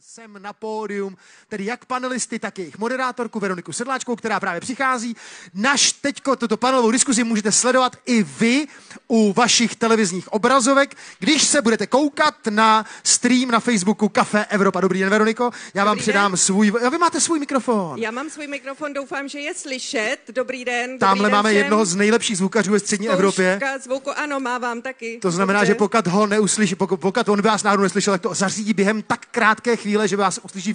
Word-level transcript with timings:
sem 0.00 0.42
na 0.42 0.52
pódium, 0.52 1.16
tedy 1.48 1.64
jak 1.64 1.84
panelisty, 1.84 2.38
tak 2.38 2.58
jejich 2.58 2.78
moderátorku 2.78 3.40
Veroniku 3.40 3.72
Sedláčkou, 3.72 4.16
která 4.16 4.40
právě 4.40 4.60
přichází. 4.60 5.16
Naš 5.54 5.92
teďko 5.92 6.36
tuto 6.36 6.56
panelovou 6.56 6.90
diskuzi 6.90 7.24
můžete 7.24 7.52
sledovat 7.52 7.96
i 8.06 8.22
vy 8.22 8.66
u 9.08 9.32
vašich 9.32 9.76
televizních 9.76 10.32
obrazovek, 10.32 10.94
když 11.18 11.42
se 11.42 11.62
budete 11.62 11.86
koukat 11.86 12.34
na 12.50 12.86
stream 13.02 13.50
na 13.50 13.60
Facebooku 13.60 14.08
Café 14.08 14.44
Evropa. 14.44 14.80
Dobrý 14.80 15.00
den, 15.00 15.10
Veroniko. 15.10 15.50
Já 15.74 15.84
vám 15.84 15.96
Dobrý 15.96 16.02
předám 16.02 16.32
den. 16.32 16.36
svůj... 16.36 16.72
A 16.86 16.88
vy 16.88 16.98
máte 16.98 17.20
svůj 17.20 17.38
mikrofon. 17.38 17.98
Já 17.98 18.10
mám 18.10 18.30
svůj 18.30 18.46
mikrofon, 18.46 18.92
doufám, 18.92 19.28
že 19.28 19.40
je 19.40 19.54
slyšet. 19.54 20.16
Dobrý 20.32 20.64
den. 20.64 20.90
Dobrý 20.90 20.98
Tamhle 20.98 21.28
den 21.28 21.36
máme 21.36 21.50
všem. 21.50 21.58
jednoho 21.58 21.84
z 21.84 21.94
nejlepších 21.94 22.36
zvukařů 22.36 22.72
ve 22.72 22.80
střední 22.80 23.08
Evropě. 23.08 23.56
Zkouška 23.60 23.78
zvuku, 23.78 24.10
ano, 24.18 24.40
má 24.40 24.58
vám 24.58 24.82
taky. 24.82 25.18
To 25.22 25.30
znamená, 25.30 25.60
Dobře. 25.60 25.72
že 25.72 25.74
pokud 25.74 26.06
ho 26.06 26.26
neuslyší, 26.26 26.74
pokud, 26.74 27.00
pokud 27.00 27.28
on 27.28 27.42
by 27.42 27.48
vás 27.48 27.62
náhodou 27.62 27.82
neslyšel, 27.82 28.14
tak 28.14 28.22
to 28.22 28.34
zařídí 28.34 28.74
během 28.74 29.02
tak 29.02 29.26
krátké 29.30 29.77
chvíle, 29.78 30.08
že 30.08 30.16
vás 30.16 30.40
uslyší, 30.42 30.74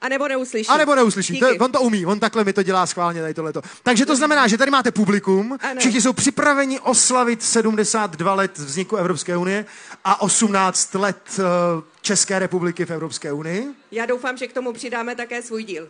A 0.00 0.08
nebo 0.08 0.28
neuslyší. 0.28 0.68
a 0.68 0.76
nebo 0.76 0.94
neuslyší. 0.94 1.40
To, 1.40 1.46
on 1.60 1.72
to 1.72 1.80
umí, 1.80 2.06
on 2.06 2.20
takhle 2.20 2.44
mi 2.44 2.52
to 2.52 2.62
dělá 2.62 2.86
schválně 2.86 3.20
tady 3.20 3.34
tohleto. 3.34 3.62
Takže 3.82 4.06
to 4.06 4.16
znamená, 4.16 4.48
že 4.48 4.58
tady 4.58 4.70
máte 4.70 4.90
publikum, 4.90 5.58
Ano. 5.60 5.80
všichni 5.80 6.00
jsou 6.00 6.12
připraveni 6.12 6.80
oslavit 6.80 7.42
72 7.42 8.34
let 8.34 8.58
vzniku 8.58 8.96
Evropské 8.96 9.36
unie 9.36 9.66
a 10.04 10.20
18 10.20 10.94
let 10.94 11.22
eh, 11.38 11.42
České 12.00 12.38
republiky 12.38 12.84
v 12.86 12.90
Evropské 12.90 13.32
unii. 13.32 13.68
Já 13.90 14.06
doufám, 14.06 14.36
že 14.36 14.46
k 14.46 14.52
tomu 14.52 14.72
přidáme 14.72 15.14
také 15.14 15.42
svůj 15.42 15.64
díl. 15.64 15.88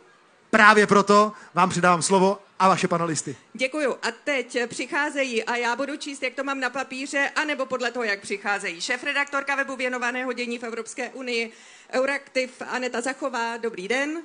Právě 0.50 0.86
proto 0.86 1.32
vám 1.54 1.70
předávám 1.70 2.02
slovo 2.02 2.42
a 2.58 2.68
vaše 2.68 2.88
panelisty. 2.88 3.36
Děkuju. 3.52 3.92
A 4.02 4.10
teď 4.24 4.58
přicházejí, 4.66 5.44
a 5.44 5.56
já 5.56 5.76
budu 5.76 5.96
číst, 5.96 6.22
jak 6.22 6.34
to 6.34 6.44
mám 6.44 6.60
na 6.60 6.70
papíře, 6.70 7.30
anebo 7.36 7.66
podle 7.66 7.92
toho, 7.92 8.04
jak 8.04 8.20
přicházejí. 8.20 8.80
Šéf-redaktorka 8.80 9.56
webu 9.56 9.76
věnovaného 9.76 10.32
dění 10.32 10.58
v 10.58 10.62
Evropské 10.62 11.08
unii, 11.08 11.52
Euraktiv 11.92 12.62
Aneta 12.68 13.00
Zachová, 13.00 13.56
dobrý 13.56 13.88
den. 13.88 14.22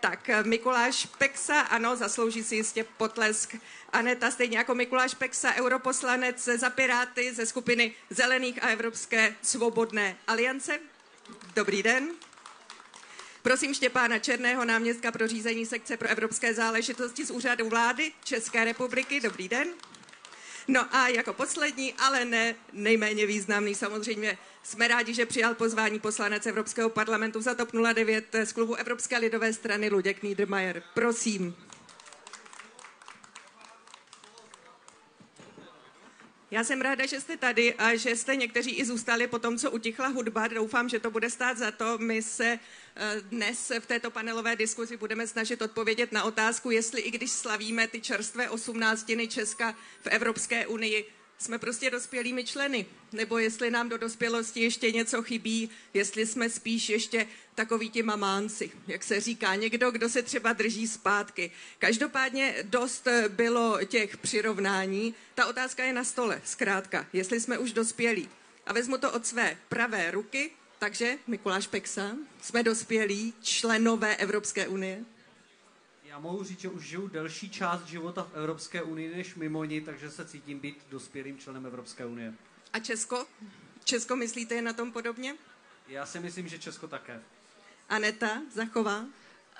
Tak 0.00 0.30
Mikuláš 0.44 1.06
Peksa, 1.18 1.60
ano, 1.60 1.96
zaslouží 1.96 2.44
si 2.44 2.56
jistě 2.56 2.84
potlesk. 2.96 3.54
Aneta, 3.92 4.30
stejně 4.30 4.58
jako 4.58 4.74
Mikuláš 4.74 5.14
Peksa, 5.14 5.54
europoslanec 5.54 6.44
za 6.44 6.70
Piráty 6.70 7.34
ze 7.34 7.46
skupiny 7.46 7.94
Zelených 8.10 8.64
a 8.64 8.68
Evropské 8.68 9.34
svobodné 9.42 10.16
aliance. 10.26 10.78
Dobrý 11.54 11.82
den. 11.82 12.08
Prosím 13.42 13.74
Štěpána 13.74 14.18
Černého, 14.18 14.64
náměstka 14.64 15.12
pro 15.12 15.28
řízení 15.28 15.66
sekce 15.66 15.96
pro 15.96 16.08
evropské 16.08 16.54
záležitosti 16.54 17.24
z 17.26 17.30
úřadu 17.30 17.68
vlády 17.68 18.12
České 18.24 18.64
republiky. 18.64 19.20
Dobrý 19.20 19.48
den. 19.48 19.68
No 20.68 20.94
a 20.96 21.08
jako 21.08 21.32
poslední, 21.32 21.94
ale 21.94 22.24
ne 22.24 22.54
nejméně 22.72 23.26
významný, 23.26 23.74
samozřejmě 23.74 24.38
jsme 24.62 24.88
rádi, 24.88 25.14
že 25.14 25.26
přijal 25.26 25.54
pozvání 25.54 26.00
poslanec 26.00 26.46
Evropského 26.46 26.90
parlamentu 26.90 27.40
za 27.40 27.54
TOP 27.54 27.68
09 27.94 28.24
z 28.44 28.52
klubu 28.52 28.74
Evropské 28.74 29.18
lidové 29.18 29.52
strany 29.52 29.88
Luděk 29.88 30.22
Niedermayer. 30.22 30.82
Prosím. 30.94 31.56
Já 36.52 36.64
jsem 36.64 36.80
ráda, 36.80 37.06
že 37.06 37.20
jste 37.20 37.36
tady 37.36 37.74
a 37.74 37.96
že 37.96 38.16
jste 38.16 38.36
někteří 38.36 38.70
i 38.70 38.84
zůstali 38.84 39.26
po 39.26 39.38
tom, 39.38 39.58
co 39.58 39.70
utichla 39.70 40.06
hudba. 40.08 40.48
Doufám, 40.48 40.88
že 40.88 41.00
to 41.00 41.10
bude 41.10 41.30
stát 41.30 41.58
za 41.58 41.70
to. 41.70 41.98
My 41.98 42.22
se 42.22 42.58
eh, 42.96 43.16
dnes 43.20 43.72
v 43.80 43.86
této 43.86 44.10
panelové 44.10 44.56
diskuzi 44.56 44.96
budeme 44.96 45.26
snažit 45.26 45.62
odpovědět 45.62 46.12
na 46.12 46.24
otázku, 46.24 46.70
jestli 46.70 47.00
i 47.00 47.10
když 47.10 47.30
slavíme 47.30 47.88
ty 47.88 48.00
čerstvé 48.00 48.50
osmnáctiny 48.50 49.28
Česka 49.28 49.76
v 50.00 50.06
Evropské 50.06 50.66
unii, 50.66 51.04
jsme 51.40 51.58
prostě 51.58 51.90
dospělými 51.90 52.44
členy, 52.44 52.86
nebo 53.12 53.38
jestli 53.38 53.70
nám 53.70 53.88
do 53.88 53.98
dospělosti 53.98 54.60
ještě 54.60 54.92
něco 54.92 55.22
chybí, 55.22 55.70
jestli 55.94 56.26
jsme 56.26 56.50
spíš 56.50 56.88
ještě 56.88 57.26
takoví 57.54 57.90
ti 57.90 58.02
mamánci, 58.02 58.70
jak 58.86 59.04
se 59.04 59.20
říká, 59.20 59.54
někdo, 59.54 59.90
kdo 59.90 60.08
se 60.08 60.22
třeba 60.22 60.52
drží 60.52 60.88
zpátky. 60.88 61.50
Každopádně 61.78 62.54
dost 62.62 63.06
eh, 63.06 63.28
bylo 63.28 63.84
těch 63.84 64.16
přirovnání. 64.16 65.14
Ta 65.34 65.46
otázka 65.46 65.84
je 65.84 65.92
na 65.92 66.04
stole, 66.04 66.42
zkrátka, 66.44 67.06
jestli 67.12 67.40
jsme 67.40 67.58
už 67.58 67.72
dospělí. 67.72 68.28
A 68.66 68.72
vezmu 68.72 68.98
to 68.98 69.12
od 69.12 69.26
své 69.26 69.56
pravé 69.68 70.10
ruky, 70.10 70.50
takže 70.78 71.18
Mikuláš 71.26 71.66
Peksa, 71.66 72.16
jsme 72.42 72.62
dospělí 72.62 73.34
členové 73.42 74.16
Evropské 74.16 74.68
unie. 74.68 75.04
Mohu 76.20 76.44
říct, 76.44 76.60
že 76.60 76.68
už 76.68 76.84
žiju 76.84 77.08
delší 77.08 77.50
část 77.50 77.86
života 77.86 78.22
v 78.22 78.34
Evropské 78.36 78.82
unii 78.82 79.16
než 79.16 79.34
mimo 79.34 79.64
ní, 79.64 79.80
takže 79.80 80.10
se 80.10 80.24
cítím 80.24 80.58
být 80.58 80.86
dospělým 80.90 81.38
členem 81.38 81.66
Evropské 81.66 82.06
unie. 82.06 82.34
A 82.72 82.78
Česko? 82.78 83.26
Česko 83.84 84.16
myslíte 84.16 84.54
je 84.54 84.62
na 84.62 84.72
tom 84.72 84.92
podobně? 84.92 85.34
Já 85.88 86.06
si 86.06 86.20
myslím, 86.20 86.48
že 86.48 86.58
Česko 86.58 86.88
také. 86.88 87.22
Aneta 87.88 88.42
Zachová? 88.52 89.04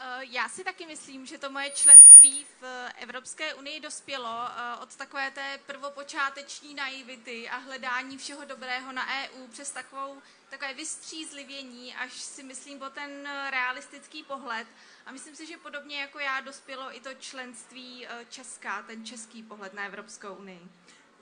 Eh, 0.03 0.21
Já 0.31 0.49
si 0.49 0.65
taky 0.65 0.87
myslím, 0.87 1.27
že 1.27 1.39
to 1.39 1.51
moje 1.51 1.71
členství 1.71 2.47
v 2.61 2.65
eh, 2.65 2.93
Evropské 3.03 3.55
unii 3.55 3.81
dospělo 3.81 4.29
eh, 4.29 4.77
od 4.83 4.97
takové 4.97 5.31
té 5.31 5.59
prvopočáteční 5.67 6.75
naivity 6.75 7.49
a 7.49 7.57
hledání 7.57 8.19
všeho 8.19 8.45
dobrého 8.45 8.93
na 8.93 9.07
EU 9.25 9.47
přes 9.47 9.71
takovou, 9.71 10.23
takové 10.51 10.75
vystřízlivění, 10.75 11.95
až 11.95 12.13
si 12.13 12.43
myslím 12.43 12.79
po 12.79 12.91
ten 12.91 13.29
realistický 13.51 14.23
pohled. 14.23 14.67
A 15.07 15.13
myslím 15.13 15.37
si, 15.37 15.47
že 15.47 15.57
podobně 15.57 16.01
jako 16.01 16.19
já 16.19 16.41
dospělo 16.41 16.97
i 16.97 17.01
to 17.01 17.15
členství 17.15 18.07
Česka, 18.29 18.83
ten 18.83 19.05
český 19.05 19.43
pohled 19.43 19.75
na 19.75 19.85
Evropskou 19.87 20.35
unii. 20.35 20.61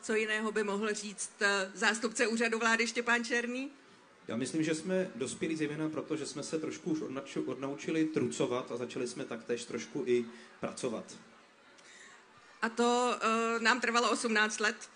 Co 0.02 0.14
jiného 0.14 0.52
by 0.52 0.64
mohl 0.64 0.94
říct 0.94 1.30
zástupce 1.74 2.26
úřadu 2.26 2.58
vlády 2.58 2.86
Štěpán 2.86 3.24
Černý? 3.24 3.70
Já 4.28 4.36
myslím, 4.36 4.64
že 4.64 4.74
jsme 4.74 5.10
dospěli 5.14 5.56
zejména 5.56 5.88
proto, 5.88 6.16
že 6.16 6.26
jsme 6.26 6.42
se 6.42 6.58
trošku 6.58 6.90
už 6.90 7.00
odnaučili 7.46 8.04
trucovat 8.04 8.72
a 8.72 8.76
začali 8.76 9.08
jsme 9.08 9.24
taktéž 9.24 9.64
trošku 9.64 10.04
i 10.06 10.24
pracovat. 10.60 11.04
A 12.62 12.68
to 12.68 13.16
uh, 13.16 13.62
nám 13.62 13.80
trvalo 13.80 14.10
18 14.10 14.60
let. 14.60 14.90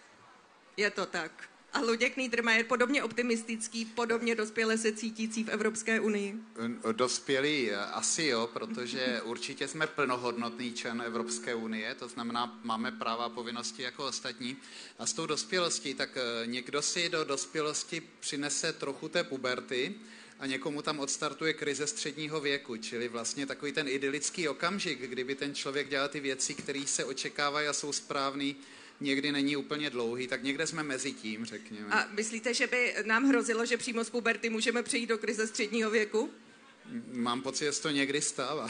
Je 0.77 0.91
to 0.91 1.07
tak. 1.07 1.52
A 1.73 1.81
Luděk 1.81 2.17
Niedermayer 2.17 2.65
podobně 2.65 3.03
optimistický, 3.03 3.85
podobně 3.85 4.35
dospěle 4.35 4.79
se 4.79 4.93
cítící 4.93 5.45
v 5.45 5.49
Evropské 5.49 6.01
unii. 6.01 6.35
Dospělí 6.93 7.71
eh, 7.71 7.77
asi 7.77 8.25
jo, 8.25 8.51
protože 8.53 9.21
určitě 9.25 9.69
jsme 9.69 9.87
plnohodnotný 9.87 10.73
člen 10.73 11.03
Evropské 11.07 11.55
unie, 11.55 11.95
to 11.95 12.09
znamená, 12.09 12.61
máme 12.63 12.93
práva 12.93 13.25
a 13.25 13.29
povinnosti 13.29 13.83
jako 13.83 14.07
ostatní. 14.07 14.57
A 14.99 15.07
s 15.07 15.13
tou 15.13 15.27
dospělostí, 15.27 15.95
tak 15.95 16.11
eh, 16.17 16.47
někdo 16.47 16.83
si 16.83 17.09
do 17.09 17.25
dospělosti 17.25 18.03
přinese 18.21 18.73
trochu 18.73 19.09
té 19.09 19.25
puberty 19.25 19.95
a 20.39 20.47
někomu 20.47 20.83
tam 20.83 21.01
odstartuje 21.01 21.53
krize 21.53 21.87
středního 21.87 22.41
věku, 22.41 22.77
čili 22.77 23.09
vlastně 23.09 23.47
takový 23.47 23.73
ten 23.73 23.89
idylický 23.89 24.49
okamžik, 24.49 25.01
kdyby 25.01 25.35
ten 25.35 25.55
člověk 25.55 25.89
dělal 25.89 26.09
ty 26.09 26.21
věci, 26.21 26.55
které 26.55 26.87
se 26.87 27.05
očekávají 27.05 27.69
a 27.69 27.73
jsou 27.73 27.93
správný, 27.93 28.57
někdy 29.03 29.33
není 29.33 29.57
úplně 29.57 29.91
dlouhý, 29.91 30.27
tak 30.27 30.43
někde 30.43 30.67
jsme 30.67 30.83
mezi 30.83 31.13
tím, 31.13 31.45
řekněme. 31.45 31.87
A 31.91 32.09
myslíte, 32.13 32.55
že 32.55 32.67
by 32.67 32.95
nám 33.05 33.25
hrozilo, 33.25 33.67
že 33.67 33.77
přímo 33.77 34.05
z 34.05 34.11
puberty 34.11 34.51
můžeme 34.51 34.83
přejít 34.83 35.07
do 35.07 35.19
krize 35.19 35.47
středního 35.47 35.91
věku? 35.91 36.31
Mám 37.13 37.43
pocit, 37.43 37.65
že 37.65 37.73
se 37.73 37.83
to 37.83 37.91
někdy 37.91 38.21
stává. 38.21 38.69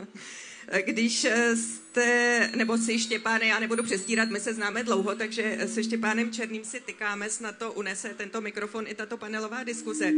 Když 0.84 1.24
eh, 1.24 1.56
jste, 1.56 2.50
nebo 2.56 2.78
si 2.78 2.98
Štěpáne, 2.98 3.46
já 3.46 3.58
nebudu 3.58 3.82
přestírat, 3.82 4.28
my 4.28 4.40
se 4.40 4.54
známe 4.54 4.82
dlouho, 4.82 5.14
takže 5.14 5.58
se 5.66 5.84
Štěpánem 5.84 6.32
Černým 6.32 6.64
si 6.64 6.80
tykáme, 6.80 7.30
snad 7.30 7.58
to 7.58 7.72
unese 7.72 8.14
tento 8.14 8.40
mikrofon 8.40 8.84
i 8.88 8.94
tato 8.94 9.16
panelová 9.16 9.64
diskuze. 9.64 10.12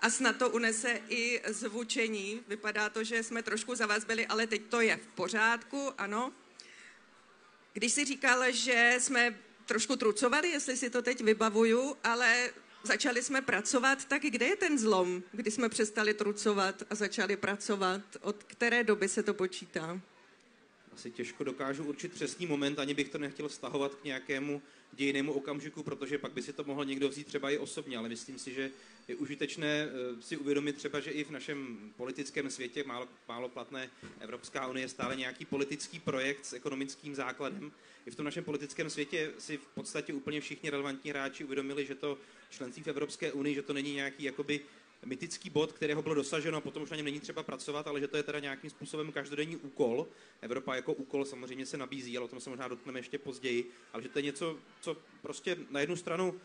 A 0.00 0.10
snad 0.10 0.36
to 0.36 0.50
unese 0.50 1.00
i 1.08 1.40
zvučení. 1.46 2.40
Vypadá 2.48 2.88
to, 2.88 3.04
že 3.04 3.22
jsme 3.22 3.42
trošku 3.42 3.74
za 3.74 3.86
vás 3.86 4.04
byli, 4.04 4.26
ale 4.26 4.46
teď 4.46 4.62
to 4.68 4.80
je 4.80 4.96
v 4.96 5.06
pořádku, 5.06 5.90
ano. 5.98 6.32
Když 7.74 7.92
si 7.92 8.04
říkal, 8.04 8.52
že 8.52 8.96
jsme 8.98 9.38
trošku 9.66 9.96
trucovali, 9.96 10.48
jestli 10.48 10.76
si 10.76 10.90
to 10.90 11.02
teď 11.02 11.20
vybavuju, 11.20 11.96
ale 12.04 12.50
začali 12.82 13.22
jsme 13.22 13.42
pracovat, 13.42 14.04
tak 14.04 14.22
kde 14.22 14.46
je 14.46 14.56
ten 14.56 14.78
zlom, 14.78 15.22
kdy 15.32 15.50
jsme 15.50 15.68
přestali 15.68 16.14
trucovat 16.14 16.82
a 16.90 16.94
začali 16.94 17.36
pracovat? 17.36 18.00
Od 18.20 18.44
které 18.44 18.84
doby 18.84 19.08
se 19.08 19.22
to 19.22 19.34
počítá? 19.34 20.00
Asi 20.94 21.10
těžko 21.10 21.44
dokážu 21.44 21.84
určit 21.84 22.12
přesný 22.12 22.46
moment, 22.46 22.78
ani 22.78 22.94
bych 22.94 23.08
to 23.08 23.18
nechtěl 23.18 23.48
vztahovat 23.48 23.94
k 23.94 24.04
nějakému 24.04 24.62
dějnému 24.92 25.32
okamžiku, 25.32 25.82
protože 25.82 26.18
pak 26.18 26.32
by 26.32 26.42
si 26.42 26.52
to 26.52 26.64
mohl 26.64 26.84
někdo 26.84 27.08
vzít 27.08 27.26
třeba 27.26 27.50
i 27.50 27.58
osobně, 27.58 27.98
ale 27.98 28.08
myslím 28.08 28.38
si, 28.38 28.54
že 28.54 28.70
je 29.08 29.14
užitečné 29.14 29.66
eh, 29.66 30.22
si 30.22 30.36
uvědomit 30.36 30.76
třeba, 30.76 31.00
že 31.00 31.10
i 31.10 31.24
v 31.24 31.30
našem 31.30 31.78
politickém 31.96 32.50
světě 32.50 32.84
málo, 32.86 33.08
málo 33.28 33.48
platné 33.48 33.90
Evropská 34.20 34.66
unie 34.66 34.88
stále 34.88 35.16
nějaký 35.16 35.44
politický 35.44 36.00
projekt 36.00 36.46
s 36.46 36.52
ekonomickým 36.52 37.14
základem. 37.14 37.72
I 38.06 38.10
v 38.10 38.14
tom 38.14 38.24
našem 38.24 38.44
politickém 38.44 38.90
světě 38.90 39.30
si 39.38 39.56
v 39.56 39.66
podstatě 39.66 40.12
úplně 40.12 40.40
všichni 40.40 40.70
relevantní 40.70 41.10
hráči 41.10 41.44
uvědomili, 41.44 41.86
že 41.86 41.94
to 41.94 42.18
členství 42.50 42.82
v 42.82 42.88
Evropské 42.88 43.32
unii, 43.32 43.54
že 43.54 43.62
to 43.62 43.72
není 43.72 43.94
nějaký 43.94 44.24
jakoby 44.24 44.60
mytický 45.04 45.50
bod, 45.50 45.72
kterého 45.72 46.02
bylo 46.02 46.14
dosaženo 46.14 46.58
a 46.58 46.60
potom 46.60 46.82
už 46.82 46.90
na 46.90 46.96
něm 46.96 47.04
není 47.04 47.20
třeba 47.20 47.42
pracovat, 47.42 47.86
ale 47.86 48.00
že 48.00 48.08
to 48.08 48.16
je 48.16 48.22
teda 48.22 48.38
nějakým 48.38 48.70
způsobem 48.70 49.12
každodenní 49.12 49.56
úkol. 49.56 50.06
Evropa 50.40 50.74
jako 50.74 50.92
úkol 50.92 51.24
samozřejmě 51.24 51.66
se 51.66 51.76
nabízí, 51.76 52.16
ale 52.16 52.24
o 52.24 52.28
tom 52.28 52.40
se 52.40 52.50
možná 52.50 52.68
dotkneme 52.68 52.98
ještě 52.98 53.18
později, 53.18 53.70
ale 53.92 54.02
že 54.02 54.08
to 54.08 54.18
je 54.18 54.22
něco, 54.22 54.58
co 54.80 54.96
prostě 55.22 55.56
na 55.70 55.80
jednu 55.80 55.96
stranu 55.96 56.40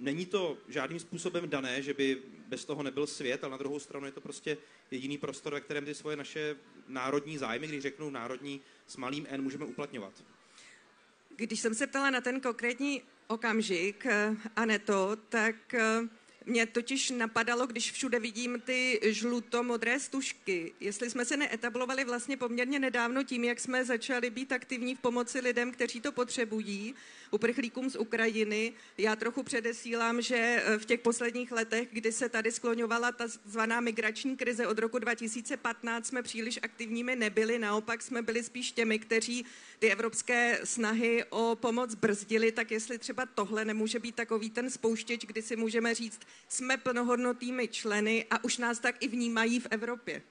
není 0.00 0.26
to 0.26 0.58
žádným 0.68 1.00
způsobem 1.00 1.48
dané, 1.48 1.82
že 1.82 1.94
by 1.94 2.22
bez 2.48 2.64
toho 2.64 2.82
nebyl 2.82 3.06
svět, 3.06 3.44
ale 3.44 3.50
na 3.50 3.56
druhou 3.56 3.78
stranu 3.78 4.06
je 4.06 4.12
to 4.12 4.20
prostě 4.20 4.58
jediný 4.90 5.18
prostor, 5.18 5.52
ve 5.52 5.60
kterém 5.60 5.84
ty 5.84 5.94
svoje 5.94 6.16
naše 6.16 6.56
národní 6.88 7.38
zájmy, 7.38 7.66
když 7.66 7.82
řeknu 7.82 8.10
národní 8.10 8.60
s 8.86 8.96
malým 8.96 9.26
N, 9.28 9.42
můžeme 9.42 9.64
uplatňovat. 9.64 10.24
Když 11.36 11.60
jsem 11.60 11.74
se 11.74 11.86
ptala 11.86 12.10
na 12.10 12.20
ten 12.20 12.40
konkrétní 12.40 13.02
okamžik, 13.26 14.06
eh, 14.06 14.36
Aneto, 14.56 15.16
tak 15.28 15.74
eh, 15.74 16.08
mě 16.46 16.66
totiž 16.66 17.10
napadalo, 17.10 17.66
když 17.66 17.92
všude 17.92 18.18
vidím 18.18 18.60
ty 18.60 19.00
žluto-modré 19.02 20.00
stužky, 20.00 20.72
jestli 20.80 21.10
jsme 21.10 21.24
se 21.24 21.36
neetablovali 21.36 22.04
vlastně 22.04 22.36
poměrně 22.36 22.78
nedávno 22.78 23.22
tím, 23.22 23.44
jak 23.44 23.60
jsme 23.60 23.84
začali 23.84 24.30
být 24.30 24.52
aktivní 24.52 24.94
v 24.94 25.00
pomoci 25.00 25.40
lidem, 25.40 25.72
kteří 25.72 26.00
to 26.00 26.12
potřebují, 26.12 26.94
uprchlíkům 27.30 27.90
z 27.90 27.96
Ukrajiny. 27.96 28.72
Já 28.98 29.16
trochu 29.16 29.42
předesílám, 29.42 30.22
že 30.22 30.36
eh, 30.36 30.78
v 30.78 30.84
těch 30.84 31.00
posledních 31.00 31.52
letech, 31.52 31.88
kdy 31.92 32.12
se 32.12 32.28
tady 32.28 32.52
skloňovala 32.52 33.12
ta 33.12 33.24
zvaná 33.44 33.80
migrační 33.80 34.36
krize 34.36 34.66
od 34.66 34.78
roku 34.78 34.98
2015, 34.98 36.06
jsme 36.06 36.22
příliš 36.22 36.58
aktivními 36.62 37.16
nebyli, 37.16 37.58
naopak 37.58 38.02
jsme 38.02 38.22
byli 38.22 38.42
spíš 38.42 38.72
těmi, 38.72 38.98
kteří 38.98 39.46
ty 39.78 39.92
evropské 39.92 40.60
snahy 40.64 41.24
o 41.30 41.56
pomoc 41.60 41.94
brzdili, 41.94 42.52
tak 42.52 42.70
jestli 42.70 42.98
třeba 42.98 43.26
tohle 43.26 43.64
nemůže 43.64 43.98
být 43.98 44.14
takový 44.14 44.50
ten 44.50 44.70
spouštěč, 44.70 45.24
kdy 45.26 45.42
si 45.42 45.56
můžeme 45.56 45.94
říct, 45.94 46.20
jsme 46.48 46.76
plnohodnotými 46.76 47.68
členy 47.68 48.26
a 48.30 48.44
už 48.44 48.58
nás 48.58 48.78
tak 48.78 48.96
i 49.00 49.08
vnímají 49.08 49.60
v 49.60 49.66
Evropě. 49.70 50.22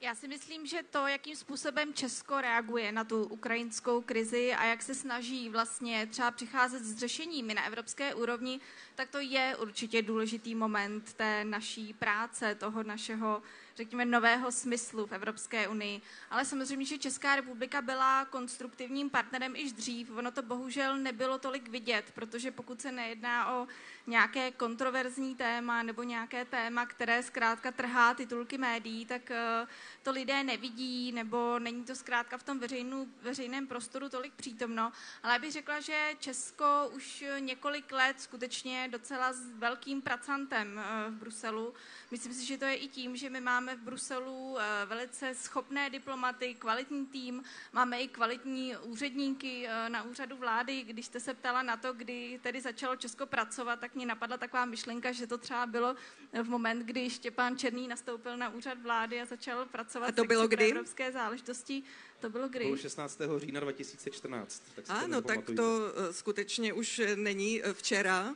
Já 0.00 0.14
si 0.14 0.28
myslím, 0.28 0.66
že 0.66 0.82
to, 0.90 1.06
jakým 1.06 1.36
způsobem 1.36 1.94
Česko 1.94 2.40
reaguje 2.40 2.92
na 2.92 3.04
tu 3.04 3.24
ukrajinskou 3.24 4.00
krizi 4.00 4.54
a 4.54 4.64
jak 4.64 4.82
se 4.82 4.94
snaží 4.94 5.50
vlastně 5.50 6.06
třeba 6.06 6.30
přicházet 6.30 6.84
s 6.84 6.96
řešeními 6.96 7.54
na 7.54 7.64
evropské 7.64 8.14
úrovni, 8.14 8.60
tak 8.94 9.08
to 9.08 9.18
je 9.18 9.56
určitě 9.56 10.02
důležitý 10.02 10.54
moment 10.54 11.12
té 11.12 11.44
naší 11.44 11.92
práce, 11.92 12.54
toho 12.54 12.82
našeho 12.82 13.42
řekněme, 13.76 14.04
nového 14.04 14.52
smyslu 14.52 15.06
v 15.06 15.12
Evropské 15.12 15.68
unii. 15.68 16.00
Ale 16.30 16.44
samozřejmě, 16.44 16.86
že 16.86 16.98
Česká 16.98 17.36
republika 17.36 17.82
byla 17.82 18.24
konstruktivním 18.24 19.10
partnerem 19.10 19.56
již 19.56 19.72
dřív. 19.72 20.10
Ono 20.10 20.30
to 20.30 20.42
bohužel 20.42 20.98
nebylo 20.98 21.38
tolik 21.38 21.68
vidět, 21.68 22.12
protože 22.14 22.50
pokud 22.50 22.80
se 22.80 22.92
nejedná 22.92 23.52
o 23.52 23.66
nějaké 24.06 24.50
kontroverzní 24.50 25.34
téma 25.34 25.82
nebo 25.82 26.02
nějaké 26.02 26.44
téma, 26.44 26.86
které 26.86 27.22
zkrátka 27.22 27.72
trhá 27.72 28.14
titulky 28.14 28.58
médií, 28.58 29.06
tak 29.06 29.30
eh, 29.30 29.66
to 30.02 30.10
lidé 30.10 30.44
nevidí 30.44 31.12
nebo 31.12 31.58
není 31.58 31.84
to 31.84 31.94
zkrátka 31.94 32.38
v 32.38 32.42
tom 32.42 32.58
veřejnu, 32.58 33.08
veřejném 33.22 33.66
prostoru 33.66 34.08
tolik 34.08 34.34
přítomno. 34.34 34.92
Ale 35.22 35.38
bych 35.38 35.52
řekla, 35.52 35.80
že 35.80 36.10
Česko 36.18 36.64
už 36.92 37.24
několik 37.38 37.92
let 37.92 38.20
skutečně 38.20 38.88
docela 38.90 39.32
s 39.32 39.50
velkým 39.50 40.02
pracantem 40.02 40.78
eh, 40.78 41.10
v 41.10 41.14
Bruselu. 41.14 41.74
Myslím 42.10 42.32
si, 42.32 42.46
že 42.46 42.58
to 42.58 42.64
je 42.64 42.74
i 42.74 42.88
tím, 42.88 43.16
že 43.16 43.30
my 43.30 43.40
máme 43.40 43.76
v 43.76 43.80
Bruselu 43.80 44.56
eh, 44.58 44.86
velice 44.86 45.34
schopné 45.34 45.90
diplomaty, 45.90 46.54
kvalitní 46.54 47.06
tým, 47.06 47.42
máme 47.72 48.00
i 48.00 48.08
kvalitní 48.08 48.76
úředníky 48.76 49.68
na 49.88 50.02
úřadu 50.02 50.36
vlády. 50.36 50.82
Když 50.82 51.06
jste 51.06 51.20
se 51.20 51.34
ptala 51.34 51.62
na 51.62 51.76
to, 51.76 51.92
kdy 51.92 52.40
tedy 52.42 52.60
začalo 52.60 52.96
Česko 52.96 53.26
pracovat, 53.26 53.80
tak 53.80 53.93
mě 53.94 54.06
napadla 54.06 54.36
taková 54.36 54.64
myšlenka, 54.64 55.12
že 55.12 55.26
to 55.26 55.38
třeba 55.38 55.66
bylo 55.66 55.96
v 56.42 56.48
moment, 56.48 56.86
kdy 56.86 57.10
Štěpán 57.10 57.58
Černý 57.58 57.88
nastoupil 57.88 58.36
na 58.36 58.48
úřad 58.48 58.82
vlády 58.82 59.20
a 59.20 59.24
začal 59.24 59.66
pracovat 59.66 60.08
a 60.08 60.12
to 60.12 60.24
bylo 60.24 60.48
kdy? 60.48 60.70
evropské 60.70 61.12
záležitosti. 61.12 61.82
To 62.20 62.30
bylo 62.30 62.48
kdy? 62.48 62.64
Bylo 62.64 62.76
16. 62.76 63.20
října 63.36 63.60
2014. 63.60 64.62
Tak 64.74 64.84
ano, 64.88 65.22
to 65.22 65.28
tak 65.28 65.44
to 65.56 65.92
eh, 65.96 66.12
skutečně 66.12 66.72
už 66.72 67.00
není 67.14 67.62
eh, 67.62 67.74
včera. 67.74 68.34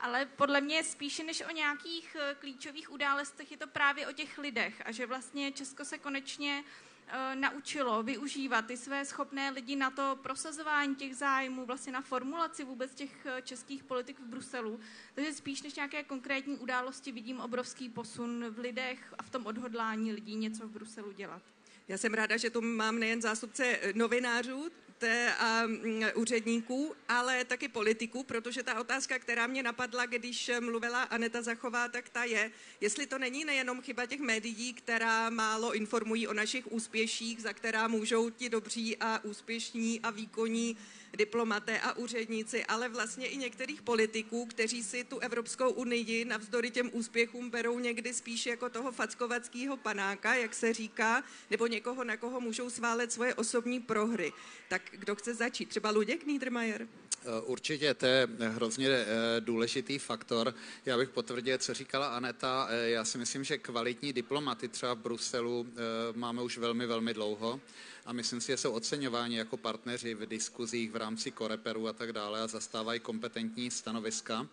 Ale 0.00 0.26
podle 0.26 0.60
mě 0.60 0.84
spíše 0.84 1.24
než 1.24 1.42
o 1.50 1.52
nějakých 1.52 2.16
eh, 2.20 2.36
klíčových 2.40 2.92
událostech 2.92 3.50
je 3.50 3.56
to 3.56 3.66
právě 3.66 4.06
o 4.06 4.12
těch 4.12 4.38
lidech 4.38 4.82
a 4.84 4.92
že 4.92 5.06
vlastně 5.06 5.52
Česko 5.52 5.84
se 5.84 5.98
konečně 5.98 6.64
Eh, 6.64 6.93
naučilo 7.34 8.02
využívat 8.02 8.66
ty 8.66 8.76
své 8.76 9.04
schopné 9.04 9.50
lidi 9.50 9.76
na 9.76 9.90
to 9.90 10.18
prosazování 10.22 10.96
těch 10.96 11.16
zájmů, 11.16 11.66
vlastně 11.66 11.92
na 11.92 12.00
formulaci 12.00 12.64
vůbec 12.64 12.94
těch 12.94 13.26
eh, 13.26 13.42
českých 13.42 13.84
politik 13.84 14.20
v 14.20 14.26
Bruselu. 14.26 14.80
Takže 15.14 15.32
spíš 15.32 15.62
než 15.62 15.74
nějaké 15.74 16.02
konkrétní 16.02 16.58
události 16.58 17.12
vidím 17.12 17.40
obrovský 17.40 17.88
posun 17.88 18.44
v 18.50 18.58
lidech 18.58 19.14
a 19.18 19.22
v 19.22 19.30
tom 19.30 19.46
odhodlání 19.46 20.12
lidí 20.12 20.36
něco 20.36 20.68
v 20.68 20.70
Bruselu 20.70 21.12
dělat. 21.12 21.42
Já 21.88 21.98
jsem 21.98 22.14
ráda, 22.14 22.36
že 22.36 22.50
tu 22.50 22.60
mám 22.60 22.98
nejen 22.98 23.22
zástupce 23.22 23.66
eh, 23.66 23.92
novinářů, 25.02 25.34
a 25.38 25.62
úředníků, 26.14 26.94
ale 27.08 27.44
taky 27.44 27.68
politiků, 27.68 28.22
protože 28.22 28.62
ta 28.62 28.80
otázka, 28.80 29.18
která 29.18 29.46
mě 29.46 29.62
napadla, 29.62 30.06
když 30.06 30.50
mluvila 30.60 31.02
Aneta 31.02 31.42
Zachová, 31.42 31.88
tak 31.88 32.08
ta 32.08 32.24
je, 32.24 32.50
jestli 32.80 33.06
to 33.06 33.18
není 33.18 33.44
nejenom 33.44 33.82
chyba 33.82 34.06
těch 34.06 34.20
médií, 34.20 34.74
která 34.74 35.30
málo 35.30 35.74
informují 35.74 36.28
o 36.28 36.32
našich 36.34 36.72
úspěších, 36.72 37.42
za 37.42 37.52
která 37.52 37.88
můžou 37.88 38.30
ti 38.30 38.48
dobří 38.48 38.96
a 38.96 39.24
úspěšní 39.24 40.00
a 40.00 40.10
výkonní 40.10 40.76
diplomaté 41.16 41.80
a 41.80 41.92
úředníci, 41.92 42.64
ale 42.64 42.88
vlastně 42.88 43.26
i 43.26 43.36
některých 43.36 43.82
politiků, 43.82 44.46
kteří 44.46 44.82
si 44.82 45.04
tu 45.04 45.18
Evropskou 45.18 45.70
unii 45.70 46.24
navzdory 46.24 46.70
těm 46.70 46.90
úspěchům 46.92 47.50
berou 47.50 47.78
někdy 47.78 48.14
spíš 48.14 48.46
jako 48.46 48.68
toho 48.68 48.92
fackovackého 48.92 49.76
panáka, 49.76 50.34
jak 50.34 50.54
se 50.54 50.72
říká, 50.72 51.24
nebo 51.50 51.66
někoho, 51.66 52.04
na 52.04 52.16
koho 52.16 52.40
můžou 52.40 52.70
sválet 52.70 53.12
svoje 53.12 53.34
osobní 53.34 53.80
prohry. 53.80 54.32
Tak 54.68 54.82
kdo 54.92 55.14
chce 55.14 55.34
začít? 55.34 55.68
Třeba 55.68 55.90
Luděk 55.90 56.26
Niedermayer? 56.26 56.88
Eh, 57.26 57.40
určitě, 57.40 57.94
to 57.94 58.06
je 58.06 58.28
hrozně 58.40 58.88
eh, 58.88 59.06
důležitý 59.40 59.98
faktor. 59.98 60.54
Já 60.86 60.98
bych 60.98 61.08
potvrdil, 61.08 61.58
co 61.58 61.74
říkala 61.74 62.06
Aneta. 62.06 62.68
Eh, 62.70 62.90
já 62.90 63.04
si 63.04 63.18
myslím, 63.18 63.44
že 63.44 63.58
kvalitní 63.58 64.12
diplomaty 64.12 64.68
třeba 64.68 64.94
v 64.94 64.98
Bruselu 64.98 65.66
máme 66.14 66.42
už 66.42 66.58
velmi, 66.58 66.86
velmi 66.86 67.14
dlouho 67.14 67.60
a 68.06 68.12
myslím 68.12 68.40
si, 68.40 68.46
že 68.46 68.56
jsou 68.56 68.72
oceňováni 68.72 69.36
jako 69.36 69.56
partneři 69.56 70.14
v 70.14 70.26
diskuzích 70.26 70.90
v 70.90 70.96
rámci 70.96 71.30
Koreperu 71.30 71.88
a 71.88 71.92
tak 71.92 72.12
dále 72.12 72.40
a 72.40 72.46
zastávají 72.46 73.00
kompetentní 73.00 73.70
stanoviska. 73.70 74.46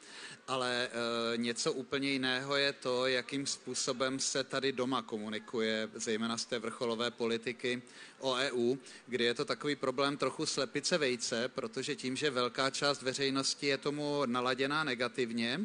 Ale 0.48 0.89
e, 1.33 1.38
něco 1.38 1.74
úplně 1.74 2.12
jiného 2.12 2.56
je 2.56 2.74
to, 2.74 3.07
jakým 3.07 3.45
způsobem 3.45 4.19
se 4.19 4.44
tady 4.44 4.71
doma 4.71 5.01
komunikuje, 5.01 5.89
zejména 5.94 6.38
z 6.38 6.45
té 6.45 6.59
vrcholové 6.59 7.12
politiky 7.12 7.81
o 8.19 8.33
EU, 8.33 8.75
kdy 9.07 9.24
je 9.24 9.33
to 9.33 9.45
takový 9.45 9.75
problém 9.75 10.18
trochu 10.18 10.45
slepice 10.45 10.97
vejce, 10.97 11.47
protože 11.47 11.95
tím, 11.95 12.15
že 12.15 12.30
velká 12.30 12.69
část 12.69 13.02
veřejnosti 13.02 13.68
je 13.68 13.78
tomu 13.78 14.21
naladěná 14.26 14.83
negativně, 14.83 15.59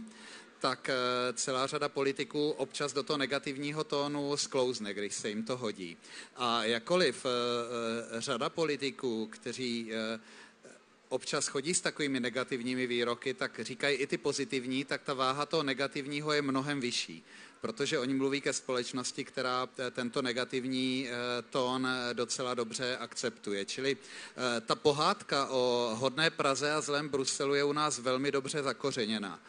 tak 0.66 0.88
eh, 0.88 1.32
celá 1.32 1.66
řada 1.66 1.88
politiků 1.88 2.50
občas 2.50 2.92
do 2.92 3.02
toho 3.02 3.16
negativního 3.16 3.84
tónu 3.84 4.36
sklouzne, 4.36 4.94
když 4.94 5.14
se 5.14 5.28
jim 5.28 5.44
to 5.44 5.56
hodí. 5.56 5.96
A 6.36 6.64
jakoliv 6.64 7.26
eh, 7.26 7.28
eh, 7.30 8.20
řada 8.20 8.48
politiků, 8.48 9.26
kteří 9.26 9.90
občas 11.08 11.46
chodí 11.46 11.74
s 11.74 11.80
takovými 11.80 12.20
negativními 12.20 12.86
výroky, 12.86 13.34
tak 13.34 13.60
říkají 13.60 13.96
i 13.96 14.06
ty 14.06 14.18
pozitivní, 14.18 14.84
tak 14.84 15.02
ta 15.02 15.14
váha 15.14 15.46
toho 15.46 15.62
negativního 15.62 16.32
je 16.32 16.42
mnohem 16.42 16.80
vyšší 16.80 17.24
protože 17.66 17.98
oni 17.98 18.14
mluví 18.14 18.40
ke 18.40 18.52
společnosti, 18.52 19.24
která 19.24 19.68
tento 19.90 20.22
negativní 20.22 21.08
eh, 21.08 21.42
tón 21.50 21.86
eh, 21.86 22.14
docela 22.14 22.54
dobře 22.54 22.96
akceptuje. 22.96 23.64
Čili 23.64 23.96
eh, 23.96 24.60
ta 24.60 24.74
pohádka 24.74 25.46
o 25.46 25.90
hodné 25.98 26.30
Praze 26.30 26.72
a 26.72 26.80
zlém 26.80 27.08
Bruselu 27.08 27.54
je 27.54 27.64
u 27.64 27.72
nás 27.72 27.98
velmi 27.98 28.32
dobře 28.32 28.62
zakořeněná. 28.62 29.40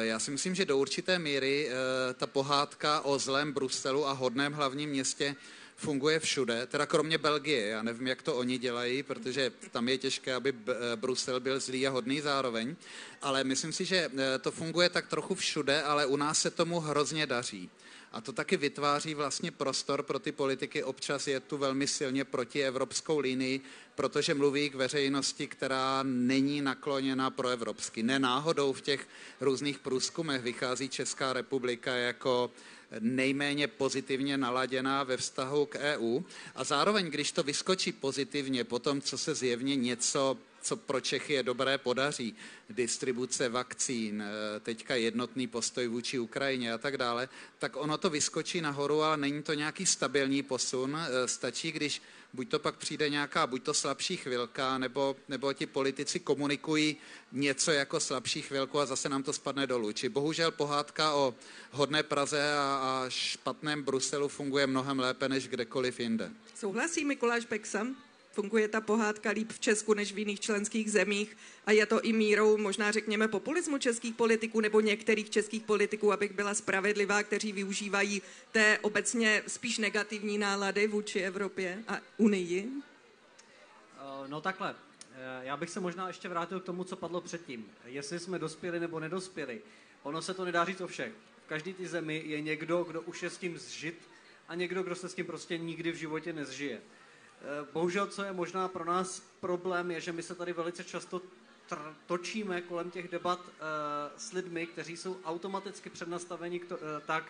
Já 0.00 0.18
si 0.18 0.30
myslím, 0.30 0.54
že 0.54 0.64
do 0.64 0.78
určité 0.78 1.18
míry 1.18 1.70
ta 2.14 2.26
pohádka 2.26 3.00
o 3.00 3.18
zlém 3.18 3.52
Bruselu 3.52 4.06
a 4.06 4.12
hodném 4.12 4.52
hlavním 4.52 4.90
městě 4.90 5.36
funguje 5.80 6.20
všude, 6.20 6.66
teda 6.66 6.86
kromě 6.86 7.18
Belgie. 7.18 7.66
Já 7.66 7.82
nevím, 7.82 8.06
jak 8.06 8.22
to 8.22 8.36
oni 8.36 8.58
dělají, 8.58 9.02
protože 9.02 9.52
tam 9.70 9.88
je 9.88 9.98
těžké, 9.98 10.34
aby 10.34 10.54
Brusel 10.96 11.40
byl 11.40 11.60
zlý 11.60 11.86
a 11.86 11.90
hodný 11.90 12.20
zároveň, 12.20 12.76
ale 13.22 13.44
myslím 13.44 13.72
si, 13.72 13.84
že 13.84 14.10
eh, 14.18 14.38
to 14.38 14.50
funguje 14.50 14.88
tak 14.88 15.08
trochu 15.08 15.34
všude, 15.34 15.82
ale 15.82 16.06
u 16.06 16.16
nás 16.16 16.40
se 16.40 16.50
tomu 16.50 16.80
hrozně 16.80 17.26
daří. 17.26 17.70
A 18.12 18.20
to 18.20 18.32
taky 18.32 18.56
vytváří 18.56 19.14
vlastně 19.14 19.50
prostor 19.50 20.02
pro 20.02 20.18
ty 20.18 20.32
politiky. 20.32 20.84
Občas 20.84 21.26
je 21.26 21.40
tu 21.40 21.56
velmi 21.56 21.86
silně 21.86 22.24
proti 22.24 22.64
evropskou 22.64 23.18
linii, 23.18 23.60
protože 23.94 24.34
mluví 24.34 24.70
k 24.70 24.74
veřejnosti, 24.74 25.46
která 25.46 26.02
není 26.02 26.62
nakloněna 26.62 27.30
pro 27.30 27.48
evropsky. 27.48 28.02
Nenáhodou 28.02 28.72
v 28.72 28.80
těch 28.80 29.08
různých 29.40 29.78
průzkumech 29.78 30.42
vychází 30.42 30.88
Česká 30.88 31.32
republika 31.32 31.94
jako 31.94 32.50
nejméně 33.00 33.68
pozitivně 33.68 34.36
naladěná 34.36 35.02
ve 35.02 35.16
vztahu 35.16 35.66
k 35.66 35.78
EU. 35.78 36.20
A 36.54 36.64
zároveň, 36.64 37.06
když 37.06 37.32
to 37.32 37.42
vyskočí 37.42 37.92
pozitivně 37.92 38.64
po 38.64 38.78
tom, 38.78 39.00
co 39.00 39.18
se 39.18 39.34
zjevně 39.34 39.76
něco 39.76 40.36
co 40.62 40.76
pro 40.76 41.00
Čechy 41.00 41.32
je 41.32 41.42
dobré, 41.42 41.78
podaří, 41.78 42.36
distribuce 42.70 43.48
vakcín, 43.48 44.22
eh, 44.22 44.60
teďka 44.60 44.94
jednotný 44.94 45.46
postoj 45.46 45.86
vůči 45.86 46.18
Ukrajině 46.18 46.72
a 46.72 46.78
tak 46.78 46.96
dále, 46.96 47.28
tak 47.58 47.76
ono 47.76 47.98
to 47.98 48.10
vyskočí 48.10 48.60
nahoru, 48.60 49.02
ale 49.02 49.16
není 49.16 49.42
to 49.42 49.54
nějaký 49.54 49.86
stabilní 49.86 50.42
posun. 50.42 50.96
Eh, 50.96 51.28
stačí, 51.28 51.72
když 51.72 52.02
buď 52.32 52.48
to 52.48 52.58
pak 52.58 52.76
přijde 52.76 53.08
nějaká, 53.08 53.46
buď 53.46 53.62
to 53.62 53.74
slabší 53.74 54.16
chvilka, 54.16 54.78
nebo, 54.78 55.16
nebo 55.28 55.52
ti 55.52 55.66
politici 55.66 56.20
komunikují 56.20 56.96
něco 57.32 57.70
jako 57.70 58.00
slabší 58.00 58.42
chvilku 58.42 58.80
a 58.80 58.86
zase 58.86 59.08
nám 59.08 59.22
to 59.22 59.32
spadne 59.32 59.66
dolů. 59.66 59.92
Či 59.92 60.08
bohužel 60.08 60.50
pohádka 60.50 61.14
o 61.14 61.34
hodné 61.70 62.02
Praze 62.02 62.52
a, 62.52 62.80
a 62.82 63.04
špatném 63.08 63.82
Bruselu 63.82 64.28
funguje 64.28 64.66
mnohem 64.66 64.98
lépe 64.98 65.28
než 65.28 65.48
kdekoliv 65.48 66.00
jinde. 66.00 66.30
Souhlasí 66.54 67.04
Mikuláš 67.04 67.44
Peksa? 67.44 67.86
Funguje 68.40 68.68
ta 68.68 68.80
pohádka 68.80 69.30
líp 69.30 69.52
v 69.52 69.60
Česku 69.60 69.94
než 69.94 70.12
v 70.12 70.18
jiných 70.18 70.40
členských 70.40 70.92
zemích 70.92 71.36
a 71.66 71.72
je 71.72 71.86
to 71.86 72.00
i 72.00 72.12
mírou, 72.12 72.56
možná 72.56 72.90
řekněme, 72.92 73.28
populismu 73.28 73.78
českých 73.78 74.14
politiků 74.14 74.60
nebo 74.60 74.80
některých 74.80 75.30
českých 75.30 75.62
politiků, 75.62 76.12
abych 76.12 76.32
byla 76.32 76.54
spravedlivá, 76.54 77.22
kteří 77.22 77.52
využívají 77.52 78.22
té 78.52 78.78
obecně 78.78 79.42
spíš 79.46 79.78
negativní 79.78 80.38
nálady 80.38 80.86
vůči 80.86 81.20
Evropě 81.20 81.84
a 81.88 81.98
Unii? 82.16 82.68
Eh, 83.98 84.28
No 84.28 84.40
takhle, 84.40 84.74
Eh, 85.20 85.40
já 85.44 85.56
bych 85.56 85.70
se 85.70 85.80
možná 85.80 86.08
ještě 86.08 86.28
vrátil 86.28 86.60
k 86.60 86.64
tomu, 86.64 86.84
co 86.84 86.96
padlo 86.96 87.20
předtím. 87.20 87.66
Jestli 87.84 88.18
jsme 88.18 88.38
dospěli 88.38 88.80
nebo 88.80 89.00
nedospěli. 89.00 89.60
Ono 90.02 90.22
se 90.22 90.34
to 90.34 90.44
nedá 90.44 90.64
říct 90.64 90.80
o 90.80 90.86
všech. 90.86 91.12
V 91.44 91.48
každé 91.48 91.72
té 91.72 91.86
zemi 91.86 92.22
je 92.26 92.40
někdo, 92.40 92.84
kdo 92.84 93.00
už 93.00 93.22
je 93.22 93.30
s 93.30 93.38
tím 93.38 93.58
zžit 93.58 94.08
a 94.48 94.54
někdo, 94.54 94.82
kdo 94.82 94.94
se 94.94 95.08
s 95.08 95.14
tím 95.14 95.26
prostě 95.26 95.58
nikdy 95.58 95.92
v 95.92 95.94
životě 95.94 96.32
nezžije. 96.32 96.80
Eh, 97.40 97.66
Bohužel, 97.72 98.06
co 98.06 98.22
je 98.22 98.32
možná 98.32 98.68
pro 98.68 98.84
nás 98.84 99.22
problém, 99.40 99.90
je, 99.90 100.00
že 100.00 100.12
my 100.12 100.22
se 100.22 100.34
tady 100.34 100.52
velice 100.52 100.84
často 100.84 101.22
točíme 102.06 102.60
kolem 102.60 102.90
těch 102.90 103.08
debat 103.08 103.38
uh, 103.38 103.54
s 104.16 104.32
lidmi, 104.32 104.66
kteří 104.66 104.96
jsou 104.96 105.16
automaticky 105.24 105.90
přednastaveni 105.90 106.60
to, 106.60 106.76
uh, 106.76 106.82
tak, 107.06 107.24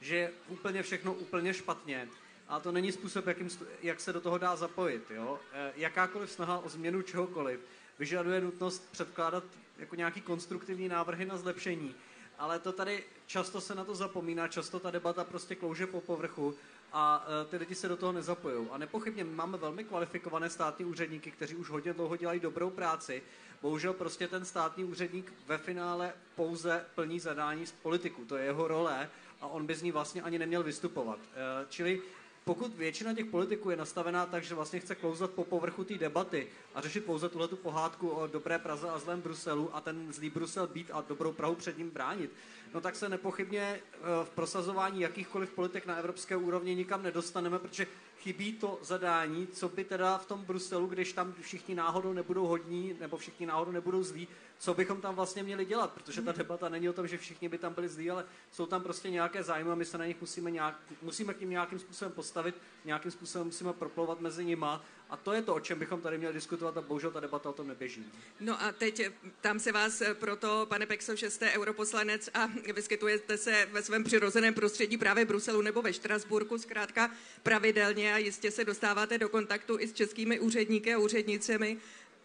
že 0.00 0.16
je 0.16 0.32
úplně 0.48 0.82
všechno 0.82 1.14
úplně 1.14 1.54
špatně. 1.54 2.08
A 2.48 2.60
to 2.60 2.72
není 2.72 2.92
způsob, 2.92 3.26
jakým, 3.26 3.48
jak 3.82 4.00
se 4.00 4.12
do 4.12 4.20
toho 4.20 4.38
dá 4.38 4.56
zapojit. 4.56 5.10
Jo? 5.10 5.40
Jakákoliv 5.76 6.30
snaha 6.30 6.58
o 6.58 6.68
změnu 6.68 7.02
čehokoliv 7.02 7.60
vyžaduje 7.98 8.40
nutnost 8.40 8.88
předkládat 8.92 9.44
jako 9.78 9.96
nějaký 9.96 10.20
konstruktivní 10.20 10.88
návrhy 10.88 11.24
na 11.24 11.36
zlepšení. 11.36 11.94
Ale 12.38 12.58
to 12.58 12.72
tady 12.72 13.04
často 13.26 13.60
se 13.60 13.74
na 13.74 13.84
to 13.84 13.94
zapomíná, 13.94 14.48
často 14.48 14.80
ta 14.80 14.90
debata 14.90 15.24
prostě 15.24 15.54
klouže 15.54 15.86
po 15.86 16.00
povrchu 16.00 16.54
a 16.96 17.26
eh, 17.26 17.44
ty 17.44 17.56
lidi 17.56 17.74
se 17.74 17.88
do 17.88 17.96
toho 17.96 18.12
nezapojují. 18.12 18.68
A 18.70 18.78
nepochybně 18.78 19.24
máme 19.24 19.58
velmi 19.58 19.84
kvalifikované 19.84 20.50
státní 20.50 20.84
úředníky, 20.84 21.30
kteří 21.30 21.56
už 21.56 21.70
hodně 21.70 21.92
dlouho 21.92 22.16
dělají 22.16 22.40
dobrou 22.40 22.70
práci. 22.70 23.22
Bohužel 23.62 23.92
prostě 23.92 24.28
ten 24.28 24.44
státní 24.44 24.84
úředník 24.84 25.32
ve 25.46 25.58
finále 25.58 26.12
pouze 26.34 26.84
plní 26.94 27.20
zadání 27.20 27.66
z 27.66 27.72
politiku. 27.72 28.24
To 28.24 28.36
je 28.36 28.44
jeho 28.44 28.68
role 28.68 29.10
a 29.40 29.46
on 29.46 29.66
by 29.66 29.74
z 29.74 29.82
ní 29.82 29.92
vlastně 29.92 30.22
ani 30.22 30.38
neměl 30.38 30.62
vystupovat. 30.62 31.18
Eh, 31.32 31.66
Čili 31.68 32.02
pokud 32.44 32.74
většina 32.76 33.14
těch 33.14 33.26
politiků 33.26 33.70
je 33.70 33.76
nastavená 33.76 34.26
tak, 34.26 34.44
že 34.44 34.54
vlastně 34.54 34.80
chce 34.80 34.94
klouzat 34.94 35.30
po 35.30 35.44
povrchu 35.44 35.84
té 35.84 35.94
debaty 35.94 36.46
a 36.74 36.80
řešit 36.80 37.04
pouze 37.04 37.28
tuhle 37.28 37.48
tu 37.48 37.56
pohádku 37.56 38.08
o 38.08 38.26
dobré 38.26 38.58
Praze 38.58 38.90
a 38.90 38.98
zlém 38.98 39.20
Bruselu 39.20 39.76
a 39.76 39.80
ten 39.80 40.12
zlý 40.12 40.30
Brusel 40.30 40.66
být 40.66 40.90
a 40.92 41.04
dobrou 41.08 41.32
Prahu 41.32 41.54
před 41.54 41.78
ním 41.78 41.90
bránit, 41.90 42.30
no 42.74 42.80
tak 42.80 42.96
se 42.96 43.08
nepochybně 43.08 43.62
eh, 43.62 43.80
v 44.24 44.30
prosazování 44.30 45.00
jakýchkoliv 45.00 45.50
politik 45.50 45.86
na 45.86 45.96
evropské 45.96 46.36
úrovni 46.36 46.74
nikam 46.74 47.02
nedostaneme, 47.02 47.58
protože 47.58 47.86
chybí 48.24 48.52
to 48.52 48.78
zadání, 48.82 49.46
co 49.46 49.68
by 49.68 49.84
teda 49.84 50.18
v 50.18 50.26
tom 50.26 50.44
Bruselu, 50.44 50.86
když 50.86 51.12
tam 51.12 51.34
všichni 51.40 51.74
náhodou 51.74 52.12
nebudou 52.12 52.46
hodní 52.46 52.96
nebo 53.00 53.16
všichni 53.16 53.46
náhodou 53.46 53.72
nebudou 53.72 54.02
zlí, 54.02 54.28
co 54.58 54.74
bychom 54.74 55.00
tam 55.00 55.14
vlastně 55.14 55.42
měli 55.42 55.64
dělat, 55.64 55.92
protože 55.92 56.22
ta 56.22 56.32
debata 56.32 56.68
není 56.68 56.88
o 56.88 56.92
tom, 56.92 57.08
že 57.08 57.18
všichni 57.18 57.48
by 57.48 57.58
tam 57.58 57.74
byli 57.74 57.88
zlí, 57.88 58.10
ale 58.10 58.24
jsou 58.52 58.66
tam 58.66 58.82
prostě 58.82 59.10
nějaké 59.10 59.42
zájmy 59.42 59.70
a 59.70 59.74
my 59.74 59.84
se 59.84 59.98
na 59.98 60.06
nich 60.06 60.20
musíme, 60.20 60.50
nějak, 60.50 60.80
musíme 61.02 61.34
k 61.34 61.40
ním 61.40 61.50
nějakým 61.50 61.78
způsobem 61.78 62.12
postavit, 62.12 62.54
nějakým 62.84 63.10
způsobem 63.10 63.46
musíme 63.46 63.72
proplouvat 63.72 64.20
mezi 64.20 64.44
nima. 64.44 64.84
A 65.10 65.16
to 65.16 65.32
je 65.32 65.42
to, 65.42 65.54
o 65.54 65.60
čem 65.60 65.78
bychom 65.78 66.00
tady 66.00 66.18
měli 66.18 66.34
diskutovat 66.34 66.76
a 66.76 66.80
bohužel 66.80 67.10
ta 67.10 67.20
debata 67.20 67.48
o 67.50 67.52
tom 67.52 67.68
neběží. 67.68 68.12
No 68.40 68.62
a 68.62 68.72
teď 68.72 69.00
eh, 69.00 69.12
tam 69.40 69.60
se 69.60 69.72
vás 69.72 70.00
eh, 70.00 70.14
proto, 70.14 70.66
pane 70.68 70.86
Pekso, 70.86 71.16
že 71.16 71.30
jste 71.30 71.50
europoslanec 71.52 72.30
a 72.34 72.46
vyskytujete 72.74 73.38
se 73.38 73.68
ve 73.72 73.82
svém 73.82 74.04
přirozeném 74.04 74.54
prostředí 74.54 74.98
právě 74.98 75.24
v 75.24 75.28
Bruselu 75.28 75.62
nebo 75.62 75.82
ve 75.82 75.92
Štrasburku, 75.92 76.58
zkrátka 76.58 77.10
pravidelně 77.42 78.13
a 78.14 78.18
jistě 78.18 78.50
se 78.50 78.64
dostáváte 78.64 79.18
do 79.18 79.28
kontaktu 79.28 79.78
i 79.78 79.88
s 79.88 79.92
českými 79.92 80.40
úředníky 80.40 80.94
a 80.94 80.98
úřednicemi. 80.98 81.78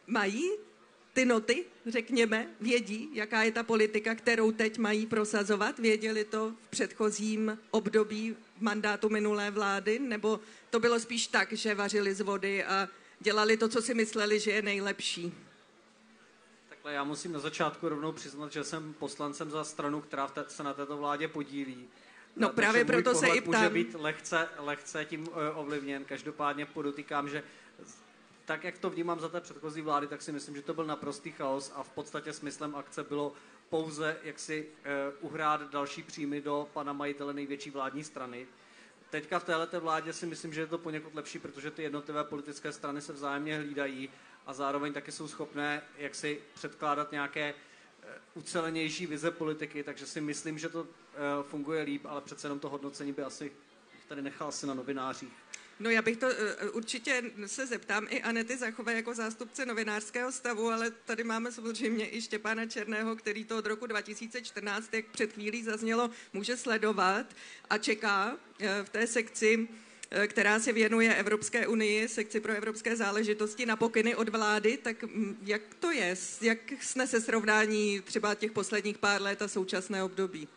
Mají 0.08 0.50
ty 1.14 1.26
noty, 1.26 1.66
řekněme, 1.86 2.48
vědí, 2.62 3.10
jaká 3.14 3.44
je 3.44 3.52
ta 3.52 3.64
politika, 3.64 4.16
kterou 4.16 4.52
teď 4.52 4.78
mají 4.78 5.06
prosazovat? 5.06 5.80
Věděli 5.80 6.24
to 6.24 6.54
v 6.62 6.70
předchozím 6.70 7.60
období 7.72 8.36
mandátu 8.60 9.10
minulé 9.10 9.52
vlády? 9.52 10.00
Nebo 10.00 10.40
to 10.70 10.80
bylo 10.80 11.00
spíš 11.00 11.28
tak, 11.28 11.54
že 11.54 11.76
vařili 11.76 12.14
z 12.14 12.22
vody 12.22 12.64
a 12.64 12.90
dělali 13.20 13.58
to, 13.58 13.70
co 13.70 13.82
si 13.82 13.94
mysleli, 13.94 14.40
že 14.40 14.52
je 14.52 14.62
nejlepší? 14.62 15.34
Takhle 16.70 16.94
já 16.94 17.04
musím 17.04 17.32
na 17.32 17.40
začátku 17.40 17.90
rovnou 17.90 18.12
přiznat, 18.12 18.52
že 18.52 18.64
jsem 18.64 18.94
poslancem 18.94 19.52
za 19.52 19.64
stranu, 19.64 20.02
která 20.02 20.32
se 20.48 20.64
na 20.64 20.74
této 20.74 20.98
vládě 20.98 21.28
podílí. 21.28 21.88
No 22.40 22.50
právě 22.50 22.86
proto 22.86 23.16
se 23.16 23.28
i 23.28 23.42
může 23.42 23.60
ptám. 23.60 23.74
být 23.74 23.96
lehce, 24.00 24.48
lehce 24.58 25.06
tím 25.06 25.28
eh, 25.28 25.52
ovlivněn. 25.52 26.06
Každopádně 26.06 26.66
podotýkám, 26.66 27.30
že 27.30 27.44
tak, 28.46 28.64
jak 28.64 28.78
to 28.78 28.90
vnímám 28.90 29.20
za 29.20 29.30
té 29.30 29.42
předchozí 29.42 29.82
vlády, 29.82 30.08
tak 30.08 30.22
si 30.22 30.32
myslím, 30.32 30.56
že 30.56 30.62
to 30.62 30.74
byl 30.74 30.86
naprostý 30.86 31.32
chaos 31.32 31.72
a 31.76 31.84
v 31.84 31.90
podstatě 31.90 32.34
smyslem 32.34 32.76
akce 32.76 33.04
bylo 33.04 33.34
pouze, 33.70 34.18
jak 34.24 34.40
si 34.40 34.66
uh, 35.22 35.30
uhrát 35.32 35.70
další 35.72 36.04
příjmy 36.04 36.42
do 36.42 36.68
pana 36.74 36.94
majitele 36.94 37.34
největší 37.34 37.70
vládní 37.70 38.04
strany. 38.04 38.48
Teďka 39.10 39.40
v 39.40 39.44
této 39.44 39.82
vládě 39.82 40.14
si 40.14 40.26
myslím, 40.26 40.54
že 40.54 40.62
je 40.62 40.68
to 40.68 40.78
poněkud 40.78 41.16
lepší, 41.16 41.40
protože 41.40 41.72
ty 41.72 41.84
jednotlivé 41.84 42.24
politické 42.24 42.72
strany 42.72 43.02
se 43.02 43.14
vzájemně 43.14 43.58
hlídají 43.58 44.10
a 44.46 44.54
zároveň 44.54 44.94
taky 44.94 45.12
jsou 45.12 45.28
schopné 45.28 45.82
jak 45.98 46.16
si 46.16 46.40
předkládat 46.54 47.12
nějaké 47.12 47.50
eh, 47.50 47.54
ucelenější 48.34 49.08
vize 49.08 49.32
politiky, 49.32 49.84
takže 49.84 50.06
si 50.06 50.22
myslím, 50.22 50.60
že 50.60 50.70
to 50.70 50.88
eh, 50.88 51.18
funguje 51.44 51.84
líp, 51.84 52.06
ale 52.06 52.22
přece 52.22 52.46
jenom 52.46 52.60
to 52.60 52.70
hodnocení 52.70 53.14
by 53.14 53.24
asi 53.24 53.52
tady 54.08 54.22
nechal 54.22 54.48
asi 54.48 54.68
na 54.68 54.74
novinářích. 54.74 55.34
No 55.80 55.90
já 55.90 56.02
bych 56.02 56.18
to 56.18 56.28
eh, 56.30 56.70
určitě 56.70 57.24
se 57.46 57.68
zeptám 57.68 58.08
i 58.10 58.22
Anety 58.22 58.58
Zachové 58.58 58.94
jako 58.94 59.14
zástupce 59.14 59.66
novinářského 59.66 60.32
stavu, 60.32 60.70
ale 60.70 60.92
tady 60.92 61.24
máme 61.24 61.52
samozřejmě 61.52 62.16
i 62.16 62.22
Štěpána 62.22 62.66
Černého, 62.66 63.16
který 63.16 63.46
to 63.46 63.58
od 63.58 63.66
roku 63.66 63.88
2014, 63.88 64.94
jak 64.94 65.06
před 65.06 65.34
chvílí 65.34 65.64
zaznělo, 65.64 66.10
může 66.34 66.58
sledovat 66.58 67.26
a 67.70 67.78
čeká 67.78 68.38
eh, 68.60 68.84
v 68.84 68.90
té 68.90 69.08
sekci 69.08 69.68
eh, 69.72 69.89
která 70.28 70.60
se 70.60 70.74
věnuje 70.74 71.16
Evropské 71.16 71.68
unii, 71.68 72.08
sekci 72.08 72.40
pro 72.40 72.54
evropské 72.54 72.96
záležitosti 72.96 73.66
na 73.66 73.76
pokyny 73.76 74.16
od 74.16 74.30
vlády, 74.30 74.78
tak 74.78 75.06
jak 75.42 75.62
to 75.80 75.92
je? 75.92 76.16
Jak 76.42 76.58
snese 76.82 77.22
srovnání 77.22 78.02
třeba 78.02 78.36
těch 78.36 78.52
posledních 78.52 78.98
pár 78.98 79.22
let 79.22 79.42
a 79.42 79.48
současné 79.48 80.04
období? 80.04 80.48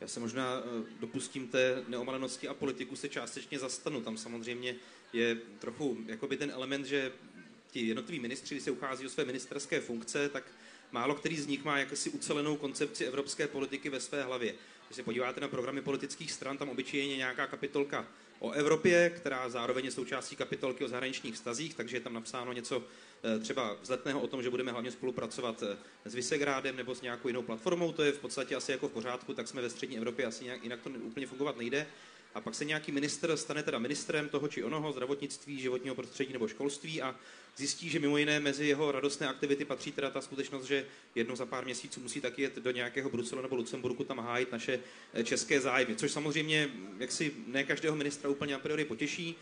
Já 0.00 0.08
se 0.08 0.20
možná 0.20 0.62
eh, 0.64 0.84
dopustím 1.00 1.48
té 1.48 1.84
neomalenosti 1.88 2.48
a 2.48 2.54
politiku 2.54 2.96
se 2.96 3.08
částečně 3.08 3.58
zastanu. 3.58 4.00
Tam 4.00 4.16
samozřejmě 4.16 4.76
je 5.12 5.34
trochu 5.58 5.98
jakoby 6.06 6.36
ten 6.36 6.50
element, 6.50 6.86
že 6.86 7.12
ti 7.70 7.86
jednotliví 7.86 8.20
ministři, 8.20 8.54
když 8.54 8.64
se 8.64 8.70
uchází 8.70 9.06
o 9.06 9.08
své 9.08 9.24
ministerské 9.24 9.80
funkce, 9.80 10.28
tak 10.28 10.44
málo 10.92 11.14
který 11.14 11.36
z 11.36 11.46
nich 11.46 11.64
má 11.64 11.78
jakasi 11.78 12.10
ucelenou 12.10 12.56
koncepci 12.56 13.04
evropské 13.04 13.46
politiky 13.46 13.90
ve 13.90 14.00
své 14.00 14.22
hlavě. 14.22 14.54
Když 14.86 14.96
se 14.96 15.02
podíváte 15.02 15.40
na 15.40 15.48
programy 15.48 15.82
politických 15.82 16.32
stran, 16.32 16.58
tam 16.58 16.68
obyčejně 16.68 17.16
nějaká 17.16 17.46
kapitolka 17.46 18.06
o 18.42 18.50
Evropě, 18.50 19.10
která 19.10 19.48
zároveň 19.48 19.84
je 19.84 19.90
součástí 19.90 20.36
kapitolky 20.36 20.84
o 20.84 20.88
zahraničních 20.88 21.34
vztazích, 21.34 21.74
takže 21.74 21.96
je 21.96 22.00
tam 22.00 22.14
napsáno 22.14 22.52
něco 22.52 22.82
eh, 23.22 23.38
třeba 23.38 23.76
vzletného 23.82 24.20
o 24.20 24.26
tom, 24.26 24.42
že 24.42 24.50
budeme 24.50 24.72
hlavně 24.72 24.90
spolupracovat 24.90 25.62
eh, 25.62 25.76
s 26.10 26.14
Visegrádem 26.14 26.76
nebo 26.76 26.94
s 26.94 27.02
nějakou 27.02 27.28
jinou 27.28 27.42
platformou, 27.42 27.92
to 27.92 28.02
je 28.02 28.12
v 28.12 28.18
podstatě 28.18 28.56
asi 28.56 28.72
jako 28.72 28.88
v 28.88 28.92
pořádku, 28.92 29.34
tak 29.34 29.48
jsme 29.48 29.62
ve 29.62 29.70
střední 29.70 29.96
Evropě, 29.96 30.26
asi 30.26 30.44
nějak, 30.44 30.62
jinak 30.62 30.80
to 30.80 30.90
úplně 30.90 31.26
fungovat 31.26 31.56
nejde. 31.56 31.86
A 32.34 32.40
pak 32.40 32.54
se 32.54 32.64
nějaký 32.64 32.92
minister 32.92 33.36
stane 33.36 33.62
teda 33.62 33.78
ministrem 33.78 34.28
toho 34.28 34.48
či 34.48 34.64
onoho, 34.64 34.92
zdravotnictví, 34.92 35.60
životního 35.60 35.94
prostředí 35.94 36.32
nebo 36.32 36.48
školství 36.48 37.02
a 37.02 37.14
zjistí, 37.56 37.88
že 37.88 37.98
mimo 37.98 38.18
jiné 38.18 38.40
mezi 38.40 38.66
jeho 38.66 38.92
radostné 38.92 39.28
aktivity 39.28 39.64
patří 39.64 39.92
teda 39.92 40.10
ta 40.10 40.20
skutečnost, 40.20 40.64
že 40.64 40.86
jednou 41.14 41.36
za 41.36 41.46
pár 41.46 41.64
měsíců 41.64 42.00
musí 42.00 42.20
taky 42.20 42.42
jet 42.42 42.56
do 42.56 42.70
nějakého 42.70 43.10
Bruselu 43.10 43.42
nebo 43.42 43.56
Lucemburku 43.56 44.04
tam 44.04 44.18
hájit 44.18 44.52
naše 44.52 44.80
eh, 45.14 45.24
české 45.24 45.60
zájmy, 45.60 45.96
což 45.96 46.12
samozřejmě 46.12 46.70
jaksi 46.98 47.32
ne 47.46 47.64
každého 47.64 47.96
ministra 47.96 48.30
úplně 48.30 48.54
a 48.54 48.58
priori 48.58 48.84
potěší. 48.84 49.36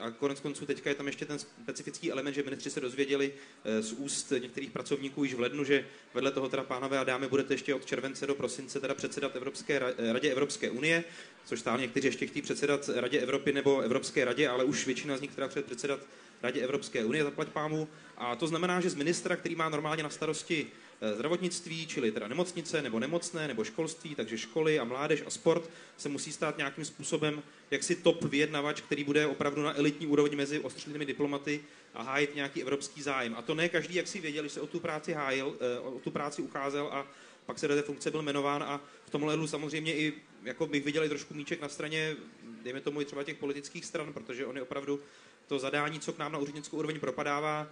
A 0.00 0.10
konec 0.10 0.40
konců 0.40 0.66
teďka 0.66 0.90
je 0.90 0.94
tam 0.94 1.06
ještě 1.06 1.24
ten 1.24 1.38
specifický 1.38 2.12
element, 2.12 2.34
že 2.34 2.42
ministři 2.42 2.70
se 2.70 2.80
dozvěděli 2.80 3.32
eh, 3.64 3.82
z 3.82 3.92
úst 3.92 4.32
některých 4.42 4.70
pracovníků 4.70 5.24
již 5.24 5.34
v 5.34 5.40
lednu, 5.40 5.64
že 5.64 5.86
vedle 6.14 6.30
toho 6.30 6.48
teda 6.48 6.64
pánové 6.64 6.98
a 6.98 7.04
dámy 7.04 7.28
budete 7.28 7.54
ještě 7.54 7.74
od 7.74 7.86
července 7.86 8.26
do 8.26 8.34
prosince 8.34 8.80
teda 8.80 8.94
předsedat 8.94 9.36
Evropské 9.36 9.80
ra- 9.80 10.12
radě 10.12 10.32
Evropské 10.32 10.70
unie, 10.70 11.04
což 11.44 11.60
stále 11.60 11.80
někteří 11.80 12.06
ještě 12.06 12.26
chtějí 12.26 12.42
předsedat 12.42 12.90
Radě 12.94 13.20
Evropy 13.20 13.52
nebo 13.52 13.80
Evropské 13.80 14.24
radě, 14.24 14.48
ale 14.48 14.64
už 14.64 14.86
většina 14.86 15.16
z 15.16 15.20
nich 15.20 15.34
teda 15.34 15.48
chce 15.48 15.62
předsedat 15.62 16.00
Radě 16.42 16.60
Evropské 16.60 17.04
unie, 17.04 17.24
zaplať 17.24 17.48
pámu. 17.48 17.88
A 18.16 18.36
to 18.36 18.46
znamená, 18.46 18.80
že 18.80 18.90
z 18.90 18.94
ministra, 18.94 19.36
který 19.36 19.54
má 19.54 19.68
normálně 19.68 20.02
na 20.02 20.10
starosti 20.10 20.66
zdravotnictví, 21.14 21.86
čili 21.86 22.12
teda 22.12 22.28
nemocnice 22.28 22.82
nebo 22.82 23.00
nemocné 23.00 23.48
nebo 23.48 23.64
školství, 23.64 24.14
takže 24.14 24.38
školy 24.38 24.78
a 24.78 24.84
mládež 24.84 25.22
a 25.26 25.30
sport 25.30 25.70
se 25.96 26.08
musí 26.08 26.32
stát 26.32 26.58
nějakým 26.58 26.84
způsobem 26.84 27.42
jaksi 27.70 27.96
top 27.96 28.24
vyjednavač, 28.24 28.80
který 28.80 29.04
bude 29.04 29.26
opravdu 29.26 29.62
na 29.62 29.78
elitní 29.78 30.06
úrovni 30.06 30.36
mezi 30.36 30.60
ostřílenými 30.60 31.06
diplomaty 31.06 31.60
a 31.94 32.02
hájit 32.02 32.34
nějaký 32.34 32.62
evropský 32.62 33.02
zájem. 33.02 33.34
A 33.38 33.42
to 33.42 33.54
ne 33.54 33.68
každý, 33.68 33.94
jak 33.94 34.08
si 34.08 34.20
věděl, 34.20 34.44
že 34.44 34.50
se 34.50 34.60
o 34.60 34.66
tu 34.66 34.80
práci 34.80 35.12
hájil, 35.12 35.56
eh, 35.60 35.80
o 35.80 36.00
tu 36.00 36.10
práci 36.10 36.42
ucházel 36.42 36.88
a 36.92 37.06
pak 37.46 37.58
se 37.58 37.68
do 37.68 37.74
té 37.74 37.82
funkce 37.82 38.10
byl 38.10 38.22
jmenován 38.22 38.62
a 38.62 38.80
v 39.04 39.10
tomhle 39.10 39.34
hledu 39.34 39.46
samozřejmě 39.46 39.94
i 39.94 40.12
jako 40.42 40.66
bych 40.66 40.84
viděl 40.84 41.04
i 41.04 41.08
trošku 41.08 41.34
míček 41.34 41.60
na 41.60 41.68
straně, 41.68 42.16
dejme 42.62 42.80
tomu 42.80 43.00
i 43.00 43.04
třeba 43.04 43.24
těch 43.24 43.36
politických 43.36 43.84
stran, 43.84 44.12
protože 44.12 44.46
on 44.46 44.56
je 44.56 44.62
opravdu 44.62 45.00
to 45.46 45.58
zadání, 45.58 46.00
co 46.00 46.12
k 46.12 46.18
nám 46.18 46.32
na 46.32 46.38
úřednickou 46.38 46.76
úroveň 46.76 47.00
propadává, 47.00 47.66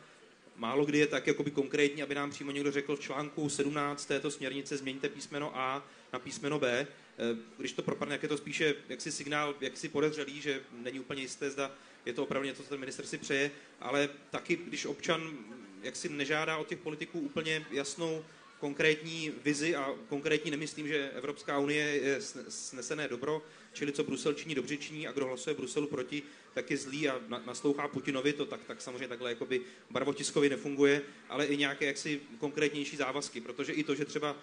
málo 0.59 0.85
kdy 0.85 0.99
je 0.99 1.07
tak 1.07 1.27
jakoby 1.27 1.51
konkrétní, 1.51 2.03
aby 2.03 2.15
nám 2.15 2.31
přímo 2.31 2.51
někdo 2.51 2.73
řekl 2.73 2.97
v 2.97 3.01
článku 3.01 3.49
17 3.49 4.07
této 4.07 4.31
směrnice 4.31 4.77
změňte 4.77 5.09
písmeno 5.09 5.53
A 5.55 5.87
na 6.13 6.19
písmeno 6.19 6.59
B. 6.59 6.87
Eh, 7.19 7.37
když 7.59 7.73
to 7.73 7.83
propadne, 7.83 8.15
jak 8.15 8.23
je 8.23 8.29
to 8.29 8.37
spíše 8.37 8.75
jaksi 8.89 9.13
signál, 9.13 9.55
jak 9.61 9.77
si 9.77 9.89
podezřelý, 9.89 10.41
že 10.41 10.61
není 10.73 11.01
úplně 11.01 11.23
jisté, 11.23 11.51
zda 11.51 11.71
je 12.07 12.13
to 12.13 12.23
opravdu 12.23 12.47
něco, 12.47 12.63
co 12.63 12.69
ten 12.69 12.81
minister 12.81 13.07
si 13.07 13.19
přeje, 13.19 13.51
ale 13.81 14.09
taky, 14.31 14.57
když 14.57 14.87
občan 14.87 15.39
jak 15.83 15.97
si 15.97 16.09
nežádá 16.09 16.57
od 16.57 16.69
těch 16.69 16.79
politiků 16.79 17.21
úplně 17.21 17.67
jasnou 17.71 18.25
konkrétní 18.61 19.33
vizi 19.45 19.77
a 19.77 19.95
konkrétní 20.09 20.51
nemyslím, 20.51 20.89
že 20.89 21.11
Evropská 21.11 21.59
unie 21.59 21.85
je 21.85 22.19
snesené 22.49 23.09
dobro, 23.09 23.43
čili 23.73 23.93
co 23.93 24.05
Brusel 24.05 24.35
činí, 24.35 24.55
dobře 24.55 24.77
činí 24.77 25.09
a 25.09 25.13
kdo 25.13 25.27
hlasuje 25.27 25.55
Bruselu 25.55 25.87
proti, 25.87 26.23
tak 26.55 26.71
je 26.71 26.77
zlý 26.77 27.09
a 27.09 27.21
naslouchá 27.47 27.89
Putinovi, 27.89 28.33
to 28.33 28.47
tak, 28.47 28.61
tak 28.67 28.83
samozřejmě 28.83 29.09
takhle 29.09 29.31
jakoby 29.31 29.61
barvotiskovi 29.91 30.49
nefunguje, 30.49 31.03
ale 31.29 31.47
i 31.47 31.57
nějaké 31.57 31.87
jaksi 31.87 32.21
konkrétnější 32.39 32.97
závazky, 32.97 33.41
protože 33.41 33.73
i 33.73 33.85
to, 33.85 33.95
že 33.95 34.05
třeba 34.05 34.37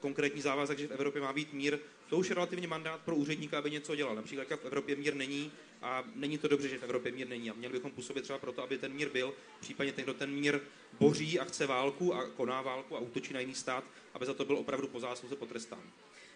konkrétní 0.00 0.42
závazek, 0.42 0.78
že 0.78 0.86
v 0.86 0.92
Evropě 0.92 1.22
má 1.22 1.32
být 1.32 1.52
mír, 1.52 1.78
to 2.08 2.16
už 2.16 2.28
je 2.28 2.34
relativně 2.34 2.68
mandát 2.68 3.00
pro 3.00 3.16
úředníka, 3.16 3.58
aby 3.58 3.70
něco 3.70 3.96
dělal. 3.96 4.14
Například 4.14 4.48
v 4.48 4.64
Evropě 4.64 4.96
mír 4.96 5.14
není 5.14 5.52
a 5.82 6.04
není 6.14 6.38
to 6.38 6.48
dobře, 6.48 6.68
že 6.68 6.78
v 6.78 6.82
Evropě 6.82 7.12
mír 7.12 7.28
není. 7.28 7.50
A 7.50 7.54
měli 7.54 7.72
bychom 7.72 7.90
působit 7.90 8.22
třeba 8.22 8.38
proto, 8.38 8.62
aby 8.62 8.78
ten 8.78 8.92
mír 8.92 9.08
byl, 9.08 9.34
případně 9.60 9.92
ten, 9.92 10.04
kdo 10.04 10.14
ten 10.14 10.30
mír 10.30 10.60
boří 11.00 11.40
a 11.40 11.44
chce 11.44 11.66
válku 11.66 12.14
a 12.14 12.28
koná 12.28 12.62
válku 12.62 12.96
a 12.96 12.98
útočí 12.98 13.34
na 13.34 13.40
jiný 13.40 13.54
stát, 13.54 13.84
aby 14.14 14.26
za 14.26 14.34
to 14.34 14.44
byl 14.44 14.56
opravdu 14.56 14.88
po 14.88 15.00
zásluze 15.00 15.36
potrestán. 15.36 15.82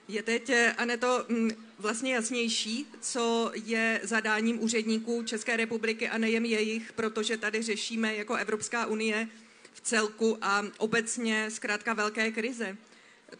Je 0.08 0.22
teď, 0.22 0.50
eh, 0.50 0.72
Aneto, 0.72 1.24
mm, 1.28 1.50
vlastně 1.78 2.14
jasnější, 2.14 2.86
co 3.00 3.52
je 3.64 4.00
zadáním 4.02 4.62
úředníků 4.62 5.22
České 5.22 5.56
republiky 5.56 6.08
a 6.08 6.18
nejen 6.18 6.44
jejich, 6.44 6.92
protože 6.92 7.36
tady 7.36 7.62
řešíme 7.62 8.16
jako 8.16 8.34
Evropská 8.34 8.86
unie 8.86 9.28
v 9.72 9.80
celku 9.80 10.38
a 10.42 10.64
obecně 10.78 11.50
zkrátka 11.50 11.94
velké 11.94 12.30
krize 12.30 12.76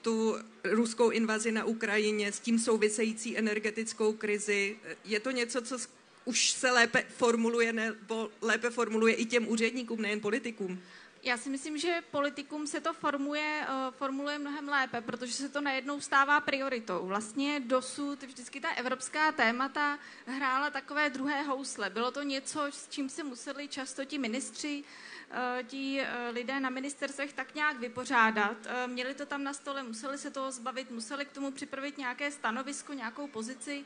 tu 0.00 0.36
ruskou 0.64 1.10
invazi 1.10 1.52
na 1.52 1.64
Ukrajině, 1.64 2.32
s 2.32 2.40
tím 2.40 2.58
související 2.58 3.38
energetickou 3.38 4.12
krizi. 4.12 4.76
Je 5.04 5.20
to 5.20 5.30
něco, 5.30 5.62
co 5.62 5.78
už 6.24 6.50
se 6.50 6.70
lépe 6.70 7.04
formuluje, 7.08 7.72
nebo 7.72 8.30
lépe 8.40 8.70
formuluje 8.70 9.14
i 9.14 9.24
těm 9.24 9.48
úředníkům, 9.48 10.02
nejen 10.02 10.20
politikům? 10.20 10.82
Já 11.24 11.36
si 11.36 11.50
myslím, 11.50 11.78
že 11.78 12.02
politikům 12.10 12.66
se 12.66 12.80
to 12.80 12.92
formuje, 12.92 13.66
uh, 13.68 13.94
formuluje 13.94 14.38
mnohem 14.38 14.68
lépe, 14.68 15.00
protože 15.00 15.32
se 15.32 15.48
to 15.48 15.60
najednou 15.60 16.00
stává 16.00 16.40
prioritou. 16.40 17.06
Vlastně 17.06 17.60
dosud 17.60 18.22
vždycky 18.22 18.60
ta 18.60 18.70
evropská 18.70 19.32
témata 19.32 19.98
hrála 20.26 20.70
takové 20.70 21.10
druhé 21.10 21.42
housle. 21.42 21.90
Bylo 21.90 22.10
to 22.10 22.22
něco, 22.22 22.62
s 22.70 22.88
čím 22.88 23.08
se 23.08 23.24
museli 23.24 23.68
často 23.68 24.04
ti 24.04 24.18
ministři 24.18 24.84
Eh, 25.21 25.21
ti 25.66 26.00
eh, 26.00 26.30
lidé 26.30 26.60
na 26.60 26.70
ministerstvech 26.70 27.32
tak 27.32 27.54
nějak 27.54 27.78
vypořádat. 27.78 28.56
Eh, 28.66 28.86
měli 28.86 29.14
to 29.14 29.26
tam 29.26 29.44
na 29.44 29.52
stole, 29.52 29.82
museli 29.82 30.18
se 30.18 30.30
toho 30.30 30.52
zbavit, 30.52 30.90
museli 30.90 31.24
k 31.24 31.32
tomu 31.32 31.50
připravit 31.50 31.98
nějaké 31.98 32.30
stanovisko, 32.30 32.92
nějakou 32.92 33.26
pozici, 33.26 33.84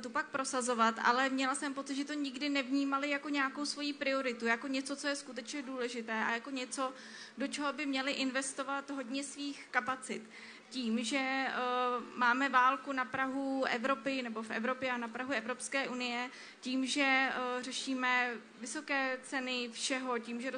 tu 0.00 0.10
pak 0.10 0.26
prosazovat, 0.26 0.94
ale 1.04 1.28
měla 1.28 1.54
jsem 1.54 1.74
pocit, 1.74 1.94
že 1.94 2.04
to 2.04 2.12
nikdy 2.12 2.48
nevnímali 2.48 3.10
jako 3.10 3.28
nějakou 3.28 3.66
svoji 3.66 3.92
prioritu, 3.92 4.46
jako 4.46 4.68
něco, 4.68 4.96
co 4.96 5.08
je 5.08 5.16
skutečně 5.16 5.62
důležité 5.62 6.12
a 6.12 6.30
jako 6.30 6.50
něco, 6.50 6.92
do 7.38 7.46
čeho 7.46 7.72
by 7.72 7.86
měli 7.86 8.12
investovat 8.12 8.90
hodně 8.90 9.24
svých 9.24 9.66
kapacit 9.70 10.22
tím, 10.72 11.04
že 11.04 11.46
uh, 11.48 12.04
máme 12.16 12.48
válku 12.48 12.92
na 12.92 13.04
Prahu 13.04 13.64
Evropy 13.64 14.22
nebo 14.22 14.42
v 14.42 14.50
Evropě 14.50 14.90
a 14.90 14.96
na 14.96 15.08
Prahu 15.08 15.32
Evropské 15.32 15.88
unie, 15.88 16.30
tím, 16.60 16.86
že 16.86 17.28
uh, 17.28 17.62
řešíme 17.62 18.34
vysoké 18.60 19.18
ceny 19.22 19.68
všeho, 19.72 20.18
tím, 20.18 20.40
že 20.40 20.52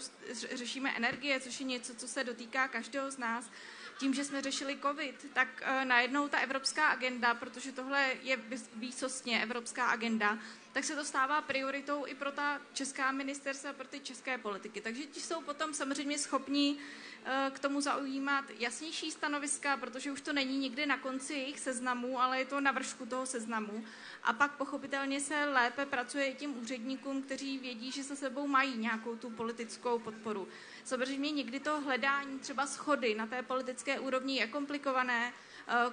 řešíme 0.54 0.92
energie, 0.96 1.40
což 1.40 1.60
je 1.60 1.66
něco, 1.66 1.94
co 1.94 2.08
se 2.08 2.24
dotýká 2.24 2.68
každého 2.68 3.10
z 3.10 3.18
nás, 3.18 3.50
tím, 3.98 4.14
že 4.14 4.24
jsme 4.24 4.42
řešili 4.42 4.78
covid, 4.82 5.26
tak 5.32 5.48
uh, 5.62 5.84
najednou 5.84 6.28
ta 6.28 6.38
evropská 6.38 6.88
agenda, 6.88 7.34
protože 7.34 7.72
tohle 7.72 8.12
je 8.22 8.38
výsostně 8.76 9.42
evropská 9.42 9.86
agenda, 9.86 10.38
tak 10.74 10.84
se 10.84 10.96
to 10.96 11.04
stává 11.04 11.42
prioritou 11.42 12.06
i 12.06 12.14
pro 12.14 12.32
ta 12.32 12.60
česká 12.72 13.12
ministerstva, 13.12 13.72
pro 13.72 13.88
ty 13.88 14.00
české 14.00 14.38
politiky. 14.38 14.80
Takže 14.80 15.02
ti 15.02 15.20
jsou 15.20 15.42
potom 15.42 15.74
samozřejmě 15.74 16.18
schopní 16.18 16.74
uh, 16.74 17.54
k 17.54 17.58
tomu 17.58 17.80
zaujímat 17.80 18.44
jasnější 18.58 19.10
stanoviska, 19.10 19.76
protože 19.76 20.12
už 20.12 20.20
to 20.20 20.32
není 20.32 20.58
nikdy 20.58 20.86
na 20.86 20.98
konci 20.98 21.32
jejich 21.32 21.60
seznamu, 21.60 22.20
ale 22.20 22.38
je 22.38 22.44
to 22.44 22.60
na 22.60 22.72
vršku 22.72 23.06
toho 23.06 23.26
seznamu. 23.26 23.84
A 24.22 24.32
pak 24.32 24.56
pochopitelně 24.56 25.20
se 25.20 25.44
lépe 25.44 25.86
pracuje 25.86 26.26
i 26.26 26.34
tím 26.34 26.58
úředníkům, 26.58 27.22
kteří 27.22 27.58
vědí, 27.58 27.92
že 27.92 28.04
se 28.04 28.16
sebou 28.16 28.46
mají 28.46 28.76
nějakou 28.76 29.16
tu 29.16 29.30
politickou 29.30 29.98
podporu. 29.98 30.48
Samozřejmě 30.84 31.30
někdy 31.30 31.60
to 31.60 31.80
hledání 31.80 32.38
třeba 32.38 32.66
schody 32.66 33.14
na 33.14 33.26
té 33.26 33.42
politické 33.42 34.00
úrovni 34.00 34.36
je 34.36 34.46
komplikované, 34.46 35.32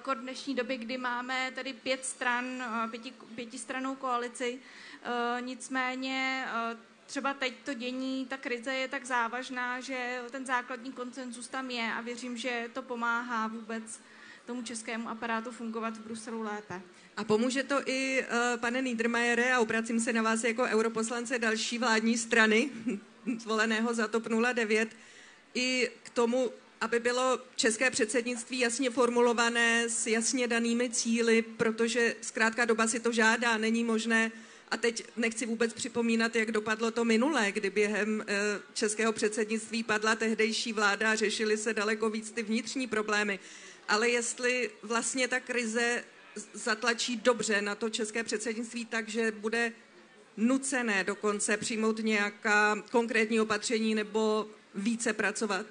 k 0.02 0.14
dnešní 0.14 0.54
době, 0.54 0.76
kdy 0.76 0.98
máme 0.98 1.52
tady 1.54 1.72
pět 1.72 2.04
stran, 2.04 2.44
pěti, 2.90 3.12
pětistranou 3.34 3.94
koalici. 3.94 4.58
Nicméně 5.40 6.46
třeba 7.06 7.34
teď 7.34 7.54
to 7.64 7.74
dění, 7.74 8.26
ta 8.26 8.36
krize 8.36 8.74
je 8.74 8.88
tak 8.88 9.04
závažná, 9.04 9.80
že 9.80 10.20
ten 10.30 10.46
základní 10.46 10.92
koncenzus 10.92 11.48
tam 11.48 11.70
je 11.70 11.92
a 11.92 12.00
věřím, 12.00 12.36
že 12.36 12.70
to 12.72 12.82
pomáhá 12.82 13.46
vůbec 13.46 14.00
tomu 14.46 14.62
českému 14.62 15.08
aparátu 15.08 15.50
fungovat 15.50 15.96
v 15.96 16.00
Bruselu 16.00 16.42
lépe. 16.42 16.80
A 17.16 17.24
pomůže 17.24 17.62
to 17.62 17.88
i, 17.88 18.26
pane 18.60 18.82
Niedermayere, 18.82 19.52
a 19.52 19.60
obracím 19.60 20.00
se 20.00 20.12
na 20.12 20.22
vás 20.22 20.44
jako 20.44 20.62
europoslance 20.62 21.38
další 21.38 21.78
vládní 21.78 22.18
strany, 22.18 22.70
zvoleného 23.38 23.94
za 23.94 24.08
TOP 24.08 24.28
09, 24.52 24.96
i 25.54 25.90
k 26.02 26.10
tomu, 26.10 26.50
aby 26.82 27.00
bylo 27.00 27.38
české 27.56 27.90
předsednictví 27.90 28.58
jasně 28.58 28.90
formulované 28.90 29.88
s 29.88 30.06
jasně 30.06 30.48
danými 30.48 30.90
cíly, 30.90 31.42
protože 31.42 32.16
zkrátka 32.20 32.64
doba 32.64 32.86
si 32.86 33.00
to 33.00 33.12
žádá, 33.12 33.58
není 33.58 33.84
možné 33.84 34.32
a 34.70 34.76
teď 34.76 35.04
nechci 35.16 35.46
vůbec 35.46 35.72
připomínat, 35.72 36.36
jak 36.36 36.52
dopadlo 36.52 36.90
to 36.90 37.04
minulé, 37.04 37.52
kdy 37.52 37.70
během 37.70 38.24
eh, 38.26 38.34
českého 38.74 39.12
předsednictví 39.12 39.82
padla 39.82 40.14
tehdejší 40.14 40.72
vláda 40.72 41.12
a 41.12 41.14
řešily 41.14 41.56
se 41.56 41.74
daleko 41.74 42.10
víc 42.10 42.30
ty 42.30 42.42
vnitřní 42.42 42.86
problémy. 42.86 43.38
Ale 43.88 44.08
jestli 44.08 44.70
vlastně 44.82 45.28
ta 45.28 45.40
krize 45.40 46.04
zatlačí 46.52 47.16
dobře 47.16 47.62
na 47.62 47.74
to 47.74 47.90
české 47.90 48.24
předsednictví 48.24 48.86
tak, 48.86 49.08
že 49.08 49.30
bude 49.30 49.72
nucené 50.36 51.04
dokonce 51.04 51.56
přijmout 51.56 51.98
nějaká 51.98 52.82
konkrétní 52.90 53.40
opatření 53.40 53.94
nebo 53.94 54.48
více 54.74 55.12
pracovat? 55.12 55.66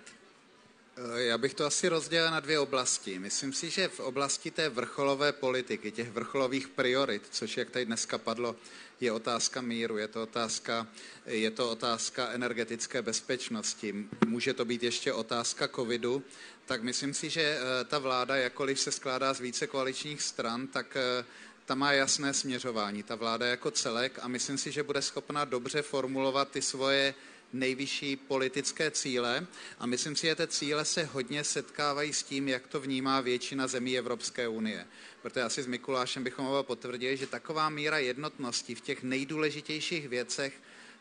Eh, 1.04 1.22
já 1.24 1.38
bych 1.38 1.54
to 1.54 1.66
asi 1.66 1.90
rozdělil 1.90 2.32
na 2.32 2.40
dvě 2.40 2.60
oblasti. 2.60 3.20
Myslím 3.20 3.54
si, 3.54 3.70
že 3.70 3.88
v 3.88 4.00
oblasti 4.00 4.52
té 4.52 4.70
vrcholové 4.70 5.32
politiky, 5.32 5.92
těch 5.92 6.12
vrcholových 6.12 6.68
priorit, 6.68 7.28
což 7.32 7.58
jak 7.58 7.70
tady 7.70 7.86
dneska 7.86 8.18
padlo, 8.18 8.56
je 9.00 9.12
otázka 9.12 9.62
míru, 9.62 9.98
je 9.98 10.08
to 10.08 10.24
otázka, 10.24 10.88
je 11.26 11.52
to 11.52 11.72
otázka 11.72 12.30
energetické 12.30 13.02
bezpečnosti, 13.02 14.06
může 14.28 14.54
to 14.54 14.66
být 14.66 14.84
ještě 14.84 15.14
otázka 15.14 15.68
covidu, 15.68 16.24
tak 16.66 16.84
myslím 16.84 17.14
si, 17.14 17.30
že 17.30 17.42
eh, 17.42 17.84
ta 17.86 18.00
vláda, 18.00 18.36
jakkoliv 18.36 18.80
se 18.80 18.92
skládá 18.92 19.34
z 19.34 19.40
více 19.40 19.68
koaličních 19.68 20.22
stran, 20.22 20.68
tak 20.68 20.98
eh, 20.98 21.26
ta 21.66 21.76
má 21.76 21.92
jasné 21.92 22.34
směřování, 22.34 23.04
ta 23.04 23.16
vláda 23.16 23.46
jako 23.46 23.72
celek 23.72 24.20
a 24.22 24.28
myslím 24.28 24.58
si, 24.58 24.72
že 24.72 24.84
bude 24.84 25.02
schopna 25.02 25.46
dobře 25.46 25.82
formulovat 25.82 26.52
ty 26.52 26.62
svoje 26.62 27.14
nejvyšší 27.54 28.16
politické 28.16 28.92
cíle 28.92 29.48
a 29.80 29.86
myslím 29.86 30.16
si, 30.16 30.28
že 30.28 30.36
ty 30.36 30.48
cíle 30.48 30.86
se 30.86 31.04
hodně 31.04 31.44
setkávají 31.44 32.14
s 32.14 32.24
tím, 32.24 32.48
jak 32.48 32.68
to 32.68 32.80
vnímá 32.80 33.22
většina 33.22 33.68
zemí 33.68 33.98
Evropské 33.98 34.48
unie. 34.48 34.88
Protože 35.22 35.42
asi 35.42 35.64
s 35.64 35.68
Mikulášem 35.68 36.24
bychom 36.24 36.46
oba 36.46 36.64
potvrdili, 36.64 37.18
že 37.18 37.28
taková 37.28 37.70
míra 37.70 37.98
jednotnosti 37.98 38.76
v 38.76 38.82
těch 38.82 39.04
nejdůležitějších 39.04 40.10
věcech 40.10 40.54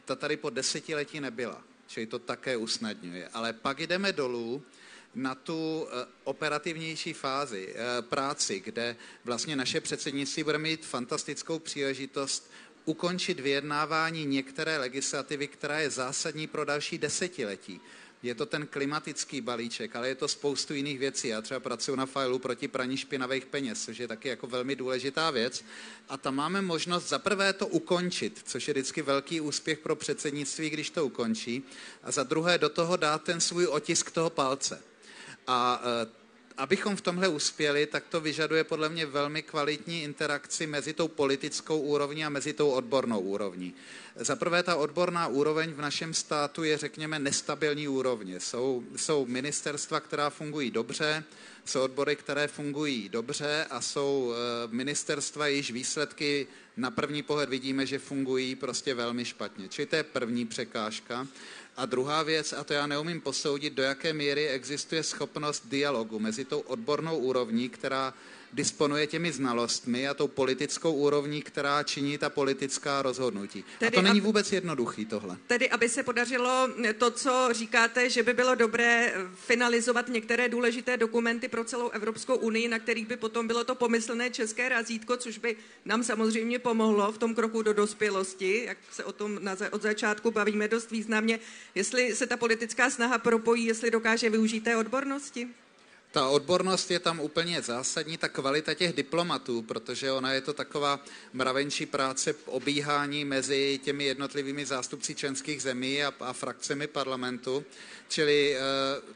ta 0.05 0.17
tady 0.17 0.37
po 0.37 0.51
desetiletí 0.51 1.21
nebyla. 1.21 1.63
Čili 1.87 2.07
to 2.07 2.19
také 2.19 2.57
usnadňuje. 2.57 3.29
Ale 3.29 3.53
pak 3.53 3.81
jdeme 3.81 4.13
dolů 4.13 4.63
na 5.15 5.35
tu 5.35 5.87
eh, 5.87 6.07
operativnější 6.25 7.13
fázi 7.13 7.75
eh, 7.75 8.03
práci, 8.03 8.61
kde 8.61 8.97
vlastně 9.25 9.57
naše 9.57 9.81
předsednictví 9.81 10.45
bude 10.45 10.59
mít 10.59 10.87
fantastickou 10.87 11.59
příležitost 11.59 12.51
ukončit 12.85 13.41
vyjednávání 13.41 14.25
některé 14.25 14.79
legislativy, 14.79 15.49
která 15.49 15.79
je 15.79 15.91
zásadní 15.91 16.47
pro 16.47 16.65
další 16.65 16.99
desetiletí. 16.99 17.81
Je 18.23 18.35
to 18.35 18.47
ten 18.47 18.67
klimatický 18.67 19.41
balíček, 19.41 19.97
ale 19.97 20.09
je 20.09 20.15
to 20.15 20.29
spoustu 20.29 20.75
jiných 20.75 20.99
věcí. 20.99 21.29
Já 21.29 21.43
třeba 21.43 21.61
pracuji 21.61 21.97
na 21.97 22.07
failu 22.07 22.39
proti 22.39 22.69
praní 22.69 22.97
špinavých 22.97 23.47
peněz, 23.47 23.85
což 23.85 23.99
je 23.99 24.09
taky 24.09 24.29
jako 24.29 24.47
velmi 24.47 24.77
důležitá 24.77 25.31
věc. 25.31 25.65
A 26.09 26.17
tam 26.17 26.35
máme 26.35 26.63
možnost 26.63 27.09
za 27.09 27.19
prvé 27.19 27.53
to 27.53 27.67
ukončit, 27.67 28.43
což 28.45 28.69
je 28.69 28.75
vždycky 28.75 29.03
velký 29.03 29.41
úspěch 29.41 29.79
pro 29.79 29.97
předsednictví, 29.97 30.71
když 30.71 30.91
to 30.91 31.07
ukončí. 31.07 31.63
A 32.03 32.11
za 32.11 32.23
druhé 32.23 32.59
do 32.59 32.69
toho 32.69 32.97
dát 32.97 33.23
ten 33.23 33.41
svůj 33.41 33.67
otisk 33.67 34.11
toho 34.11 34.31
palce. 34.31 34.83
A 35.47 35.83
e, 35.85 36.20
abychom 36.61 36.97
v 36.97 37.01
tomhle 37.01 37.29
uspěli, 37.29 37.87
tak 37.87 38.05
to 38.09 38.21
vyžaduje 38.21 38.65
podle 38.65 38.89
mě 38.89 39.07
velmi 39.07 39.43
kvalitní 39.43 40.03
interakci 40.03 40.67
mezi 40.67 40.93
tou 40.93 41.09
politickou 41.09 41.81
úrovní 41.81 42.25
a 42.25 42.29
mezi 42.29 42.53
tou 42.53 42.71
odbornou 42.71 43.21
úrovní. 43.21 43.75
Za 44.17 44.37
prvé 44.37 44.63
ta 44.63 44.77
odborná 44.77 45.27
úroveň 45.27 45.73
v 45.73 45.81
našem 45.81 46.15
státu 46.15 46.65
je, 46.65 46.79
řekněme, 46.79 47.19
nestabilní 47.19 47.89
úrovně. 47.89 48.41
Jsou, 48.41 48.85
jsou 48.97 49.27
ministerstva, 49.27 50.01
která 50.01 50.31
fungují 50.31 50.71
dobře, 50.71 51.25
jsou 51.65 51.83
odbory, 51.83 52.17
které 52.17 52.49
fungují 52.49 53.09
dobře 53.09 53.67
a 53.71 53.81
jsou 53.81 54.33
eh, 54.33 54.69
ministerstva, 54.71 55.47
jejichž 55.47 55.71
výsledky 55.71 56.47
na 56.77 56.91
první 56.91 57.23
pohled 57.23 57.49
vidíme, 57.49 57.87
že 57.87 57.99
fungují 57.99 58.55
prostě 58.55 58.95
velmi 58.95 59.25
špatně. 59.25 59.69
Čili 59.69 59.87
to 59.87 59.97
je 59.97 60.03
první 60.03 60.47
překážka. 60.47 61.27
A 61.77 61.87
druhá 61.87 62.23
věc, 62.23 62.53
a 62.53 62.65
to 62.65 62.73
já 62.73 62.87
neumím 62.87 63.21
posoudit, 63.21 63.73
do 63.73 63.83
jaké 63.83 64.13
míry 64.13 64.49
existuje 64.49 65.03
schopnost 65.03 65.63
dialogu 65.67 66.19
mezi 66.19 66.45
tou 66.45 66.61
odbornou 66.61 67.19
úrovní, 67.19 67.69
která 67.69 68.15
disponuje 68.53 69.07
těmi 69.07 69.33
znalostmi 69.33 70.09
a 70.09 70.15
tou 70.15 70.29
politickou 70.29 70.93
úrovní, 70.93 71.43
která 71.43 71.83
činí 71.83 72.19
ta 72.19 72.31
politická 72.31 73.03
rozhodnutí. 73.03 73.65
Tedy, 73.79 73.97
a 73.97 74.01
to 74.01 74.03
není 74.03 74.21
vůbec 74.21 74.53
jednoduchý 74.53 75.07
tohle. 75.07 75.37
Tedy, 75.47 75.71
aby 75.71 75.89
se 75.89 76.03
podařilo 76.03 76.69
to, 76.99 77.11
co 77.11 77.49
říkáte, 77.53 78.11
že 78.11 78.23
by 78.23 78.35
bylo 78.35 78.55
dobré 78.55 79.15
finalizovat 79.35 80.09
některé 80.09 80.49
důležité 80.49 80.97
dokumenty 80.97 81.49
pro 81.49 81.65
celou 81.65 81.89
Evropskou 81.89 82.37
unii, 82.37 82.69
na 82.69 82.79
kterých 82.79 83.07
by 83.07 83.17
potom 83.17 83.47
bylo 83.47 83.65
to 83.65 83.75
pomyslné 83.75 84.31
české 84.31 84.69
razítko, 84.69 85.17
což 85.17 85.39
by 85.39 85.57
nám 85.85 86.05
samozřejmě 86.05 86.59
pomohlo 86.59 87.13
v 87.13 87.19
tom 87.19 87.35
kroku 87.35 87.63
do 87.63 87.73
dospělosti, 87.73 88.65
jak 88.67 88.79
se 88.91 89.05
o 89.05 89.13
tom 89.13 89.39
na, 89.41 89.57
od 89.71 89.83
začátku 89.83 90.31
bavíme 90.31 90.69
dost 90.69 90.91
významně, 90.91 91.41
jestli 91.75 92.17
se 92.17 92.27
ta 92.27 92.37
politická 92.37 92.91
snaha 92.91 93.19
propojí, 93.19 93.65
jestli 93.65 93.91
dokáže 93.91 94.31
využít 94.31 94.65
té 94.65 94.77
odbornosti? 94.77 95.49
Ta 96.13 96.29
odbornost 96.29 96.91
je 96.91 96.99
tam 96.99 97.21
úplně 97.21 97.63
zásadní, 97.63 98.19
ta 98.19 98.29
kvalita 98.29 98.75
těch 98.75 98.93
diplomatů, 98.93 99.63
protože 99.63 100.13
ona 100.13 100.33
je 100.33 100.41
to 100.41 100.53
taková 100.53 101.05
mravenčí 101.33 101.87
práce 101.87 102.35
obíhání 102.47 103.25
mezi 103.25 103.81
těmi 103.85 104.05
jednotlivými 104.05 104.67
zástupci 104.67 105.15
členských 105.15 105.63
zemí 105.63 106.05
a, 106.05 106.15
a 106.21 106.33
frakcemi 106.33 106.87
parlamentu. 106.87 107.65
Čili 108.09 108.57
eh, 108.57 108.61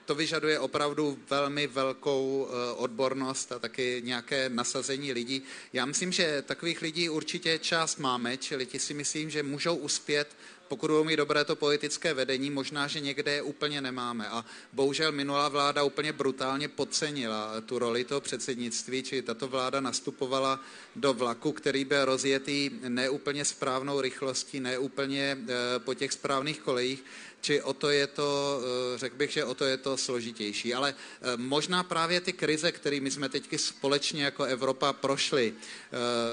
to 0.04 0.14
vyžaduje 0.14 0.58
opravdu 0.58 1.18
velmi 1.30 1.66
velkou 1.66 2.48
eh, 2.48 2.72
odbornost 2.72 3.52
a 3.52 3.58
taky 3.58 4.02
nějaké 4.04 4.48
nasazení 4.48 5.12
lidí. 5.12 5.42
Já 5.72 5.86
myslím, 5.86 6.12
že 6.12 6.42
takových 6.42 6.82
lidí 6.82 7.08
určitě 7.08 7.58
část 7.58 7.98
máme, 7.98 8.36
čili 8.36 8.66
ti 8.66 8.78
si 8.78 8.94
myslím, 8.94 9.30
že 9.30 9.42
můžou 9.42 9.76
uspět 9.76 10.36
pokud 10.74 10.90
budou 10.90 11.04
mít 11.04 11.16
dobré 11.16 11.44
to 11.44 11.56
politické 11.56 12.14
vedení, 12.14 12.50
možná, 12.50 12.86
že 12.86 13.00
někde 13.00 13.32
je 13.32 13.42
úplně 13.42 13.80
nemáme. 13.80 14.28
A 14.28 14.44
bohužel 14.72 15.12
minulá 15.12 15.48
vláda 15.48 15.82
úplně 15.82 16.12
brutálně 16.12 16.68
podcenila 16.68 17.60
tu 17.60 17.78
roli 17.78 18.04
toho 18.04 18.20
předsednictví, 18.20 19.02
či 19.02 19.22
tato 19.22 19.48
vláda 19.48 19.80
nastupovala 19.80 20.60
do 20.96 21.14
vlaku, 21.14 21.52
který 21.52 21.84
byl 21.84 22.04
rozjetý 22.04 22.70
neúplně 22.88 23.44
správnou 23.44 24.00
rychlostí, 24.00 24.60
neúplně 24.60 25.38
eh, 25.38 25.78
po 25.78 25.94
těch 25.94 26.12
správných 26.12 26.60
kolejích, 26.60 27.04
či 27.44 27.62
o 27.62 27.76
to 27.76 27.90
je 27.90 28.06
to, 28.06 28.60
eh, 28.64 28.98
řekl 28.98 29.16
bych, 29.16 29.30
že 29.30 29.44
o 29.44 29.54
to 29.54 29.64
je 29.64 29.76
to 29.76 29.96
složitější. 29.96 30.74
Ale 30.74 30.94
eh, 30.96 31.36
možná 31.36 31.82
právě 31.82 32.20
ty 32.20 32.32
krize, 32.32 32.72
kterými 32.72 33.10
jsme 33.10 33.28
teď 33.28 33.60
společně 33.60 34.24
jako 34.24 34.44
Evropa 34.44 34.92
prošli, 34.92 35.54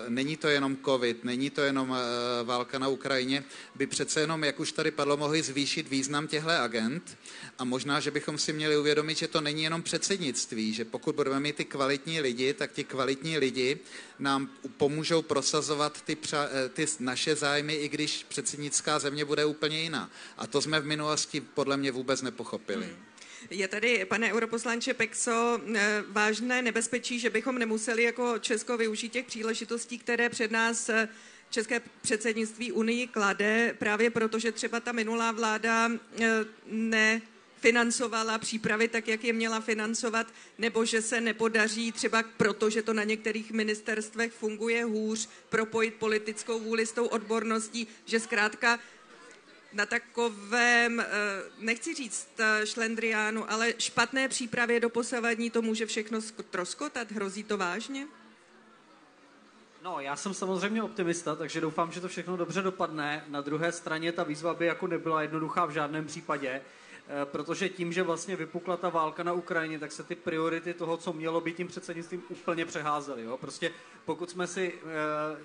není 0.08 0.38
to 0.38 0.48
jenom 0.48 0.78
covid, 0.86 1.24
není 1.24 1.50
to 1.50 1.62
jenom 1.62 1.98
válka 2.44 2.80
na 2.80 2.88
Ukrajině, 2.88 3.44
by 3.76 3.88
přece 3.88 4.20
jenom, 4.20 4.44
jak 4.44 4.60
už 4.60 4.72
tady 4.72 4.92
padlo, 4.92 5.18
mohli 5.18 5.42
zvýšit 5.42 5.90
význam 5.90 6.28
těchto 6.28 6.50
agent 6.50 7.18
a 7.60 7.64
možná, 7.64 8.00
že 8.00 8.12
bychom 8.12 8.38
si 8.38 8.54
měli 8.54 8.78
uvědomit, 8.78 9.18
že 9.18 9.28
to 9.28 9.42
není 9.42 9.64
jenom 9.64 9.82
předsednictví, 9.84 10.74
že 10.74 10.86
pokud 10.86 11.16
budeme 11.16 11.40
mít 11.40 11.56
ty 11.56 11.66
kvalitní 11.66 12.22
lidi, 12.22 12.54
tak 12.54 12.72
ti 12.72 12.84
kvalitní 12.84 13.38
lidi 13.38 13.80
nám 14.20 14.50
pomůžou 14.78 15.22
prosazovat 15.22 16.02
ty, 16.02 16.16
přa, 16.16 16.50
eh, 16.52 16.70
ty 16.70 16.86
naše 17.00 17.36
zájmy, 17.36 17.74
i 17.74 17.90
když 17.90 18.26
předsednická 18.30 19.00
země 19.00 19.26
bude 19.26 19.46
úplně 19.46 19.82
jiná. 19.82 20.10
A 20.38 20.48
to 20.48 20.62
jsme 20.62 20.80
v 20.80 20.86
minulosti 21.02 21.42
podle 21.42 21.78
mě 21.78 21.92
vůbec 21.92 22.22
nepochopili. 22.22 22.86
Hmm. 22.86 22.96
Je 23.50 23.68
tady, 23.68 24.06
pane 24.06 24.34
europoslanče 24.34 24.94
Pexo, 24.94 25.60
eh, 25.76 26.04
vážné 26.08 26.62
nebezpečí, 26.62 27.20
že 27.20 27.30
bychom 27.30 27.58
nemuseli 27.58 28.04
jako 28.04 28.40
Česko 28.40 28.78
využít 28.78 29.12
těch 29.12 29.26
příležitostí, 29.26 29.98
které 29.98 30.30
před 30.30 30.52
nás 30.52 30.90
eh, 30.90 31.10
české 31.50 31.82
předsednictví 32.02 32.72
Unii 32.72 33.08
klade, 33.08 33.76
právě 33.80 34.10
proto, 34.10 34.40
že 34.40 34.52
třeba 34.52 34.80
ta 34.80 34.92
minulá 34.92 35.32
vláda 35.32 35.92
ne 36.66 37.22
financovala 37.62 38.38
přípravy 38.38 38.88
tak, 38.88 39.08
jak 39.08 39.24
je 39.24 39.34
měla 39.34 39.62
financovat, 39.62 40.28
nebo 40.58 40.86
že 40.86 41.02
se 41.02 41.22
nepodaří 41.22 41.92
třeba 41.92 42.24
proto, 42.38 42.70
že 42.70 42.82
to 42.82 42.94
na 42.94 43.04
některých 43.04 43.52
ministerstvech 43.52 44.32
funguje 44.32 44.84
hůř, 44.84 45.30
propojit 45.50 45.94
politickou 45.94 46.60
vůli 46.60 46.86
s 46.86 46.92
tou 46.92 47.06
odborností, 47.06 47.88
že 48.06 48.20
zkrátka 48.20 48.80
na 49.74 49.86
takovém, 49.86 51.00
eh, 51.00 51.06
nechci 51.60 51.94
říct 51.94 52.30
eh, 52.40 52.66
šlendriánu, 52.66 53.52
ale 53.52 53.74
špatné 53.78 54.28
přípravě 54.28 54.80
do 54.80 54.90
posavadní 54.90 55.50
to 55.50 55.62
může 55.62 55.86
všechno 55.86 56.20
troskotat? 56.50 57.12
Hrozí 57.12 57.44
to 57.44 57.58
vážně? 57.58 58.08
No, 59.84 60.00
já 60.00 60.16
jsem 60.16 60.34
samozřejmě 60.34 60.84
optimista, 60.84 61.36
takže 61.36 61.62
doufám, 61.62 61.92
že 61.92 62.02
to 62.02 62.08
všechno 62.08 62.38
dobře 62.38 62.62
dopadne. 62.62 63.26
Na 63.28 63.42
druhé 63.42 63.72
straně 63.72 64.12
ta 64.12 64.24
výzva 64.24 64.54
by 64.54 64.66
jako 64.66 64.88
nebyla 64.88 65.22
jednoduchá 65.22 65.66
v 65.66 65.72
žádném 65.72 66.06
případě. 66.06 66.62
Eh, 67.14 67.26
protože 67.26 67.70
tím, 67.70 67.94
že 67.94 68.04
vlastně 68.04 68.36
vypukla 68.36 68.78
ta 68.78 68.90
válka 68.90 69.24
na 69.24 69.34
Ukrajině, 69.34 69.80
tak 69.80 69.92
se 69.92 70.04
ty 70.04 70.16
priority 70.16 70.74
toho, 70.74 70.98
co 70.98 71.14
mělo 71.14 71.42
být 71.42 71.58
tím 71.58 71.68
předsednictvím, 71.68 72.24
úplně 72.30 72.66
přeházely. 72.66 73.24
Jo? 73.24 73.38
Prostě 73.38 73.72
pokud 74.06 74.30
jsme 74.30 74.48
si 74.48 74.74
e, 74.74 74.82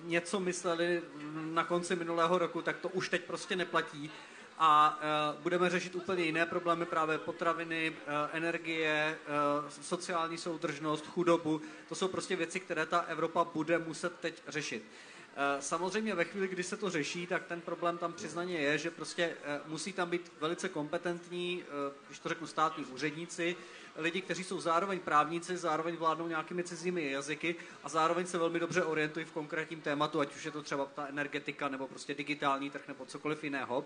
něco 0.04 0.40
mysleli 0.40 1.02
na 1.32 1.64
konci 1.64 1.96
minulého 1.96 2.38
roku, 2.38 2.62
tak 2.62 2.76
to 2.78 2.88
už 2.88 3.08
teď 3.08 3.24
prostě 3.24 3.56
neplatí 3.56 4.10
a 4.58 5.00
e, 5.00 5.42
budeme 5.42 5.70
řešit 5.70 5.94
úplně 5.94 6.24
jiné 6.24 6.46
problémy, 6.46 6.84
právě 6.86 7.18
potraviny, 7.18 7.96
energie, 8.32 9.18
sociální 9.68 10.38
soudržnost, 10.38 11.06
chudobu. 11.06 11.60
To 11.88 11.94
jsou 11.94 12.08
prostě 12.08 12.36
věci, 12.36 12.60
které 12.60 12.86
ta 12.86 12.98
Evropa 12.98 13.44
bude 13.44 13.78
muset 13.78 14.20
teď 14.20 14.42
řešit. 14.48 14.82
Eh, 15.38 15.62
samozřejmě 15.62 16.14
ve 16.14 16.24
chvíli, 16.24 16.48
kdy 16.48 16.62
se 16.62 16.76
to 16.76 16.90
řeší, 16.90 17.26
tak 17.26 17.44
ten 17.44 17.60
problém 17.60 17.98
tam 17.98 18.12
přiznaně 18.12 18.58
je, 18.58 18.78
že 18.78 18.90
prostě 18.90 19.36
eh, 19.44 19.60
musí 19.66 19.92
tam 19.92 20.10
být 20.10 20.32
velice 20.40 20.68
kompetentní, 20.68 21.62
eh, 21.62 21.94
když 22.06 22.18
to 22.18 22.28
řeknu, 22.28 22.46
státní 22.46 22.84
úředníci, 22.84 23.56
lidi, 23.96 24.20
kteří 24.20 24.44
jsou 24.44 24.60
zároveň 24.60 25.00
právníci, 25.00 25.56
zároveň 25.56 25.96
vládnou 25.96 26.28
nějakými 26.28 26.64
cizími 26.64 27.10
jazyky 27.10 27.56
a 27.84 27.88
zároveň 27.88 28.26
se 28.26 28.38
velmi 28.38 28.60
dobře 28.60 28.84
orientují 28.84 29.24
v 29.24 29.32
konkrétním 29.32 29.80
tématu, 29.80 30.20
ať 30.20 30.36
už 30.36 30.44
je 30.44 30.50
to 30.50 30.62
třeba 30.62 30.86
ta 30.86 31.06
energetika 31.06 31.68
nebo 31.68 31.88
prostě 31.88 32.14
digitální 32.14 32.70
trh 32.70 32.88
nebo 32.88 33.06
cokoliv 33.06 33.44
jiného. 33.44 33.84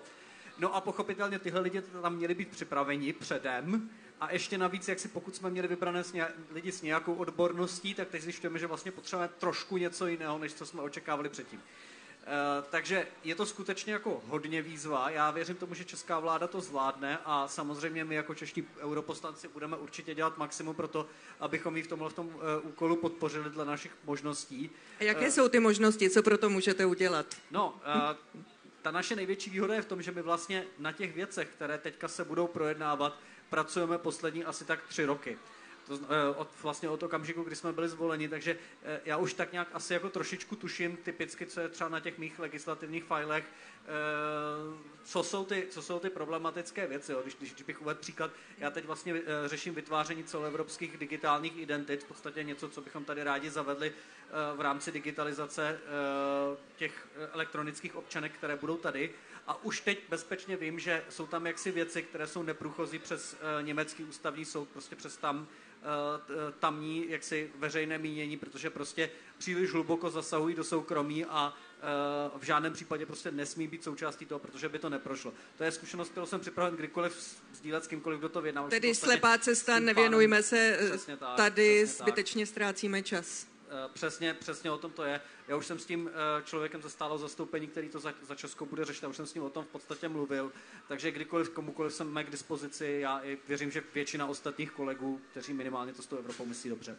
No 0.61 0.75
a 0.75 0.81
pochopitelně 0.81 1.39
tyhle 1.39 1.61
lidi 1.61 1.83
tam 2.03 2.17
měli 2.17 2.35
být 2.35 2.49
připraveni 2.49 3.13
předem, 3.13 3.91
a 4.21 4.33
ještě 4.33 4.59
navíc, 4.59 4.89
jak 4.89 4.99
si 4.99 5.09
pokud 5.09 5.37
jsme 5.37 5.51
měli 5.51 5.69
vybrané 5.69 6.05
s 6.05 6.15
lidi 6.51 6.73
s 6.73 6.83
nějakou 6.83 7.15
odborností, 7.15 7.95
tak 7.95 8.09
teď 8.09 8.23
zjišťujeme, 8.23 8.59
že 8.59 8.67
vlastně 8.67 8.93
potřebujeme 8.93 9.33
trošku 9.39 9.77
něco 9.77 10.07
jiného, 10.07 10.39
než 10.39 10.55
co 10.55 10.67
jsme 10.67 10.83
očekávali 10.83 11.29
předtím. 11.29 11.59
Uh, 11.59 12.65
takže 12.71 13.07
je 13.25 13.35
to 13.35 13.47
skutečně 13.47 13.93
jako 13.93 14.23
hodně 14.27 14.63
výzva. 14.63 15.11
Já 15.11 15.31
věřím 15.31 15.57
tomu, 15.57 15.75
že 15.75 15.85
česká 15.85 16.19
vláda 16.19 16.47
to 16.47 16.61
zvládne 16.61 17.19
a 17.25 17.49
samozřejmě 17.49 18.05
my 18.05 18.15
jako 18.15 18.35
čeští 18.35 18.67
europoslanci 18.81 19.49
budeme 19.49 19.77
určitě 19.77 20.15
dělat 20.15 20.39
maximum 20.39 20.75
pro 20.75 20.89
to, 20.89 21.07
abychom 21.41 21.77
ji 21.77 21.83
v 21.83 21.87
tomhle 21.87 22.11
v 22.11 22.13
tom 22.13 22.27
uh, 22.27 22.33
úkolu 22.63 22.97
podpořili 22.97 23.51
dle 23.51 23.65
našich 23.65 23.93
možností. 24.05 24.71
A 25.01 25.05
jaké 25.05 25.27
uh, 25.27 25.33
jsou 25.33 25.49
ty 25.49 25.61
možnosti? 25.61 26.11
Co 26.11 26.23
pro 26.23 26.39
to 26.39 26.51
můžete 26.51 26.87
udělat? 26.87 27.27
No, 27.51 27.81
ta 28.83 28.91
naše 28.91 29.17
největší 29.17 29.51
výhoda 29.51 29.75
je 29.75 29.83
v 29.83 29.87
tom, 29.87 30.03
že 30.03 30.13
my 30.13 30.23
vlastně 30.23 30.65
na 30.79 30.93
těch 30.93 31.15
věcech, 31.15 31.49
které 31.49 31.79
teďka 31.79 32.09
se 32.09 32.25
budou 32.25 32.47
projednávat, 32.47 33.19
pracujeme 33.51 33.99
poslední 33.99 34.45
asi 34.45 34.65
tak 34.65 34.85
tři 34.89 35.05
roky. 35.05 35.39
To, 35.91 35.99
eh, 36.09 36.37
od, 36.37 36.49
vlastně 36.63 36.89
od 36.89 37.03
okamžiku, 37.03 37.43
kdy 37.43 37.57
jsme 37.57 37.73
byli 37.73 37.89
zvoleni, 37.89 38.29
takže 38.29 38.57
eh, 38.83 39.01
já 39.05 39.17
už 39.17 39.35
tak 39.35 39.53
nějak 39.53 39.69
asi 39.73 39.95
jako 39.95 40.11
trošičku 40.11 40.57
tuším 40.57 40.97
typicky, 40.97 41.47
co 41.47 41.61
je 41.61 41.69
třeba 41.69 41.91
na 41.91 42.01
těch 42.01 42.19
mých 42.19 42.39
legislativních 42.39 43.05
filech, 43.05 43.45
eh, 43.45 43.89
co 45.05 45.23
jsou 45.23 45.45
ty, 45.45 45.67
co 45.71 45.83
jsou 45.83 45.99
ty 45.99 46.11
problematické 46.11 46.87
věci. 46.87 47.13
Jo. 47.13 47.21
Když, 47.23 47.35
když, 47.35 47.63
bych 47.63 47.83
uvedl 47.83 48.01
příklad, 48.01 48.31
já 48.59 48.71
teď 48.71 48.85
vlastně 48.85 49.23
řeším 49.47 49.75
vytváření 49.75 50.25
celoevropských 50.25 50.97
digitálních 50.97 51.59
identit, 51.59 52.03
v 52.03 52.07
podstatě 52.07 52.45
něco, 52.45 52.69
co 52.69 52.81
bychom 52.81 53.05
tady 53.05 53.25
rádi 53.25 53.51
zavedli 53.51 53.93
v 54.57 54.61
rámci 54.61 54.93
digitalizace 54.93 55.79
těch 56.77 57.09
elektronických 57.33 57.97
občanek, 57.97 58.33
které 58.33 58.57
budou 58.57 58.77
tady. 58.77 59.11
A 59.47 59.65
už 59.65 59.81
teď 59.81 59.99
bezpečně 60.09 60.57
vím, 60.57 60.79
že 60.79 61.05
jsou 61.09 61.27
tam 61.27 61.47
jaksi 61.47 61.71
věci, 61.71 62.03
které 62.03 62.27
jsou 62.27 62.43
neprůchozí 62.43 62.99
přes 62.99 63.37
německý 63.63 64.05
ústavní 64.05 64.45
soud, 64.45 64.69
prostě 64.69 64.97
přes 64.97 65.17
tam 65.17 65.49
tamní 66.59 67.11
jaksi 67.11 67.51
veřejné 67.59 67.99
mínění, 67.99 68.37
protože 68.37 68.71
prostě 68.71 69.11
příliš 69.39 69.71
hluboko 69.71 70.11
zasahují 70.11 70.55
do 70.55 70.65
soukromí 70.65 71.25
a 71.25 71.55
v 72.39 72.43
žádném 72.43 72.73
případě 72.73 73.07
prostě 73.07 73.31
nesmí 73.31 73.69
být 73.69 73.85
součástí 73.85 74.27
toho, 74.27 74.39
protože 74.39 74.69
by 74.69 74.79
to 74.79 74.89
neprošlo. 74.89 75.33
To 75.59 75.65
je 75.65 75.73
zkušenost, 75.73 76.09
kterou 76.09 76.27
jsem 76.27 76.41
připraven 76.41 76.77
kdykoliv 76.77 77.43
sdílet 77.55 77.85
s 77.85 77.87
kýmkoliv, 77.87 78.19
kdo 78.19 78.29
to 78.29 78.43
vyjednal. 78.43 78.69
Tedy 78.69 78.95
slepá 78.95 79.39
cesta, 79.39 79.79
nevěnujme 79.79 80.43
se 80.43 80.79
tak, 81.19 81.37
tady, 81.37 81.87
zbytečně 81.87 82.47
tak. 82.47 82.51
ztrácíme 82.51 83.03
čas. 83.03 83.50
Přesně, 83.93 84.35
přesně 84.35 84.71
o 84.71 84.79
tom 84.79 84.93
to 84.93 85.05
je. 85.05 85.21
Já 85.49 85.57
už 85.57 85.67
jsem 85.67 85.79
s 85.79 85.85
tím 85.85 86.11
člověkem 86.45 86.83
ze 86.83 86.91
stálého 86.91 87.19
zastoupení, 87.19 87.67
který 87.67 87.89
to 87.89 88.01
za, 88.01 88.15
za 88.23 88.35
Česko 88.35 88.67
bude 88.67 88.85
řešit, 88.85 89.03
já 89.03 89.09
už 89.09 89.17
jsem 89.17 89.27
s 89.27 89.35
ním 89.35 89.45
o 89.45 89.51
tom 89.51 89.65
v 89.65 89.69
podstatě 89.69 90.09
mluvil, 90.09 90.53
takže 90.89 91.11
kdykoliv 91.11 91.51
komukoliv 91.51 91.93
jsem 91.93 92.19
k 92.23 92.31
dispozici, 92.31 92.99
já 93.01 93.19
i 93.19 93.39
věřím, 93.49 93.71
že 93.71 93.83
většina 93.95 94.27
ostatních 94.27 94.71
kolegů, 94.71 95.21
kteří 95.31 95.53
minimálně 95.53 95.93
to 95.93 96.03
s 96.03 96.07
tou 96.07 96.17
Evropou 96.17 96.47
myslí 96.47 96.71
dobře. 96.71 96.97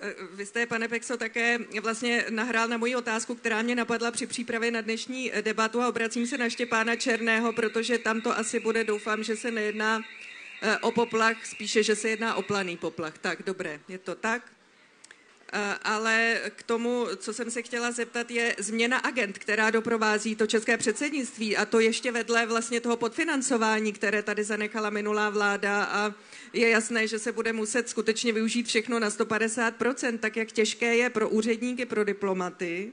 Eh, 0.00 0.14
vy 0.32 0.46
jste, 0.46 0.66
pane 0.66 0.88
Pexo, 0.88 1.16
také 1.16 1.58
vlastně 1.82 2.24
nahrál 2.30 2.68
na 2.68 2.76
moji 2.76 2.96
otázku, 2.96 3.34
která 3.34 3.62
mě 3.62 3.74
napadla 3.74 4.10
při 4.10 4.26
přípravě 4.26 4.70
na 4.70 4.80
dnešní 4.80 5.32
debatu 5.40 5.80
a 5.82 5.88
obracím 5.88 6.26
se 6.26 6.38
na 6.38 6.48
Štěpána 6.48 6.96
Černého, 6.96 7.52
protože 7.52 7.98
tam 7.98 8.20
to 8.20 8.38
asi 8.38 8.60
bude, 8.60 8.84
doufám, 8.84 9.22
že 9.22 9.36
se 9.36 9.50
nejedná 9.50 10.00
eh, 10.62 10.78
o 10.78 10.92
poplach, 10.92 11.46
spíše, 11.46 11.82
že 11.82 11.96
se 11.96 12.08
jedná 12.08 12.34
o 12.34 12.42
planý 12.42 12.76
poplach. 12.76 13.18
Tak, 13.18 13.42
dobré, 13.42 13.80
je 13.88 13.98
to 13.98 14.14
tak? 14.14 14.57
Ale 15.82 16.40
k 16.56 16.62
tomu, 16.62 17.06
co 17.16 17.32
jsem 17.32 17.50
se 17.50 17.62
chtěla 17.62 17.90
zeptat, 17.90 18.30
je 18.30 18.56
změna 18.58 18.98
agent, 18.98 19.38
která 19.38 19.70
doprovází 19.70 20.36
to 20.36 20.46
české 20.46 20.76
předsednictví 20.76 21.56
a 21.56 21.64
to 21.64 21.80
ještě 21.80 22.12
vedle 22.12 22.46
vlastně 22.46 22.80
toho 22.80 22.96
podfinancování, 22.96 23.92
které 23.92 24.22
tady 24.22 24.44
zanechala 24.44 24.90
minulá 24.90 25.30
vláda. 25.30 25.84
A 25.84 26.14
je 26.52 26.68
jasné, 26.68 27.06
že 27.06 27.18
se 27.18 27.32
bude 27.32 27.52
muset 27.52 27.88
skutečně 27.88 28.32
využít 28.32 28.66
všechno 28.66 28.98
na 28.98 29.08
150%, 29.08 30.18
tak 30.18 30.36
jak 30.36 30.52
těžké 30.52 30.96
je 30.96 31.10
pro 31.10 31.28
úředníky, 31.28 31.86
pro 31.86 32.04
diplomaty, 32.04 32.92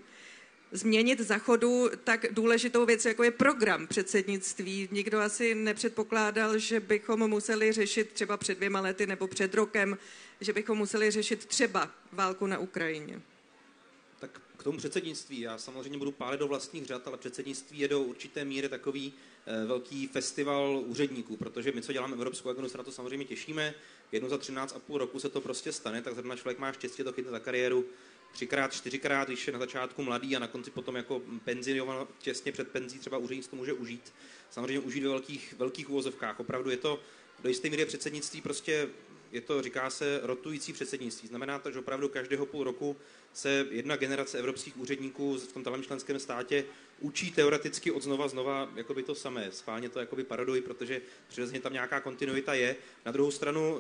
změnit 0.76 1.20
za 1.20 1.38
chodu 1.38 1.90
tak 2.04 2.26
důležitou 2.32 2.86
věc, 2.86 3.06
jako 3.06 3.24
je 3.24 3.32
program 3.32 3.88
předsednictví. 3.88 4.90
Nikdo 4.92 5.20
asi 5.20 5.56
nepředpokládal, 5.56 6.58
že 6.58 6.80
bychom 6.80 7.30
museli 7.30 7.72
řešit 7.72 8.12
třeba 8.14 8.38
před 8.38 8.56
dvěma 8.56 8.82
lety 8.82 9.08
nebo 9.08 9.28
před 9.28 9.54
rokem, 9.54 9.98
že 10.42 10.54
bychom 10.54 10.78
museli 10.78 11.12
řešit 11.12 11.46
třeba 11.46 11.92
válku 12.12 12.48
na 12.48 12.58
Ukrajině. 12.58 13.22
Tak 14.20 14.42
k 14.58 14.64
tomu 14.64 14.78
předsednictví. 14.78 15.40
Já 15.40 15.58
samozřejmě 15.58 15.98
budu 15.98 16.12
pálit 16.12 16.40
do 16.40 16.48
vlastních 16.48 16.86
řad, 16.86 17.08
ale 17.08 17.18
předsednictví 17.18 17.80
je 17.80 17.88
do 17.88 18.02
určité 18.02 18.46
míry 18.46 18.70
takový 18.70 19.14
eh, 19.46 19.66
velký 19.66 20.08
festival 20.08 20.84
úředníků, 20.86 21.38
protože 21.38 21.72
my, 21.72 21.82
co 21.82 21.94
děláme 21.94 22.16
Evropskou 22.16 22.50
agendu, 22.50 22.70
se 22.70 22.78
na 22.78 22.84
to 22.84 22.92
samozřejmě 22.92 23.26
těšíme. 23.26 23.74
Jednou 24.12 24.30
za 24.30 24.38
13,5 24.38 24.98
roku 24.98 25.20
se 25.20 25.30
to 25.30 25.42
prostě 25.42 25.72
stane, 25.72 26.02
tak 26.02 26.14
zrovna 26.14 26.36
člověk 26.36 26.60
má 26.60 26.72
štěstí 26.72 27.04
to 27.04 27.14
chytne 27.14 27.32
za 27.32 27.40
kariéru 27.40 27.86
třikrát, 28.36 28.74
čtyřikrát, 28.74 29.28
když 29.28 29.48
je 29.48 29.54
na 29.54 29.60
začátku 29.60 30.04
mladý 30.04 30.36
a 30.36 30.40
na 30.40 30.48
konci 30.48 30.72
potom 30.72 30.96
jako 30.96 31.22
penziovan 31.44 32.08
těsně 32.20 32.52
před 32.52 32.68
penzí 32.68 33.00
třeba 33.00 33.18
úředník 33.18 33.48
to 33.48 33.56
může 33.56 33.74
užít. 33.74 34.14
Samozřejmě 34.50 34.80
užít 34.80 35.04
ve 35.04 35.10
velkých, 35.10 35.54
velkých 35.58 35.90
úvozovkách. 35.90 36.40
Opravdu 36.40 36.70
je 36.70 36.78
to 36.78 37.00
do 37.44 37.50
jisté 37.50 37.70
míry 37.70 37.86
předsednictví 37.86 38.42
prostě 38.42 38.90
je 39.32 39.42
to, 39.42 39.62
říká 39.62 39.90
se, 39.90 40.20
rotující 40.24 40.74
předsednictví. 40.74 41.28
Znamená 41.28 41.60
to, 41.60 41.72
že 41.72 41.80
opravdu 41.80 42.10
každého 42.10 42.46
půl 42.46 42.64
roku 42.64 42.98
se 43.34 43.68
jedna 43.72 43.96
generace 43.96 44.40
evropských 44.40 44.78
úředníků 44.78 45.38
v 45.38 45.54
tom 45.54 45.64
talém 45.64 45.84
členském 45.84 46.20
státě 46.20 46.66
učí 47.00 47.32
teoreticky 47.32 47.92
od 47.92 48.04
znova 48.04 48.28
znova 48.28 48.70
jakoby 48.76 49.04
to 49.04 49.16
samé. 49.16 49.52
Schválně 49.52 49.90
to 49.90 50.00
jakoby 50.00 50.24
paraduji, 50.24 50.62
protože 50.62 51.02
přirozeně 51.28 51.60
tam 51.60 51.74
nějaká 51.74 52.00
kontinuita 52.00 52.54
je. 52.54 52.76
Na 53.06 53.12
druhou 53.12 53.32
stranu 53.32 53.80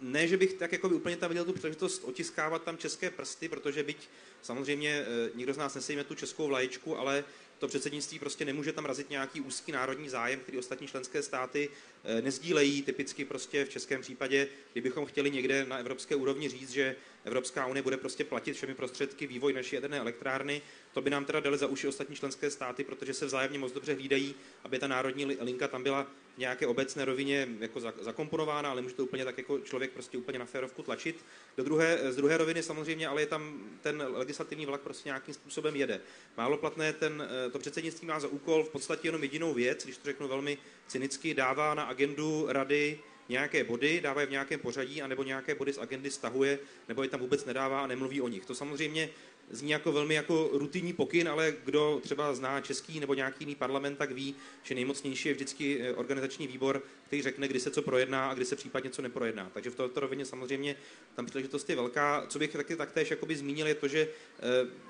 ne, 0.00 0.28
že 0.28 0.36
bych 0.36 0.52
tak 0.52 0.72
jako 0.72 0.88
by 0.88 0.94
úplně 0.94 1.16
tam 1.16 1.28
viděl 1.28 1.44
tu 1.44 1.52
příležitost 1.52 2.04
otiskávat 2.04 2.64
tam 2.64 2.78
české 2.78 3.10
prsty, 3.10 3.48
protože 3.48 3.82
byť 3.82 4.08
samozřejmě 4.42 4.90
eh, 4.90 5.30
nikdo 5.34 5.54
z 5.54 5.56
nás 5.56 5.74
nesejme 5.74 6.04
tu 6.04 6.14
českou 6.14 6.46
vlaječku, 6.46 6.98
ale 6.98 7.24
to 7.58 7.68
předsednictví 7.68 8.18
prostě 8.18 8.44
nemůže 8.44 8.72
tam 8.72 8.84
razit 8.84 9.10
nějaký 9.10 9.40
úzký 9.40 9.72
národní 9.72 10.08
zájem, 10.08 10.40
který 10.40 10.58
ostatní 10.58 10.86
členské 10.86 11.22
státy 11.22 11.70
eh, 12.04 12.22
nezdílejí. 12.22 12.82
Typicky 12.82 13.24
prostě 13.24 13.64
v 13.64 13.68
českém 13.68 14.00
případě, 14.00 14.48
kdybychom 14.72 15.06
chtěli 15.06 15.30
někde 15.30 15.64
na 15.64 15.78
evropské 15.78 16.16
úrovni 16.16 16.48
říct, 16.48 16.70
že 16.70 16.96
Evropská 17.28 17.66
unie 17.66 17.82
bude 17.82 17.96
prostě 17.96 18.24
platit 18.24 18.52
všemi 18.52 18.74
prostředky 18.74 19.26
vývoj 19.26 19.52
naší 19.52 19.74
jaderné 19.74 19.98
elektrárny, 19.98 20.62
to 20.92 21.02
by 21.02 21.10
nám 21.10 21.24
teda 21.24 21.40
dali 21.40 21.58
za 21.58 21.66
uši 21.66 21.88
ostatní 21.88 22.16
členské 22.16 22.50
státy, 22.50 22.84
protože 22.84 23.14
se 23.14 23.26
vzájemně 23.26 23.58
moc 23.58 23.72
dobře 23.72 23.94
hlídají, 23.94 24.34
aby 24.64 24.78
ta 24.78 24.88
národní 24.88 25.24
linka 25.24 25.68
tam 25.68 25.82
byla 25.82 26.06
v 26.34 26.38
nějaké 26.38 26.66
obecné 26.66 27.04
rovině 27.04 27.48
jako 27.60 27.80
zakomponována, 27.80 28.70
ale 28.70 28.82
může 28.82 28.94
to 28.94 29.04
úplně 29.04 29.24
tak 29.24 29.38
jako 29.38 29.58
člověk 29.58 29.90
prostě 29.90 30.18
úplně 30.18 30.38
na 30.38 30.44
férovku 30.44 30.82
tlačit. 30.82 31.24
Do 31.56 31.64
druhé, 31.64 32.12
z 32.12 32.16
druhé 32.16 32.36
roviny 32.36 32.62
samozřejmě, 32.62 33.08
ale 33.08 33.22
je 33.22 33.26
tam 33.26 33.70
ten 33.82 34.06
legislativní 34.12 34.66
vlak 34.66 34.80
prostě 34.80 35.08
nějakým 35.08 35.34
způsobem 35.34 35.76
jede. 35.76 36.00
Málo 36.36 36.56
platné 36.56 36.92
ten, 36.92 37.28
eh, 37.46 37.50
to 37.50 37.58
předsednictví 37.58 38.08
má 38.08 38.20
za 38.20 38.28
úkol 38.28 38.64
v 38.64 38.68
podstatě 38.68 39.08
jenom 39.08 39.22
jedinou 39.22 39.54
věc, 39.54 39.84
když 39.84 39.96
to 39.96 40.04
řeknu 40.04 40.28
velmi 40.28 40.58
cynicky, 40.86 41.34
dává 41.34 41.74
na 41.74 41.82
agendu 41.82 42.46
rady 42.48 42.98
nějaké 43.28 43.64
body, 43.64 44.00
dává 44.00 44.20
je 44.20 44.26
v 44.26 44.30
nějakém 44.30 44.60
pořadí, 44.60 45.02
anebo 45.02 45.22
nějaké 45.22 45.54
body 45.54 45.72
z 45.72 45.78
agendy 45.78 46.10
stahuje, 46.10 46.58
nebo 46.88 47.02
je 47.02 47.08
tam 47.08 47.20
vůbec 47.20 47.44
nedává 47.44 47.82
a 47.82 47.86
nemluví 47.86 48.20
o 48.20 48.28
nich. 48.28 48.46
To 48.46 48.54
samozřejmě 48.54 49.10
zní 49.50 49.70
jako 49.70 49.92
velmi 49.92 50.14
jako 50.14 50.50
rutinní 50.52 50.92
pokyn, 50.92 51.28
ale 51.28 51.54
kdo 51.64 52.00
třeba 52.02 52.34
zná 52.34 52.60
český 52.60 53.00
nebo 53.00 53.14
nějaký 53.14 53.44
jiný 53.44 53.54
parlament, 53.54 53.98
tak 53.98 54.10
ví, 54.10 54.34
že 54.62 54.74
nejmocnější 54.74 55.28
je 55.28 55.34
vždycky 55.34 55.80
eh, 55.80 55.94
organizační 55.94 56.46
výbor, 56.46 56.82
který 57.06 57.22
řekne, 57.22 57.48
kdy 57.48 57.60
se 57.60 57.70
co 57.70 57.82
projedná 57.82 58.30
a 58.30 58.34
kdy 58.34 58.44
se 58.44 58.56
případně 58.56 58.90
co 58.90 59.02
neprojedná. 59.02 59.50
Takže 59.54 59.70
v 59.70 59.74
této 59.74 60.00
rovině 60.00 60.24
samozřejmě 60.24 60.76
tam 61.14 61.26
příležitost 61.26 61.70
je 61.70 61.76
velká. 61.76 62.26
Co 62.28 62.38
bych 62.38 62.52
taky 62.52 62.76
taktéž 62.76 63.10
jakoby 63.10 63.36
zmínil, 63.36 63.66
je 63.66 63.74
to, 63.74 63.88
že 63.88 64.00
e, 64.00 64.08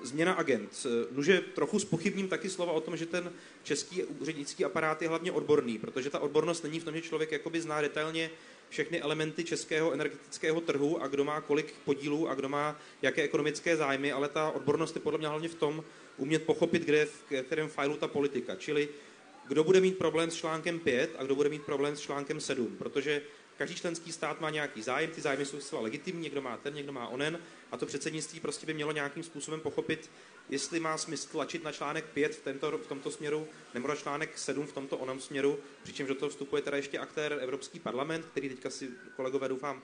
změna 0.05 0.33
agent. 0.33 0.87
Nuže 1.11 1.41
trochu 1.41 1.79
spochybním 1.79 2.27
taky 2.27 2.49
slova 2.49 2.71
o 2.71 2.81
tom, 2.81 2.97
že 2.97 3.05
ten 3.05 3.33
český 3.63 4.03
úřednický 4.03 4.65
aparát 4.65 5.01
je 5.01 5.07
hlavně 5.07 5.31
odborný, 5.31 5.77
protože 5.77 6.09
ta 6.09 6.19
odbornost 6.19 6.63
není 6.63 6.79
v 6.79 6.83
tom, 6.83 6.95
že 6.95 7.01
člověk 7.01 7.31
jakoby 7.31 7.61
zná 7.61 7.81
detailně 7.81 8.31
všechny 8.69 9.01
elementy 9.01 9.43
českého 9.43 9.91
energetického 9.91 10.61
trhu 10.61 11.01
a 11.01 11.07
kdo 11.07 11.23
má 11.23 11.41
kolik 11.41 11.73
podílů 11.85 12.29
a 12.29 12.35
kdo 12.35 12.49
má 12.49 12.79
jaké 13.01 13.21
ekonomické 13.21 13.77
zájmy, 13.77 14.11
ale 14.11 14.29
ta 14.29 14.49
odbornost 14.49 14.95
je 14.95 15.01
podle 15.01 15.19
mě 15.19 15.27
hlavně 15.27 15.49
v 15.49 15.55
tom 15.55 15.83
umět 16.17 16.43
pochopit, 16.43 16.85
kde 16.85 17.05
v 17.05 17.43
kterém 17.43 17.69
failu 17.69 17.97
ta 17.97 18.07
politika. 18.07 18.55
Čili 18.55 18.89
kdo 19.47 19.63
bude 19.63 19.81
mít 19.81 19.97
problém 19.97 20.31
s 20.31 20.35
článkem 20.35 20.79
5 20.79 21.15
a 21.17 21.23
kdo 21.23 21.35
bude 21.35 21.49
mít 21.49 21.63
problém 21.63 21.95
s 21.95 22.01
článkem 22.01 22.41
7, 22.41 22.75
protože 22.77 23.21
každý 23.57 23.75
členský 23.75 24.11
stát 24.11 24.41
má 24.41 24.49
nějaký 24.49 24.81
zájem, 24.81 25.11
ty 25.11 25.21
zájmy 25.21 25.45
jsou 25.45 25.59
zcela 25.59 25.81
legitimní, 25.81 26.21
někdo 26.21 26.41
má 26.41 26.57
ten, 26.57 26.73
někdo 26.73 26.91
má 26.91 27.07
onen 27.07 27.39
a 27.71 27.77
to 27.77 27.85
předsednictví 27.85 28.39
prostě 28.39 28.65
by 28.65 28.73
mělo 28.73 28.91
nějakým 28.91 29.23
způsobem 29.23 29.59
pochopit, 29.59 30.09
jestli 30.49 30.79
má 30.79 30.97
smysl 30.97 31.29
tlačit 31.31 31.63
na 31.63 31.71
článek 31.71 32.05
5 32.05 32.35
v, 32.35 32.41
tento, 32.41 32.77
v 32.77 32.87
tomto 32.87 33.11
směru 33.11 33.47
nebo 33.73 33.87
na 33.87 33.95
článek 33.95 34.37
7 34.37 34.67
v 34.67 34.73
tomto 34.73 34.97
onom 34.97 35.19
směru, 35.19 35.59
přičemž 35.83 36.07
do 36.07 36.15
toho 36.15 36.29
vstupuje 36.29 36.61
teda 36.61 36.77
ještě 36.77 36.99
aktér 36.99 37.37
Evropský 37.41 37.79
parlament, 37.79 38.25
který 38.25 38.49
teďka 38.49 38.69
si 38.69 38.89
kolegové 39.15 39.47
doufám 39.49 39.81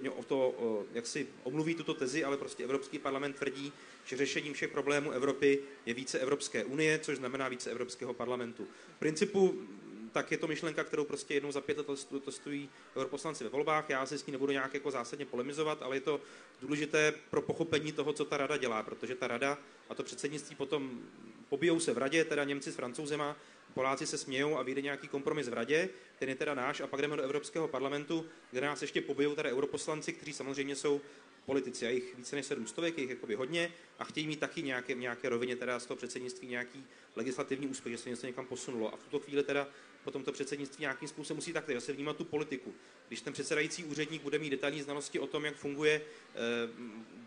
mě 0.00 0.10
o 0.10 0.22
to, 0.22 0.54
jak 0.94 1.06
si 1.06 1.26
omluví 1.42 1.74
tuto 1.74 1.94
tezi, 1.94 2.24
ale 2.24 2.36
prostě 2.36 2.64
Evropský 2.64 2.98
parlament 2.98 3.36
tvrdí, 3.36 3.72
že 4.04 4.16
řešením 4.16 4.52
všech 4.54 4.70
problémů 4.70 5.10
Evropy 5.10 5.58
je 5.86 5.94
více 5.94 6.18
Evropské 6.18 6.64
unie, 6.64 6.98
což 6.98 7.16
znamená 7.18 7.48
více 7.48 7.70
Evropského 7.70 8.14
parlamentu. 8.14 8.66
V 8.96 8.98
principu 8.98 9.62
tak 10.12 10.30
je 10.30 10.38
to 10.38 10.46
myšlenka, 10.46 10.84
kterou 10.84 11.04
prostě 11.04 11.34
jednou 11.34 11.52
za 11.52 11.60
pět 11.60 11.78
let 11.78 11.86
testují 12.24 12.70
europoslanci 12.96 13.44
ve 13.44 13.50
volbách. 13.50 13.90
Já 13.90 14.06
se 14.06 14.18
s 14.18 14.26
ní 14.26 14.32
nebudu 14.32 14.52
nějak 14.52 14.74
jako 14.74 14.90
zásadně 14.90 15.26
polemizovat, 15.26 15.82
ale 15.82 15.96
je 15.96 16.00
to 16.00 16.20
důležité 16.60 17.12
pro 17.30 17.42
pochopení 17.42 17.92
toho, 17.92 18.12
co 18.12 18.24
ta 18.24 18.36
rada 18.36 18.56
dělá, 18.56 18.82
protože 18.82 19.14
ta 19.14 19.26
rada 19.26 19.58
a 19.88 19.94
to 19.94 20.02
předsednictví 20.02 20.56
potom 20.56 21.00
pobijou 21.48 21.80
se 21.80 21.92
v 21.92 21.98
radě, 21.98 22.24
teda 22.24 22.44
Němci 22.44 22.72
s 22.72 22.76
francouzema, 22.76 23.36
Poláci 23.74 24.06
se 24.06 24.18
smějou 24.18 24.58
a 24.58 24.62
vyjde 24.62 24.82
nějaký 24.82 25.08
kompromis 25.08 25.48
v 25.48 25.52
radě, 25.52 25.88
ten 26.18 26.28
je 26.28 26.34
teda 26.34 26.54
náš, 26.54 26.80
a 26.80 26.86
pak 26.86 27.00
jdeme 27.00 27.16
do 27.16 27.22
Evropského 27.22 27.68
parlamentu, 27.68 28.26
kde 28.50 28.60
nás 28.60 28.82
ještě 28.82 29.00
pobijou 29.00 29.34
teda 29.34 29.50
europoslanci, 29.50 30.12
kteří 30.12 30.32
samozřejmě 30.32 30.76
jsou 30.76 31.00
politici, 31.46 31.86
a 31.86 31.90
jich 31.90 32.16
více 32.16 32.36
než 32.36 32.46
700, 32.46 32.84
je 32.84 32.92
jich 32.96 33.10
jakoby 33.10 33.34
hodně 33.34 33.72
a 33.98 34.04
chtějí 34.04 34.26
mít 34.26 34.40
taky 34.40 34.62
nějaké, 34.62 34.94
nějaké 34.94 35.28
rovině 35.28 35.56
teda 35.56 35.80
z 35.80 35.86
toho 35.86 35.96
předsednictví 35.96 36.48
nějaký 36.48 36.84
legislativní 37.16 37.66
úspěch, 37.66 37.92
že 37.94 37.98
se 37.98 38.08
něco 38.10 38.26
někam 38.26 38.46
posunulo. 38.46 38.94
A 38.94 38.96
v 38.96 39.02
tuto 39.02 39.18
chvíli 39.18 39.42
teda 39.42 39.68
potom 40.08 40.24
to 40.24 40.32
předsednictví 40.32 40.82
nějakým 40.82 41.08
způsobem 41.08 41.36
musí 41.36 41.52
takto 41.52 41.72
zase 41.72 41.92
vnímat 41.92 42.16
tu 42.16 42.24
politiku. 42.24 42.74
Když 43.08 43.20
ten 43.20 43.32
předsedající 43.32 43.84
úředník 43.84 44.22
bude 44.22 44.38
mít 44.38 44.50
detailní 44.50 44.82
znalosti 44.82 45.18
o 45.18 45.26
tom, 45.26 45.44
jak 45.44 45.54
funguje 45.54 46.00
eh, 46.00 46.38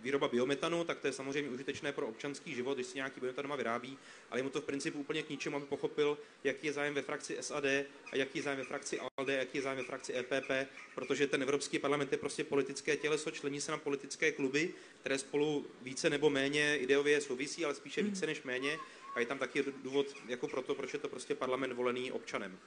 výroba 0.02 0.28
biometanu, 0.28 0.84
tak 0.84 1.00
to 1.00 1.08
je 1.08 1.14
samozřejmě 1.14 1.50
užitečné 1.50 1.92
pro 1.92 2.08
občanský 2.08 2.56
život, 2.56 2.74
když 2.74 2.88
si 2.88 2.96
nějaký 2.96 3.20
biometan 3.20 3.44
doma 3.44 3.56
vyrábí, 3.56 3.98
ale 4.30 4.40
je 4.40 4.44
mu 4.44 4.50
to 4.50 4.62
v 4.62 4.64
principu 4.64 5.00
úplně 5.00 5.24
k 5.24 5.30
ničemu, 5.30 5.58
aby 5.58 5.66
pochopil, 5.66 6.18
jaký 6.44 6.68
je 6.68 6.74
zájem 6.74 6.94
ve 6.94 7.02
frakci 7.02 7.38
SAD 7.42 7.66
a 8.12 8.16
jaký 8.16 8.40
je 8.40 8.44
zájem 8.44 8.60
ve 8.60 8.66
frakci 8.66 9.00
ALDE, 9.00 9.34
jaký 9.34 9.58
je 9.58 9.62
zájem 9.62 9.78
ve 9.78 9.84
frakci 9.84 10.14
EPP, 10.18 10.52
protože 10.96 11.28
ten 11.28 11.42
Evropský 11.42 11.80
parlament 11.80 12.12
je 12.12 12.18
prostě 12.18 12.44
politické 12.44 12.98
těleso, 12.98 13.32
člení 13.32 13.62
se 13.62 13.72
na 13.72 13.78
politické 13.78 14.32
kluby, 14.32 14.74
které 15.00 15.18
spolu 15.18 15.66
více 15.82 16.10
nebo 16.10 16.30
méně 16.30 16.78
ideově 16.78 17.22
souvisí, 17.22 17.66
ale 17.66 17.76
spíše 17.76 18.04
více 18.04 18.26
než 18.26 18.44
méně. 18.44 18.78
A 19.16 19.20
je 19.20 19.26
tam 19.26 19.38
taky 19.38 19.66
důvod 19.84 20.08
jako 20.28 20.48
proto, 20.48 20.76
proč 20.76 20.94
je 20.94 21.00
to 21.00 21.10
prostě 21.10 21.36
parlament 21.36 21.74
volený 21.74 22.12
občanem. 22.12 22.60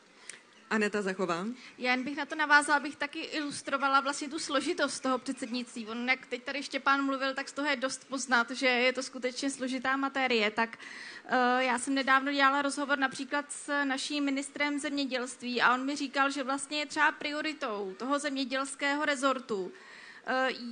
Aneta 0.71 1.03
Zachová. 1.03 1.47
Já 1.79 1.91
jen 1.91 2.05
bych 2.05 2.17
na 2.17 2.27
to 2.27 2.35
navázala, 2.35 2.81
bych 2.81 2.97
taky 2.97 3.19
ilustrovala 3.19 4.01
vlastně 4.01 4.29
tu 4.29 4.39
složitost 4.39 5.01
toho 5.01 5.19
předsednictví. 5.19 5.87
On, 5.87 6.09
jak 6.09 6.27
teď 6.27 6.43
tady 6.43 6.63
Štěpán 6.63 7.05
mluvil, 7.05 7.35
tak 7.35 7.49
z 7.49 7.53
toho 7.53 7.69
je 7.69 7.77
dost 7.77 8.09
poznat, 8.09 8.51
že 8.51 8.67
je 8.67 8.93
to 8.93 9.03
skutečně 9.03 9.51
složitá 9.51 9.97
materie. 9.97 10.51
Tak 10.51 10.79
uh, 11.25 11.33
já 11.59 11.79
jsem 11.79 11.95
nedávno 11.95 12.33
dělala 12.33 12.63
rozhovor 12.63 12.99
například 12.99 13.53
s 13.53 13.85
naším 13.85 14.25
ministrem 14.25 14.79
zemědělství 14.79 15.63
a 15.63 15.75
on 15.75 15.87
mi 15.87 15.97
říkal, 15.97 16.31
že 16.31 16.43
vlastně 16.43 16.79
je 16.79 16.87
třeba 16.87 17.13
prioritou 17.13 17.95
toho 17.99 18.19
zemědělského 18.19 19.05
rezortu 19.05 19.65
uh, 19.65 19.73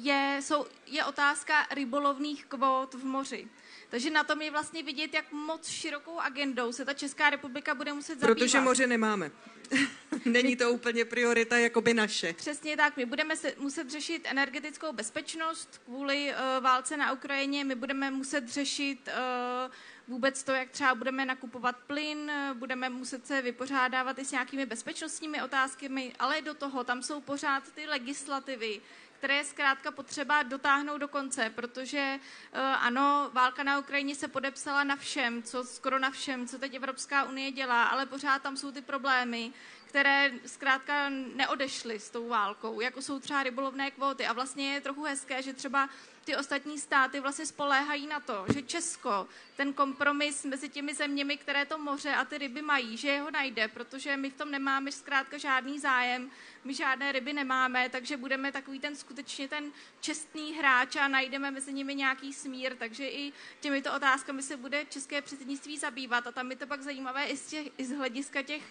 je, 0.02 0.38
jsou, 0.42 0.66
je 0.87 1.04
otázka 1.04 1.66
rybolovných 1.70 2.44
kvót 2.46 2.94
v 2.94 3.04
moři. 3.04 3.48
Takže 3.92 4.11
na 4.11 4.24
tom 4.24 4.42
je 4.42 4.50
vlastně 4.50 4.83
vidět, 4.83 5.14
jak 5.14 5.33
moc 5.33 5.68
širokou 5.68 6.18
agendou 6.18 6.72
se 6.72 6.85
ta 6.85 6.94
Česká 6.94 7.31
republika 7.31 7.74
bude 7.74 7.92
muset 7.92 8.20
zabývat. 8.20 8.38
Protože 8.38 8.61
moře 8.61 8.87
nemáme. 8.87 9.31
Není 10.24 10.57
to 10.57 10.70
úplně 10.70 11.05
priorita 11.05 11.59
jako 11.59 11.81
by 11.81 11.94
naše. 11.94 12.33
Přesně 12.33 12.76
tak. 12.76 12.96
My 12.96 13.07
budeme 13.07 13.37
se 13.37 13.55
muset 13.59 13.90
řešit 13.90 14.22
energetickou 14.31 14.92
bezpečnost 14.92 15.81
kvůli 15.85 16.31
uh, 16.31 16.64
válce 16.64 16.96
na 16.96 17.12
Ukrajině. 17.12 17.64
My 17.64 17.74
budeme 17.74 18.11
muset 18.11 18.48
řešit 18.48 19.09
uh, 19.09 19.72
vůbec 20.12 20.42
to, 20.42 20.53
jak 20.53 20.70
třeba 20.70 20.94
budeme 20.94 21.25
nakupovat 21.25 21.77
plyn, 21.77 22.33
budeme 22.55 22.88
muset 22.88 23.27
se 23.27 23.42
vypořádávat 23.42 24.18
i 24.18 24.25
s 24.25 24.33
nějakými 24.33 24.66
bezpečnostními 24.66 25.42
otázkami, 25.42 26.12
ale 26.18 26.42
do 26.42 26.55
toho 26.55 26.85
tam 26.85 27.03
jsou 27.03 27.20
pořád 27.20 27.72
ty 27.72 27.87
legislativy, 27.87 28.81
které 29.18 29.35
je 29.37 29.44
zkrátka 29.44 29.90
potřeba 29.90 30.42
dotáhnout 30.42 30.98
do 30.98 31.09
konce, 31.09 31.51
protože 31.51 32.18
uh, 32.18 32.61
ano, 32.61 33.31
válka 33.33 33.62
na 33.62 33.79
Ukrajině 33.79 34.14
se 34.14 34.29
podepsala 34.29 34.85
na 34.85 34.96
všem, 34.96 35.42
co, 35.42 35.64
skoro 35.64 35.98
na 35.98 36.11
všem, 36.11 36.48
co 36.48 36.59
teď 36.59 36.75
Evropská 36.75 37.25
unie 37.25 37.51
dělá, 37.51 37.85
ale 37.85 38.07
pořád 38.07 38.42
tam 38.42 38.57
jsou 38.57 38.72
ty 38.72 38.81
problémy, 38.83 39.53
které 39.87 40.33
zkrátka 40.46 41.09
neodešly 41.09 41.98
s 41.98 42.11
tou 42.11 42.29
válkou, 42.29 42.81
jako 42.81 43.03
jsou 43.03 43.20
třeba 43.20 43.42
rybolovné 43.42 43.90
kvóty. 43.90 44.27
A 44.27 44.33
vlastně 44.33 44.75
je 44.75 44.81
trochu 44.81 45.03
hezké, 45.05 45.42
že 45.42 45.53
třeba 45.53 45.88
ty 46.24 46.37
ostatní 46.37 46.78
státy 46.78 47.20
vlastně 47.20 47.46
spoléhají 47.46 48.06
na 48.06 48.20
to, 48.20 48.44
že 48.54 48.62
Česko 48.62 49.28
ten 49.56 49.72
kompromis 49.72 50.44
mezi 50.44 50.68
těmi 50.68 50.94
zeměmi, 50.94 51.37
které 51.37 51.66
to 51.66 51.78
moře 51.78 52.11
a 52.11 52.24
ty 52.24 52.38
ryby 52.38 52.62
mají, 52.62 52.96
že 52.96 53.08
jeho 53.08 53.30
najde, 53.30 53.68
protože 53.68 54.16
my 54.16 54.30
v 54.30 54.35
tom 54.35 54.50
nemáme 54.50 54.92
zkrátka 54.92 55.38
žádný 55.38 55.78
zájem, 55.78 56.30
my 56.64 56.74
žádné 56.74 57.12
ryby 57.12 57.32
nemáme, 57.32 57.88
takže 57.88 58.16
budeme 58.16 58.52
takový 58.52 58.80
ten 58.80 58.96
skutečně 58.96 59.48
ten 59.48 59.72
čestný 60.00 60.52
hráč 60.52 60.96
a 60.96 61.08
najdeme 61.08 61.50
mezi 61.50 61.72
nimi 61.72 61.94
nějaký 61.94 62.32
smír, 62.32 62.76
takže 62.76 63.08
i 63.08 63.32
těmito 63.61 63.94
otázkami 63.94 64.42
se 64.42 64.56
bude 64.56 64.85
české 64.85 65.22
předsednictví 65.22 65.78
zabývat 65.78 66.26
a 66.26 66.32
tam 66.32 66.50
je 66.50 66.56
to 66.56 66.66
pak 66.66 66.82
zajímavé 66.82 67.26
i 67.26 67.37
z, 67.37 67.46
těch, 67.46 67.66
i 67.78 67.85
z 67.85 67.90
hlediska 67.92 68.42
těch 68.42 68.62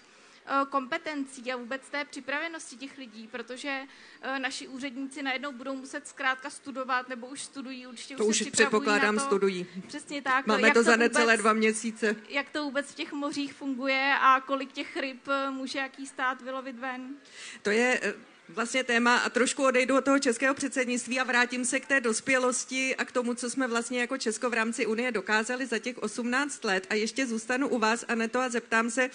kompetencí 0.70 1.52
a 1.52 1.56
vůbec 1.56 1.88
té 1.90 2.04
připravenosti 2.04 2.76
těch 2.76 2.98
lidí, 2.98 3.28
protože 3.28 3.80
eh, 4.22 4.38
naši 4.38 4.68
úředníci 4.68 5.22
najednou 5.22 5.52
budou 5.52 5.76
muset 5.76 6.08
zkrátka 6.08 6.50
studovat, 6.50 7.08
nebo 7.08 7.26
už 7.26 7.42
studují, 7.42 7.86
určitě 7.86 8.16
to 8.16 8.24
už, 8.24 8.40
už 8.40 8.50
předpokládám, 8.50 9.14
na 9.14 9.22
to, 9.22 9.26
studují. 9.26 9.66
Přesně 9.86 10.22
tak. 10.22 10.46
Máme 10.46 10.62
jak 10.62 10.74
to 10.74 10.82
za 10.82 10.92
vůbec, 10.92 11.12
necelé 11.12 11.36
dva 11.36 11.52
měsíce. 11.52 12.16
Jak 12.28 12.50
to 12.50 12.64
vůbec 12.64 12.92
v 12.92 12.94
těch 12.94 13.12
mořích 13.12 13.54
funguje 13.54 14.14
a 14.20 14.40
kolik 14.40 14.72
těch 14.72 14.96
ryb 14.96 15.28
eh, 15.28 15.50
může 15.50 15.78
jaký 15.78 16.06
stát 16.06 16.42
vylovit 16.42 16.78
ven? 16.78 17.14
To 17.62 17.70
je 17.70 18.14
vlastně 18.48 18.84
téma 18.84 19.16
a 19.16 19.28
trošku 19.28 19.64
odejdu 19.64 19.96
od 19.96 20.04
toho 20.04 20.18
českého 20.18 20.54
předsednictví 20.54 21.20
a 21.20 21.24
vrátím 21.24 21.64
se 21.64 21.80
k 21.80 21.86
té 21.86 22.00
dospělosti 22.00 22.96
a 22.96 23.04
k 23.04 23.12
tomu, 23.12 23.34
co 23.34 23.50
jsme 23.50 23.66
vlastně 23.66 24.00
jako 24.00 24.18
Česko 24.18 24.50
v 24.50 24.54
rámci 24.54 24.86
Unie 24.86 25.12
dokázali 25.12 25.66
za 25.66 25.78
těch 25.78 25.98
18 25.98 26.64
let. 26.64 26.86
A 26.90 26.94
ještě 26.94 27.26
zůstanu 27.26 27.68
u 27.68 27.78
vás, 27.78 28.04
Aneto, 28.08 28.40
a 28.40 28.48
zeptám 28.48 28.90
se, 28.90 29.10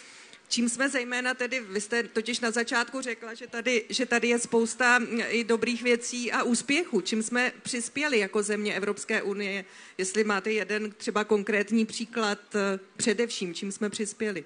Čím 0.50 0.70
jsme 0.70 0.90
zejména 0.90 1.34
tedy, 1.34 1.60
vy 1.60 1.82
jste 1.82 2.04
totiž 2.04 2.40
na 2.40 2.52
začátku 2.52 3.02
řekla, 3.02 3.34
že 3.34 3.48
tady, 3.48 3.86
že 3.90 4.06
tady 4.06 4.28
je 4.28 4.40
spousta 4.40 5.00
mm, 5.00 5.22
i 5.30 5.44
dobrých 5.44 5.84
věcí 5.84 6.32
a 6.32 6.44
úspěchů. 6.44 7.02
Čím 7.02 7.24
jsme 7.24 7.52
přispěli 7.64 8.20
jako 8.20 8.44
země 8.44 8.74
Evropské 8.74 9.22
unie? 9.22 9.66
Jestli 9.98 10.24
máte 10.24 10.52
jeden 10.52 10.92
třeba 10.92 11.24
konkrétní 11.24 11.86
příklad 11.86 12.40
eh, 12.56 12.80
především, 12.98 13.54
čím 13.54 13.72
jsme 13.72 13.90
přispěli? 13.90 14.46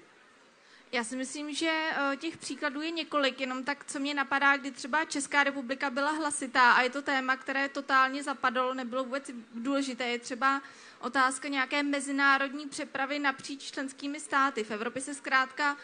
Já 0.91 1.03
si 1.03 1.15
myslím, 1.15 1.53
že 1.53 1.71
eh, 1.71 2.17
těch 2.17 2.37
příkladů 2.37 2.81
je 2.81 2.91
několik, 2.91 3.39
jenom 3.39 3.63
tak, 3.63 3.85
co 3.85 3.99
mě 3.99 4.13
napadá, 4.13 4.57
kdy 4.57 4.71
třeba 4.71 5.05
Česká 5.05 5.43
republika 5.43 5.89
byla 5.89 6.11
hlasitá 6.11 6.71
a 6.71 6.81
je 6.81 6.89
to 6.89 7.01
téma, 7.01 7.37
které 7.37 7.69
totálně 7.69 8.23
zapadlo, 8.23 8.73
nebylo 8.73 9.03
vůbec 9.03 9.31
důležité. 9.55 10.07
Je 10.07 10.19
třeba 10.19 10.61
otázka 11.01 11.47
nějaké 11.47 11.83
mezinárodní 11.83 12.67
přepravy 12.69 13.19
napříč 13.19 13.71
členskými 13.71 14.19
státy. 14.19 14.63
V 14.63 14.71
Evropě 14.71 15.01
se 15.01 15.13
zkrátka 15.13 15.73
uh, 15.73 15.77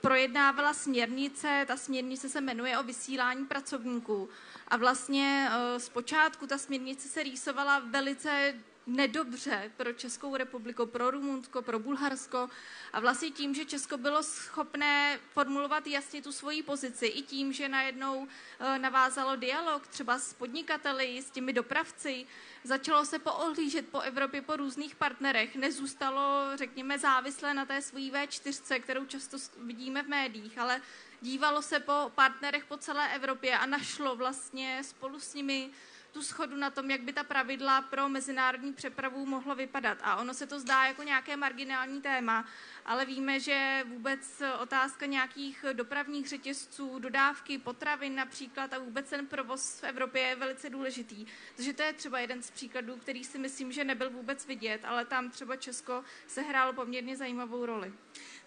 projednávala 0.00 0.74
směrnice, 0.74 1.64
ta 1.66 1.76
směrnice 1.76 2.28
se 2.28 2.40
jmenuje 2.40 2.78
o 2.78 2.82
vysílání 2.82 3.46
pracovníků. 3.46 4.28
A 4.68 4.76
vlastně 4.76 5.48
uh, 5.48 5.78
zpočátku 5.78 6.46
ta 6.46 6.58
směrnice 6.58 7.08
se 7.08 7.22
rýsovala 7.22 7.78
velice 7.78 8.54
nedobře 8.86 9.72
pro 9.76 9.92
Českou 9.92 10.36
republiku, 10.36 10.86
pro 10.86 11.10
Rumunsko, 11.10 11.62
pro 11.62 11.78
Bulharsko. 11.78 12.48
A 12.92 13.00
vlastně 13.00 13.30
tím, 13.30 13.54
že 13.54 13.64
Česko 13.64 13.96
bylo 13.98 14.22
schopné 14.22 15.18
formulovat 15.32 15.86
jasně 15.86 16.22
tu 16.22 16.32
svoji 16.32 16.62
pozici 16.62 17.06
i 17.06 17.22
tím, 17.22 17.52
že 17.52 17.68
najednou 17.68 18.26
eh, 18.60 18.78
navázalo 18.78 19.36
dialog 19.36 19.86
třeba 19.86 20.18
s 20.18 20.32
podnikateli, 20.32 21.22
s 21.22 21.30
těmi 21.30 21.52
dopravci, 21.52 22.26
začalo 22.64 23.04
se 23.04 23.18
poohlížet 23.18 23.88
po 23.88 24.00
Evropě 24.00 24.42
po 24.42 24.56
různých 24.56 24.94
partnerech, 24.96 25.56
nezůstalo, 25.56 26.50
řekněme, 26.54 26.98
závislé 26.98 27.54
na 27.54 27.64
té 27.64 27.82
svojí 27.82 28.12
V4, 28.12 28.80
kterou 28.80 29.04
často 29.04 29.36
vidíme 29.58 30.02
v 30.02 30.08
médiích, 30.08 30.58
ale 30.58 30.80
dívalo 31.20 31.62
se 31.62 31.80
po 31.80 32.12
partnerech 32.14 32.64
po 32.64 32.76
celé 32.76 33.14
Evropě 33.14 33.58
a 33.58 33.66
našlo 33.66 34.16
vlastně 34.16 34.82
spolu 34.84 35.20
s 35.20 35.34
nimi 35.34 35.70
tu 36.14 36.22
schodu 36.22 36.56
na 36.56 36.70
tom, 36.70 36.90
jak 36.90 37.00
by 37.00 37.12
ta 37.12 37.24
pravidla 37.24 37.82
pro 37.82 38.08
mezinárodní 38.08 38.72
přepravu 38.72 39.26
mohlo 39.26 39.54
vypadat. 39.54 39.98
A 40.02 40.16
ono 40.16 40.34
se 40.34 40.46
to 40.46 40.60
zdá 40.60 40.84
jako 40.84 41.02
nějaké 41.02 41.36
marginální 41.36 42.02
téma, 42.02 42.44
ale 42.86 43.04
víme, 43.04 43.40
že 43.40 43.84
vůbec 43.88 44.42
otázka 44.58 45.06
nějakých 45.06 45.64
dopravních 45.72 46.28
řetězců, 46.28 46.98
dodávky 46.98 47.58
potravin 47.58 48.14
například 48.14 48.72
a 48.72 48.78
vůbec 48.78 49.10
ten 49.10 49.26
provoz 49.26 49.80
v 49.80 49.84
Evropě 49.84 50.22
je 50.22 50.36
velice 50.36 50.70
důležitý. 50.70 51.26
Takže 51.56 51.72
to 51.72 51.82
je 51.82 51.92
třeba 51.92 52.18
jeden 52.18 52.42
z 52.42 52.50
příkladů, 52.50 52.96
který 52.96 53.24
si 53.24 53.38
myslím, 53.38 53.72
že 53.72 53.84
nebyl 53.84 54.10
vůbec 54.10 54.46
vidět, 54.46 54.84
ale 54.84 55.04
tam 55.04 55.30
třeba 55.30 55.56
Česko 55.56 56.04
sehrálo 56.26 56.72
poměrně 56.72 57.16
zajímavou 57.16 57.66
roli. 57.66 57.92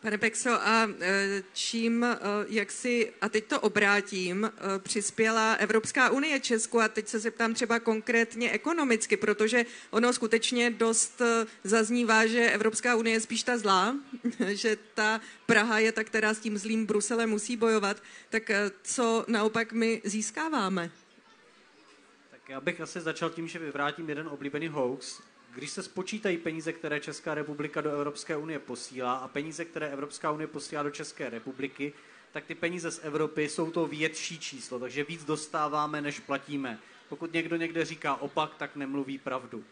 Pane 0.02 0.18
Pexo, 0.18 0.52
a 0.52 0.90
e, 1.00 1.44
čím, 1.54 2.04
e, 2.04 2.18
jak 2.48 2.72
si, 2.72 3.14
a 3.22 3.30
teď 3.30 3.46
to 3.46 3.60
obrátím, 3.62 4.46
e, 4.46 4.80
přispěla 4.80 5.54
Evropská 5.54 6.10
unie 6.10 6.40
Česku 6.40 6.82
a 6.82 6.88
teď 6.88 7.08
se 7.08 7.20
zeptám 7.20 7.54
třeba 7.54 7.80
konkrétně 7.80 8.52
ekonomicky, 8.52 9.18
protože 9.18 9.66
ono 9.90 10.14
skutečně 10.14 10.70
dost 10.70 11.22
zaznívá, 11.64 12.26
že 12.26 12.52
Evropská 12.52 12.96
unie 12.96 13.16
je 13.16 13.22
spíš 13.22 13.44
ta 13.44 13.58
zlá, 13.58 13.96
že 14.48 14.78
ta 14.94 15.22
Praha 15.46 15.80
je 15.80 15.92
ta, 15.92 16.04
která 16.04 16.34
s 16.34 16.40
tím 16.40 16.58
zlým 16.58 16.86
Bruselem 16.86 17.30
musí 17.30 17.58
bojovat, 17.58 18.04
tak 18.30 18.52
co 18.84 19.26
naopak 19.28 19.74
my 19.74 20.02
získáváme? 20.06 20.92
Tak 22.32 22.50
já 22.50 22.62
bych 22.62 22.82
asi 22.82 23.02
začal 23.02 23.30
tím, 23.30 23.48
že 23.48 23.60
vyvrátím 23.60 24.10
jeden 24.10 24.28
oblíbený 24.28 24.68
hoax, 24.68 25.22
když 25.58 25.70
se 25.70 25.84
spočítají 25.84 26.38
peníze, 26.38 26.74
které 26.74 27.00
Česká 27.00 27.34
republika 27.34 27.82
do 27.82 27.92
Evropské 27.92 28.38
unie 28.38 28.60
posílá 28.60 29.16
a 29.16 29.28
peníze, 29.28 29.66
které 29.66 29.90
Evropská 29.90 30.32
unie 30.32 30.48
posílá 30.48 30.84
do 30.84 30.92
České 30.92 31.30
republiky, 31.30 31.94
tak 32.32 32.46
ty 32.46 32.56
peníze 32.56 32.92
z 32.92 33.00
Evropy 33.04 33.50
jsou 33.50 33.72
to 33.72 33.88
větší 33.88 34.40
číslo, 34.40 34.80
takže 34.80 35.04
víc 35.04 35.26
dostáváme, 35.26 36.02
než 36.02 36.20
platíme. 36.20 36.80
Pokud 37.10 37.34
někdo 37.34 37.56
někde 37.56 37.86
říká 37.86 38.16
opak, 38.16 38.56
tak 38.58 38.76
nemluví 38.76 39.18
pravdu. 39.18 39.64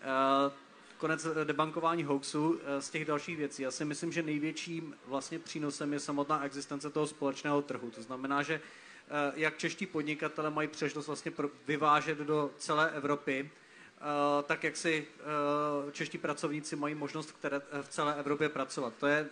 Eh, 0.00 0.52
konec 0.98 1.26
debankování 1.44 2.04
hoaxu 2.04 2.60
eh, 2.64 2.82
z 2.82 2.90
těch 2.90 3.04
dalších 3.04 3.36
věcí. 3.36 3.62
Já 3.62 3.70
si 3.70 3.84
myslím, 3.84 4.12
že 4.12 4.22
největším 4.22 4.96
vlastně 5.06 5.38
přínosem 5.38 5.92
je 5.92 6.00
samotná 6.00 6.44
existence 6.44 6.90
toho 6.90 7.06
společného 7.06 7.62
trhu. 7.62 7.90
To 7.90 8.02
znamená, 8.02 8.42
že 8.42 8.54
eh, 8.54 9.32
jak 9.34 9.58
čeští 9.58 9.86
podnikatele 9.86 10.50
mají 10.50 10.68
přežnost 10.68 11.06
vlastně 11.06 11.32
vyvážet 11.66 12.18
do 12.18 12.50
celé 12.58 12.90
Evropy, 12.90 13.50
tak 14.46 14.64
jak 14.64 14.76
si 14.76 15.06
čeští 15.92 16.18
pracovníci 16.18 16.76
mají 16.76 16.94
možnost 16.94 17.32
které, 17.32 17.60
v 17.82 17.88
celé 17.88 18.14
Evropě 18.14 18.48
pracovat. 18.48 18.92
To 19.00 19.06
je 19.06 19.28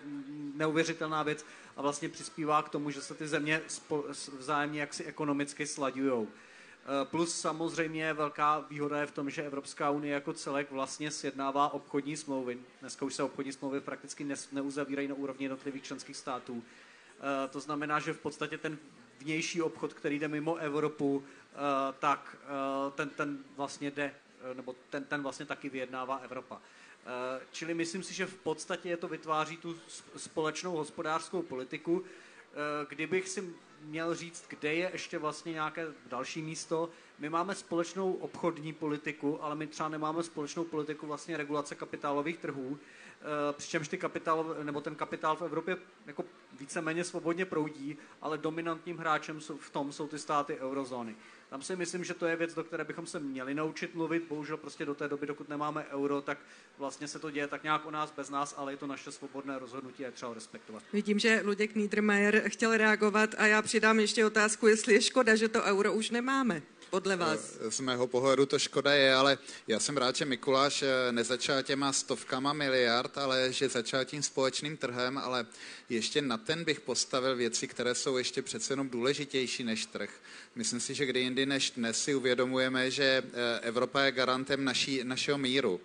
neuvěřitelná 0.55 1.23
věc 1.23 1.47
a 1.77 1.83
vlastně 1.83 2.09
přispívá 2.09 2.63
k 2.63 2.69
tomu, 2.69 2.91
že 2.91 3.03
se 3.03 3.15
ty 3.15 3.29
země 3.29 3.63
vzájemně 4.39 4.81
jaksi 4.81 5.05
ekonomicky 5.05 5.67
slaďují. 5.67 6.29
Eh, 6.87 7.05
plus 7.05 7.41
samozřejmě 7.41 8.13
velká 8.13 8.59
výhoda 8.71 9.01
je 9.01 9.07
v 9.07 9.11
tom, 9.11 9.31
že 9.31 9.43
Evropská 9.43 9.91
unie 9.91 10.15
jako 10.15 10.33
celek 10.33 10.71
vlastně 10.71 11.11
sjednává 11.11 11.73
obchodní 11.73 12.17
smlouvy. 12.17 12.59
Dneska 12.81 13.05
už 13.05 13.15
se 13.15 13.23
obchodní 13.23 13.53
smlouvy 13.53 13.81
prakticky 13.81 14.27
neuzavírají 14.53 15.09
na 15.09 15.15
úrovni 15.15 15.45
jednotlivých 15.45 15.83
členských 15.83 16.17
států. 16.17 16.63
Eh, 16.65 17.49
to 17.49 17.61
znamená, 17.61 18.01
že 18.01 18.13
v 18.13 18.19
podstatě 18.19 18.59
ten 18.59 18.79
vnější 19.19 19.63
obchod, 19.63 19.95
který 19.95 20.19
jde 20.19 20.29
mimo 20.29 20.57
Evropu, 20.57 21.25
eh, 21.25 21.57
tak 21.99 22.37
ten, 22.95 23.09
ten 23.09 23.39
vlastně 23.57 23.91
jde, 23.91 24.15
nebo 24.55 24.75
ten, 24.91 25.05
ten 25.05 25.23
vlastně 25.23 25.47
taky 25.47 25.69
vyjednává 25.69 26.17
Evropa. 26.17 26.61
Čili 27.53 27.75
myslím 27.75 28.03
si, 28.03 28.15
že 28.15 28.27
v 28.27 28.35
podstatě 28.35 28.89
je 28.89 28.97
to 28.97 29.09
vytváří 29.09 29.57
tu 29.57 29.77
společnou 30.17 30.73
hospodářskou 30.73 31.43
politiku. 31.43 32.05
Kdybych 32.89 33.29
si 33.29 33.55
měl 33.85 34.15
říct, 34.15 34.45
kde 34.49 34.75
je 34.75 34.91
ještě 34.93 35.19
vlastně 35.19 35.53
nějaké 35.53 35.87
další 36.07 36.43
místo. 36.43 36.91
My 37.19 37.31
máme 37.31 37.55
společnou 37.55 38.13
obchodní 38.13 38.73
politiku, 38.73 39.45
ale 39.45 39.55
my 39.55 39.67
třeba 39.67 39.89
nemáme 39.89 40.23
společnou 40.23 40.65
politiku 40.65 41.07
vlastně 41.07 41.37
regulace 41.37 41.75
kapitálových 41.75 42.39
trhů, 42.39 42.79
eh, 42.79 43.53
přičemž 43.53 43.89
ty 43.89 43.99
kapitál, 43.99 44.57
nebo 44.63 44.81
ten 44.81 44.95
kapitál 44.95 45.37
v 45.37 45.43
Evropě 45.43 45.77
jako 46.07 46.25
víceméně 46.61 47.05
svobodně 47.05 47.45
proudí, 47.45 47.97
ale 48.23 48.39
dominantním 48.39 48.99
hráčem 48.99 49.41
v 49.41 49.71
tom 49.71 49.93
jsou 49.93 50.09
ty 50.09 50.19
státy 50.19 50.59
eurozóny. 50.59 51.17
Tam 51.51 51.63
si 51.63 51.77
myslím, 51.77 52.05
že 52.05 52.15
to 52.15 52.27
je 52.27 52.37
věc, 52.37 52.55
do 52.55 52.65
které 52.65 52.85
bychom 52.85 53.07
se 53.07 53.21
měli 53.21 53.55
naučit 53.55 53.95
mluvit. 53.95 54.25
Bohužel 54.29 54.57
prostě 54.57 54.85
do 54.85 54.95
té 54.95 55.09
doby, 55.09 55.27
dokud 55.27 55.49
nemáme 55.49 55.87
euro, 55.91 56.21
tak 56.21 56.39
vlastně 56.79 57.09
se 57.09 57.19
to 57.19 57.31
děje 57.31 57.49
tak 57.49 57.63
nějak 57.63 57.87
o 57.87 57.91
nás 57.91 58.13
bez 58.17 58.31
nás, 58.31 58.55
ale 58.57 58.73
je 58.73 58.77
to 58.77 58.87
naše 58.87 59.13
svobodné 59.13 59.59
rozhodnutí 59.59 60.05
a 60.05 60.07
je 60.07 60.13
třeba 60.13 60.35
respektovat. 60.35 60.83
Vidím, 60.93 61.19
že 61.19 61.43
Luděk 61.45 61.75
Niedermayer 61.75 62.43
chtěl 62.49 62.77
reagovat 62.77 63.35
a 63.39 63.47
já 63.47 63.63
přidám 63.63 64.01
ještě 64.01 64.27
otázku, 64.27 64.67
jestli 64.67 64.95
je 64.95 65.03
škoda, 65.03 65.35
že 65.37 65.49
to 65.49 65.63
euro 65.63 65.93
už 65.93 66.11
nemáme 66.11 66.63
podle 66.95 67.17
vás? 67.17 67.59
Z 67.69 67.81
mého 67.81 68.07
pohledu 68.07 68.47
to 68.47 68.59
škoda 68.59 68.95
je, 68.95 69.15
ale 69.15 69.39
já 69.69 69.81
jsem 69.81 69.97
rád, 69.97 70.17
že 70.17 70.25
Mikuláš 70.25 70.83
eh, 70.83 71.13
nezačal 71.13 71.63
těma 71.63 71.93
stovkama 71.93 72.53
miliard, 72.53 73.19
ale 73.19 73.53
že 73.53 73.69
začal 73.69 74.05
tím 74.05 74.23
společným 74.23 74.77
trhem, 74.77 75.19
ale 75.19 75.47
ještě 75.89 76.23
na 76.23 76.39
ten 76.39 76.65
bych 76.65 76.81
postavil 76.81 77.37
věci, 77.37 77.69
které 77.69 77.95
jsou 77.95 78.17
ještě 78.17 78.43
přece 78.43 78.73
jenom 78.73 78.89
důležitější 78.89 79.65
než 79.65 79.87
trh. 79.87 80.11
Myslím 80.55 80.81
si, 80.81 80.95
že 80.95 81.07
kdy 81.07 81.21
jindy 81.21 81.47
než 81.47 81.71
dnes 81.71 82.05
si 82.05 82.15
uvědomujeme, 82.15 82.91
že 82.91 83.23
eh, 83.25 83.61
Evropa 83.61 84.01
je 84.01 84.13
garantem 84.13 84.65
naší, 84.65 85.01
našeho 85.05 85.39
míru 85.39 85.81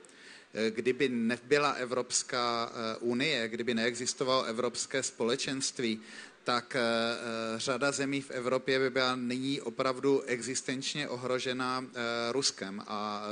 eh, 0.54 0.72
kdyby 0.72 1.10
nebyla 1.10 1.72
Evropská 1.72 2.72
unie, 3.00 3.48
kdyby 3.48 3.74
neexistovalo 3.74 4.44
Evropské 4.44 5.04
společenství, 5.04 6.02
tak 6.44 6.76
eh, 6.76 6.82
eh, 6.82 7.60
řada 7.60 7.92
zemí 7.92 8.22
v 8.22 8.32
Evropě 8.32 8.80
by 8.80 8.90
byla 8.90 9.16
nyní 9.16 9.62
opravdu 9.62 10.22
existenčně 10.22 11.08
ohrožena 11.08 11.86
eh, 11.86 12.00
Ruskem 12.32 12.84
a 12.88 13.24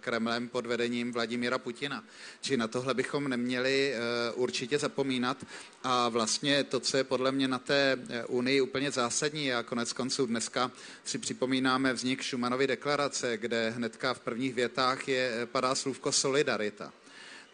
Kremlem 0.00 0.48
pod 0.48 0.66
vedením 0.66 1.12
Vladimíra 1.12 1.58
Putina. 1.58 2.04
Či 2.40 2.56
na 2.56 2.68
tohle 2.68 2.94
bychom 2.94 3.28
neměli 3.28 3.94
určitě 4.34 4.78
zapomínat. 4.78 5.46
A 5.82 6.08
vlastně 6.08 6.64
to, 6.64 6.80
co 6.80 6.96
je 6.96 7.04
podle 7.04 7.32
mě 7.32 7.48
na 7.48 7.58
té 7.58 7.98
unii 8.28 8.60
úplně 8.60 8.90
zásadní, 8.90 9.52
a 9.52 9.62
konec 9.62 9.92
konců 9.92 10.26
dneska 10.26 10.70
si 11.04 11.18
připomínáme 11.18 11.92
vznik 11.92 12.22
Šumanovy 12.22 12.66
deklarace, 12.66 13.36
kde 13.36 13.70
hnedka 13.70 14.14
v 14.14 14.20
prvních 14.20 14.54
větách 14.54 15.08
je, 15.08 15.48
padá 15.52 15.74
slůvko 15.74 16.12
solidarita. 16.12 16.92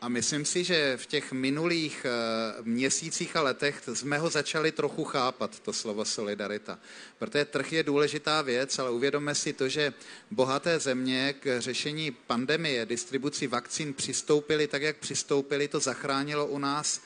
A 0.01 0.09
myslím 0.09 0.45
si, 0.45 0.65
že 0.65 0.97
v 0.97 1.07
těch 1.07 1.33
minulých 1.33 2.07
eh, 2.09 2.63
měsících 2.63 3.37
a 3.37 3.43
letech 3.43 3.83
jsme 3.95 4.19
ho 4.19 4.31
začali 4.31 4.73
trochu 4.73 5.05
chápat, 5.05 5.61
to 5.61 5.73
slovo 5.73 6.05
solidarita. 6.05 6.79
Protože 7.19 7.45
trh 7.45 7.73
je 7.73 7.83
důležitá 7.83 8.43
věc, 8.43 8.79
ale 8.79 8.91
uvědomme 8.91 9.35
si 9.35 9.53
to, 9.53 9.69
že 9.69 9.93
bohaté 10.31 10.79
země 10.79 11.35
k 11.41 11.61
řešení 11.61 12.11
pandemie, 12.11 12.87
distribuci 12.87 13.47
vakcín 13.47 13.95
přistoupili 13.95 14.67
tak, 14.67 14.83
jak 14.83 14.97
přistoupili, 14.97 15.69
to 15.69 15.81
zachránilo 15.81 16.47
u 16.47 16.59
nás 16.59 17.01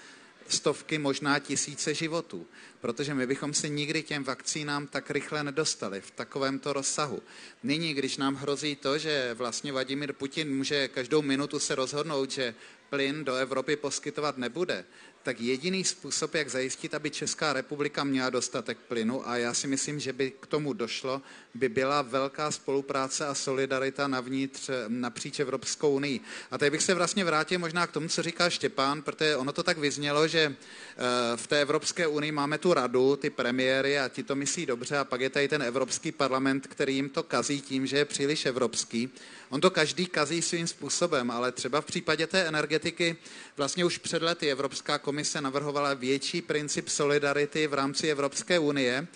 stovky, 0.49 0.99
možná 0.99 1.39
tisíce 1.39 1.95
životů, 1.95 2.47
protože 2.81 3.15
my 3.15 3.27
bychom 3.27 3.55
se 3.55 3.69
nikdy 3.69 4.03
těm 4.03 4.25
vakcínám 4.25 4.87
tak 4.87 5.11
rychle 5.11 5.45
nedostali 5.45 6.01
v 6.01 6.11
takovémto 6.11 6.73
rozsahu. 6.73 7.23
Nyní, 7.63 7.95
když 7.95 8.17
nám 8.17 8.35
hrozí 8.35 8.77
to, 8.77 8.99
že 8.99 9.35
vlastně 9.35 9.73
Vladimír 9.73 10.13
Putin 10.13 10.57
může 10.57 10.89
každou 10.89 11.23
minutu 11.23 11.59
se 11.59 11.75
rozhodnout, 11.75 12.31
že 12.31 12.55
plyn 12.95 13.25
do 13.25 13.35
Evropy 13.35 13.77
poskytovat 13.77 14.39
nebude, 14.39 14.85
tak 15.23 15.41
jediný 15.41 15.85
způsob, 15.85 16.35
jak 16.35 16.49
zajistit, 16.49 16.95
aby 16.95 17.11
Česká 17.11 17.53
republika 17.53 18.05
měla 18.05 18.31
dostatek 18.31 18.79
plynu, 18.79 19.29
a 19.29 19.37
já 19.37 19.55
si 19.55 19.67
myslím, 19.67 20.01
že 20.01 20.13
by 20.13 20.31
k 20.31 20.47
tomu 20.47 20.73
došlo, 20.73 21.23
by 21.55 21.69
byla 21.69 22.03
velká 22.03 22.51
spolupráce 22.51 23.27
a 23.27 23.35
solidarita 23.35 24.09
navnitř 24.09 24.71
napříč 24.89 25.41
Evropskou 25.41 25.95
unii. 25.95 26.21
A 26.51 26.59
tady 26.59 26.71
bych 26.71 26.83
se 26.83 26.95
vlastně 26.95 27.25
vrátil 27.25 27.59
možná 27.59 27.87
k 27.87 27.93
tomu, 27.93 28.09
co 28.09 28.23
říká 28.23 28.51
Štěpán, 28.51 29.03
protože 29.03 29.37
ono 29.37 29.53
to 29.53 29.63
tak 29.63 29.79
vyznělo, 29.79 30.29
že 30.29 30.41
eh, 30.41 31.37
v 31.37 31.47
té 31.47 31.61
Evropské 31.61 32.07
unii 32.07 32.33
máme 32.33 32.59
tu 32.59 32.75
radu, 32.75 33.17
ty 33.17 33.31
premiéry 33.31 33.99
a 33.99 34.09
ti 34.09 34.23
to 34.23 34.37
myslí 34.37 34.67
dobře 34.67 34.99
a 34.99 35.05
pak 35.05 35.21
je 35.21 35.31
tady 35.31 35.49
ten 35.49 35.63
Evropský 35.63 36.13
parlament, 36.13 36.67
který 36.67 36.95
jim 36.95 37.09
to 37.09 37.23
kazí 37.23 37.61
tím, 37.61 37.87
že 37.87 37.97
je 37.97 38.05
příliš 38.05 38.47
evropský. 38.47 39.11
On 39.51 39.61
to 39.61 39.71
každý 39.71 40.07
kazí 40.07 40.43
svým 40.43 40.67
způsobem, 40.67 41.31
ale 41.31 41.53
třeba 41.53 41.81
v 41.81 41.85
případě 41.85 42.27
té 42.27 42.43
energetiky 42.43 43.17
vlastně 43.57 43.85
už 43.85 43.99
před 43.99 44.23
lety 44.23 44.51
Evropská 44.51 44.99
komise 44.99 45.41
navrhovala 45.41 45.95
větší 45.95 46.43
princip 46.43 46.89
solidarity 46.89 47.67
v 47.67 47.75
rámci 47.75 48.09
Evropské 48.09 48.59
unie 48.59 49.07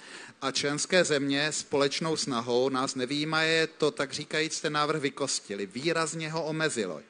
a 0.43 0.51
členské 0.51 1.05
země 1.05 1.53
společnou 1.53 2.17
snahou 2.17 2.69
nás 2.69 2.95
nevýjímaje 2.95 3.67
to, 3.67 3.91
tak 3.91 4.13
říkajíc, 4.13 4.61
ten 4.61 4.73
návrh 4.73 5.01
vykostili, 5.01 5.67
výrazně 5.67 6.31
ho 6.31 6.45
omezilo. 6.45 7.01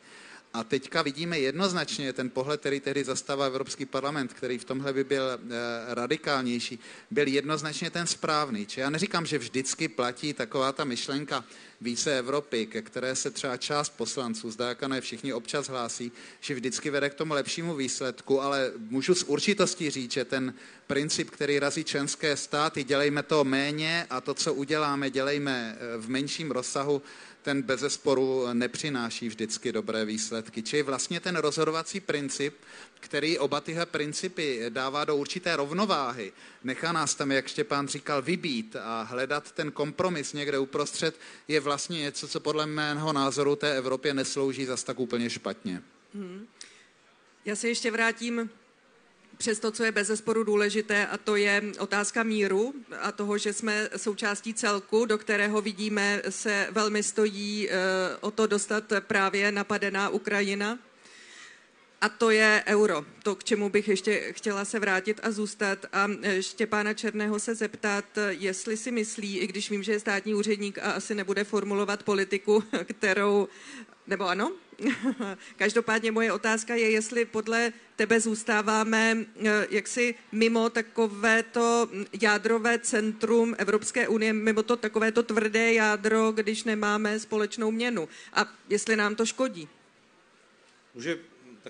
A 0.54 0.64
teďka 0.64 1.02
vidíme 1.02 1.38
jednoznačně 1.38 2.12
ten 2.12 2.30
pohled, 2.30 2.60
který 2.60 2.80
tehdy 2.80 3.04
zastává 3.04 3.46
Evropský 3.46 3.86
parlament, 3.86 4.32
který 4.32 4.58
v 4.58 4.64
tomhle 4.64 4.92
by 4.92 5.04
byl 5.04 5.30
e, 5.30 5.38
radikálnější, 5.94 6.78
byl 7.10 7.28
jednoznačně 7.28 7.90
ten 7.90 8.06
správný. 8.06 8.66
Či 8.66 8.80
já 8.80 8.90
neříkám, 8.90 9.26
že 9.26 9.38
vždycky 9.38 9.88
platí 9.88 10.32
taková 10.32 10.72
ta 10.72 10.84
myšlenka 10.84 11.44
více 11.80 12.18
Evropy, 12.18 12.66
ke 12.66 12.82
které 12.82 13.16
se 13.16 13.30
třeba 13.30 13.56
část 13.56 13.88
poslanců, 13.88 14.50
zdáleka 14.50 14.88
ne 14.88 15.00
všichni 15.00 15.32
občas 15.32 15.68
hlásí, 15.68 16.12
že 16.40 16.54
vždycky 16.54 16.90
vede 16.90 17.10
k 17.10 17.14
tomu 17.14 17.34
lepšímu 17.34 17.76
výsledku, 17.76 18.42
ale 18.42 18.72
můžu 18.90 19.14
s 19.14 19.22
určitostí 19.22 19.90
říct, 19.90 20.12
že 20.12 20.24
ten 20.24 20.54
princip, 20.86 21.30
který 21.30 21.58
razí 21.58 21.84
členské 21.84 22.36
státy, 22.36 22.84
dělejme 22.84 23.22
to 23.22 23.44
méně 23.44 24.06
a 24.10 24.20
to, 24.20 24.34
co 24.34 24.54
uděláme, 24.54 25.10
dělejme 25.10 25.76
eh, 25.78 25.98
v 25.98 26.08
menším 26.08 26.50
rozsahu, 26.50 27.02
ten 27.42 27.62
bezesporu 27.62 28.46
nepřináší 28.52 29.28
vždycky 29.28 29.72
dobré 29.72 30.04
výsledky. 30.04 30.62
Čili 30.62 30.82
vlastně 30.82 31.20
ten 31.20 31.36
rozhodovací 31.36 32.00
princip, 32.00 32.54
který 33.00 33.38
oba 33.38 33.60
tyhle 33.60 33.86
principy 33.86 34.64
dává 34.68 35.04
do 35.04 35.16
určité 35.16 35.56
rovnováhy, 35.56 36.32
nechá 36.64 36.92
nás 36.92 37.14
tam, 37.14 37.32
jak 37.32 37.48
Štěpán 37.48 37.88
říkal, 37.88 38.22
vybít 38.22 38.76
a 38.76 39.02
hledat 39.02 39.52
ten 39.52 39.72
kompromis 39.72 40.32
někde 40.32 40.58
uprostřed, 40.58 41.20
je 41.48 41.60
vlastně 41.60 41.98
něco, 41.98 42.28
co 42.28 42.40
podle 42.40 42.66
mého 42.66 43.12
názoru 43.12 43.56
té 43.56 43.76
Evropě 43.76 44.14
neslouží 44.14 44.64
zas 44.64 44.84
tak 44.84 45.00
úplně 45.00 45.30
špatně. 45.30 45.82
Hmm. 46.14 46.46
Já 47.44 47.56
se 47.56 47.68
ještě 47.68 47.90
vrátím 47.90 48.50
přes 49.38 49.58
to, 49.58 49.70
co 49.70 49.84
je 49.84 49.92
bez 49.92 50.06
zesporu 50.06 50.44
důležité, 50.44 51.06
a 51.06 51.18
to 51.18 51.36
je 51.36 51.62
otázka 51.78 52.22
míru 52.22 52.74
a 53.00 53.12
toho, 53.12 53.38
že 53.38 53.52
jsme 53.52 53.88
součástí 53.96 54.54
celku, 54.54 55.04
do 55.04 55.18
kterého 55.18 55.60
vidíme 55.60 56.22
se 56.28 56.68
velmi 56.70 57.02
stojí 57.02 57.70
eh, 57.70 57.74
o 58.20 58.30
to 58.30 58.46
dostat 58.46 58.84
právě 59.00 59.52
napadená 59.52 60.08
Ukrajina. 60.08 60.78
A 62.00 62.08
to 62.08 62.30
je 62.30 62.64
euro, 62.66 63.04
to, 63.22 63.34
k 63.34 63.44
čemu 63.44 63.70
bych 63.70 63.88
ještě 63.88 64.32
chtěla 64.32 64.64
se 64.64 64.78
vrátit 64.78 65.20
a 65.22 65.30
zůstat. 65.30 65.86
A 65.92 66.08
eh, 66.22 66.42
Štěpána 66.42 66.94
Černého 66.94 67.38
se 67.38 67.54
zeptat, 67.54 68.04
jestli 68.28 68.76
si 68.76 68.90
myslí, 68.90 69.38
i 69.38 69.46
když 69.46 69.70
vím, 69.70 69.82
že 69.82 69.92
je 69.92 70.00
státní 70.00 70.34
úředník 70.34 70.78
a 70.78 70.92
asi 70.92 71.14
nebude 71.14 71.44
formulovat 71.44 72.02
politiku, 72.02 72.64
kterou, 72.84 73.48
nebo 74.06 74.28
ano? 74.28 74.52
Každopádně 75.56 76.12
moje 76.12 76.32
otázka 76.32 76.74
je, 76.74 76.90
jestli 76.90 77.24
podle 77.24 77.72
tebe 77.96 78.20
zůstáváme 78.20 79.16
eh, 79.44 79.66
jaksi 79.70 80.14
mimo 80.32 80.70
takovéto 80.70 81.88
jádrové 82.22 82.78
centrum 82.78 83.54
Evropské 83.58 84.08
unie, 84.08 84.32
mimo 84.32 84.62
to 84.62 84.76
takovéto 84.76 85.22
tvrdé 85.22 85.72
jádro, 85.72 86.32
když 86.32 86.64
nemáme 86.64 87.20
společnou 87.20 87.70
měnu. 87.70 88.08
A 88.32 88.52
jestli 88.68 88.96
nám 88.96 89.14
to 89.14 89.26
škodí? 89.26 89.68
Může, 90.94 91.18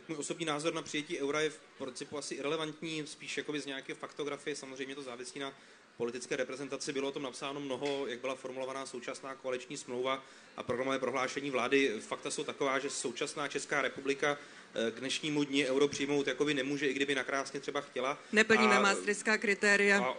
tak 0.00 0.08
můj 0.08 0.18
osobní 0.18 0.46
názor 0.46 0.74
na 0.74 0.82
přijetí 0.82 1.20
eura 1.20 1.40
je 1.40 1.50
v 1.50 1.58
principu 1.78 2.18
asi 2.18 2.34
irrelevantní, 2.34 3.06
spíš 3.06 3.36
jakoby 3.36 3.60
z 3.60 3.66
nějaké 3.66 3.94
faktografie, 3.94 4.56
samozřejmě 4.56 4.94
to 4.94 5.02
závisí 5.02 5.38
na 5.38 5.52
politické 5.96 6.36
reprezentaci 6.36 6.92
bylo 6.92 7.08
o 7.08 7.12
tom 7.12 7.22
napsáno 7.22 7.60
mnoho, 7.60 8.06
jak 8.06 8.20
byla 8.20 8.34
formulovaná 8.34 8.86
současná 8.86 9.34
koaliční 9.34 9.76
smlouva 9.76 10.24
a 10.56 10.62
programové 10.62 10.98
prohlášení 10.98 11.50
vlády. 11.50 11.92
Fakta 12.00 12.30
jsou 12.30 12.44
taková, 12.44 12.78
že 12.78 12.90
současná 12.90 13.48
Česká 13.48 13.82
republika 13.82 14.38
eh, 14.74 14.90
k 14.90 15.00
dnešnímu 15.00 15.44
dni 15.44 15.66
euro 15.66 15.88
přijmout 15.88 16.26
jakoby 16.26 16.54
nemůže, 16.54 16.86
i 16.86 16.94
kdyby 16.94 17.14
nakrásně 17.14 17.60
třeba 17.60 17.80
chtěla. 17.80 18.18
Neplníme 18.32 18.76
a, 18.76 18.80
maastrichtská 18.80 19.38
kritéria. 19.38 20.04
A 20.04 20.14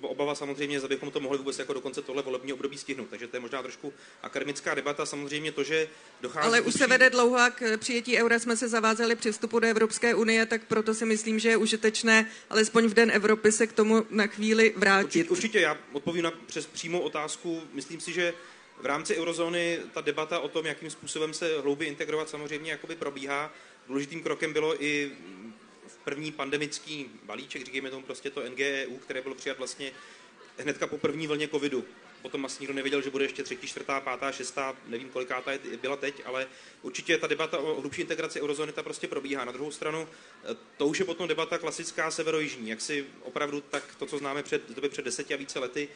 obava 0.00 0.34
samozřejmě, 0.34 0.80
abychom 0.80 1.10
to 1.10 1.20
mohli 1.20 1.38
vůbec 1.38 1.58
jako 1.58 1.72
do 1.72 1.80
konce 1.80 2.02
tohle 2.02 2.22
volebního 2.22 2.56
období 2.56 2.78
stihnout. 2.78 3.06
Takže 3.10 3.26
to 3.26 3.36
je 3.36 3.40
možná 3.40 3.62
trošku 3.62 3.92
akademická 4.22 4.74
debata. 4.74 5.06
Samozřejmě 5.06 5.52
to, 5.52 5.64
že 5.64 5.88
dochází... 6.20 6.46
Ale 6.46 6.60
už 6.60 6.74
se 6.74 6.86
vede 6.86 7.10
dlouho 7.10 7.36
a 7.36 7.50
k 7.50 7.76
přijetí 7.76 8.16
eura 8.16 8.38
jsme 8.38 8.56
se 8.56 8.68
zavázali 8.68 9.16
při 9.16 9.32
vstupu 9.32 9.58
do 9.58 9.66
Evropské 9.66 10.14
unie, 10.14 10.46
tak 10.46 10.64
proto 10.64 10.94
si 10.94 11.06
myslím, 11.06 11.38
že 11.38 11.48
je 11.48 11.56
užitečné 11.56 12.26
alespoň 12.50 12.86
v 12.86 12.94
Den 12.94 13.10
Evropy 13.10 13.52
se 13.52 13.66
k 13.66 13.72
tomu 13.72 14.06
na 14.10 14.26
chvíli 14.26 14.74
vrátit. 14.76 15.30
Určitě, 15.30 15.30
určitě 15.30 15.60
já 15.60 15.78
odpovím 15.92 16.22
na 16.22 16.32
přes 16.46 16.66
přímou 16.66 17.00
otázku. 17.00 17.62
Myslím 17.72 18.00
si, 18.00 18.12
že 18.12 18.34
v 18.80 18.86
rámci 18.86 19.16
eurozóny 19.16 19.78
ta 19.94 20.00
debata 20.00 20.38
o 20.38 20.48
tom, 20.48 20.66
jakým 20.66 20.90
způsobem 20.90 21.34
se 21.34 21.60
hloubě 21.60 21.88
integrovat, 21.88 22.28
samozřejmě 22.28 22.70
jakoby 22.70 22.96
probíhá. 22.96 23.52
Důležitým 23.88 24.22
krokem 24.22 24.52
bylo 24.52 24.84
i 24.84 25.12
první 26.04 26.32
pandemický 26.32 27.10
balíček, 27.22 27.64
říkejme 27.64 27.90
tomu 27.90 28.02
prostě 28.02 28.30
to 28.30 28.48
NGEU, 28.48 28.96
které 28.96 29.22
bylo 29.22 29.34
přijat 29.34 29.58
vlastně 29.58 29.92
hnedka 30.58 30.86
po 30.86 30.98
první 30.98 31.26
vlně 31.26 31.48
covidu. 31.48 31.84
Potom 32.22 32.44
asi 32.44 32.56
nikdo 32.60 32.74
nevěděl, 32.74 33.02
že 33.02 33.10
bude 33.10 33.24
ještě 33.24 33.42
třetí, 33.42 33.66
čtvrtá, 33.66 34.00
pátá, 34.00 34.32
šestá, 34.32 34.76
nevím, 34.86 35.08
koliká 35.08 35.40
ta 35.40 35.50
byla 35.80 35.96
teď, 35.96 36.22
ale 36.24 36.46
určitě 36.82 37.18
ta 37.18 37.26
debata 37.26 37.58
o 37.58 37.80
hlubší 37.80 38.00
integraci 38.00 38.40
eurozóny 38.40 38.72
ta 38.72 38.82
prostě 38.82 39.08
probíhá. 39.08 39.44
Na 39.44 39.52
druhou 39.52 39.70
stranu, 39.70 40.08
eh, 40.44 40.56
to 40.76 40.86
už 40.86 40.98
je 40.98 41.04
potom 41.04 41.28
debata 41.28 41.58
klasická 41.58 42.10
severojižní, 42.10 42.68
jak 42.68 42.80
si 42.80 43.06
opravdu 43.22 43.60
tak 43.60 43.94
to, 43.98 44.06
co 44.06 44.18
známe 44.18 44.42
před, 44.42 44.70
době 44.70 44.90
před 44.90 45.04
deseti 45.04 45.34
a 45.34 45.36
více 45.36 45.58
lety, 45.58 45.88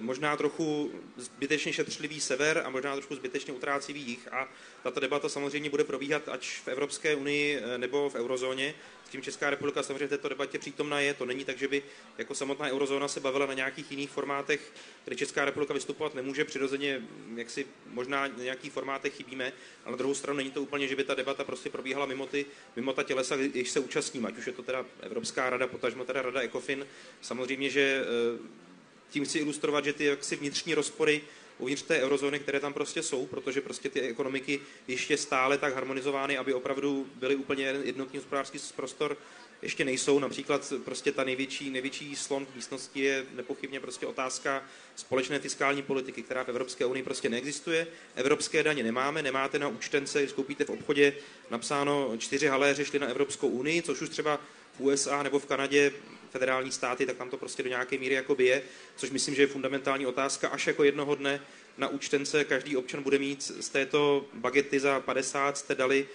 možná 0.00 0.36
trochu 0.36 0.92
zbytečně 1.16 1.72
šetřlivý 1.72 2.20
sever 2.20 2.62
a 2.64 2.70
možná 2.70 2.92
trošku 2.92 3.14
zbytečně 3.14 3.52
utrácivý 3.52 4.00
jich 4.00 4.32
a 4.32 4.48
tato 4.82 5.00
debata 5.00 5.28
samozřejmě 5.28 5.70
bude 5.70 5.84
probíhat 5.84 6.28
ať 6.28 6.46
v 6.46 6.68
Evropské 6.68 7.14
unii 7.14 7.56
eh, 7.56 7.78
nebo 7.78 8.10
v 8.10 8.14
eurozóně 8.14 8.74
tím 9.14 9.22
Česká 9.22 9.50
republika 9.50 9.82
samozřejmě 9.82 10.06
v 10.06 10.10
této 10.10 10.28
debatě 10.28 10.58
přítomná 10.58 11.00
je. 11.00 11.14
To 11.14 11.24
není 11.24 11.44
tak, 11.44 11.58
že 11.58 11.68
by 11.68 11.82
jako 12.18 12.34
samotná 12.34 12.68
eurozóna 12.68 13.08
se 13.08 13.20
bavila 13.20 13.46
na 13.46 13.54
nějakých 13.54 13.90
jiných 13.90 14.10
formátech, 14.10 14.72
kde 15.04 15.16
Česká 15.16 15.44
republika 15.44 15.74
vystupovat 15.74 16.14
nemůže. 16.14 16.44
Přirozeně, 16.44 17.02
jak 17.36 17.50
si 17.50 17.66
možná 17.86 18.28
na 18.28 18.42
nějakých 18.42 18.72
formátech 18.72 19.14
chybíme, 19.14 19.52
ale 19.84 19.92
na 19.92 19.96
druhou 19.96 20.14
stranu 20.14 20.36
není 20.36 20.50
to 20.50 20.62
úplně, 20.62 20.88
že 20.88 20.96
by 20.96 21.04
ta 21.04 21.14
debata 21.14 21.44
prostě 21.44 21.70
probíhala 21.70 22.06
mimo, 22.06 22.26
ty, 22.26 22.46
mimo 22.76 22.92
ta 22.92 23.02
tělesa, 23.02 23.36
když 23.36 23.70
se 23.70 23.80
účastní, 23.80 24.24
ať 24.24 24.38
už 24.38 24.46
je 24.46 24.52
to 24.52 24.62
teda 24.62 24.86
Evropská 25.00 25.50
rada, 25.50 25.66
potažmo 25.66 26.04
teda 26.04 26.22
rada 26.22 26.42
ECOFIN. 26.42 26.86
Samozřejmě, 27.20 27.70
že 27.70 28.04
eh, 28.04 28.63
tím 29.10 29.24
chci 29.24 29.38
ilustrovat, 29.38 29.84
že 29.84 29.92
ty 29.92 30.04
jaksi 30.04 30.36
vnitřní 30.36 30.74
rozpory 30.74 31.22
uvnitř 31.58 31.82
té 31.82 32.00
eurozóny, 32.00 32.38
které 32.38 32.60
tam 32.60 32.72
prostě 32.72 33.02
jsou, 33.02 33.26
protože 33.26 33.60
prostě 33.60 33.88
ty 33.88 34.00
ekonomiky 34.00 34.60
ještě 34.88 35.16
stále 35.16 35.58
tak 35.58 35.74
harmonizovány, 35.74 36.38
aby 36.38 36.54
opravdu 36.54 37.06
byly 37.14 37.36
úplně 37.36 37.64
jednotný 37.64 38.18
hospodářský 38.18 38.58
prostor, 38.76 39.16
ještě 39.62 39.84
nejsou. 39.84 40.18
Například 40.18 40.72
prostě 40.84 41.12
ta 41.12 41.24
největší, 41.24 41.70
největší 41.70 42.16
slon 42.16 42.46
v 42.46 42.54
místnosti 42.54 43.00
je 43.00 43.26
nepochybně 43.32 43.80
prostě 43.80 44.06
otázka 44.06 44.62
společné 44.96 45.38
fiskální 45.38 45.82
politiky, 45.82 46.22
která 46.22 46.44
v 46.44 46.48
Evropské 46.48 46.84
unii 46.86 47.02
prostě 47.02 47.28
neexistuje. 47.28 47.86
Evropské 48.14 48.62
daně 48.62 48.82
nemáme, 48.82 49.22
nemáte 49.22 49.58
na 49.58 49.68
účtence, 49.68 50.22
když 50.22 50.32
koupíte 50.32 50.64
v 50.64 50.70
obchodě 50.70 51.16
napsáno 51.50 52.14
čtyři 52.18 52.46
haléře 52.46 52.84
šli 52.84 52.98
na 52.98 53.06
Evropskou 53.06 53.48
unii, 53.48 53.82
což 53.82 54.02
už 54.02 54.08
třeba 54.08 54.40
v 54.78 54.80
USA 54.80 55.22
nebo 55.22 55.38
v 55.38 55.46
Kanadě 55.46 55.92
federální 56.30 56.72
státy, 56.72 57.06
tak 57.06 57.16
tam 57.16 57.30
to 57.30 57.36
prostě 57.36 57.62
do 57.62 57.68
nějaké 57.68 57.98
míry 57.98 58.14
jako 58.14 58.36
je, 58.38 58.62
což 58.96 59.10
myslím, 59.10 59.34
že 59.34 59.42
je 59.42 59.46
fundamentální 59.46 60.06
otázka. 60.06 60.48
Až 60.48 60.66
jako 60.66 60.84
jednoho 60.84 61.14
dne 61.14 61.40
na 61.78 61.88
účtence 61.88 62.44
každý 62.44 62.76
občan 62.76 63.02
bude 63.02 63.18
mít 63.18 63.42
z 63.42 63.68
této 63.68 64.26
bagety 64.34 64.80
za 64.80 65.00
50 65.00 65.58
jste 65.58 65.74
dali 65.74 66.08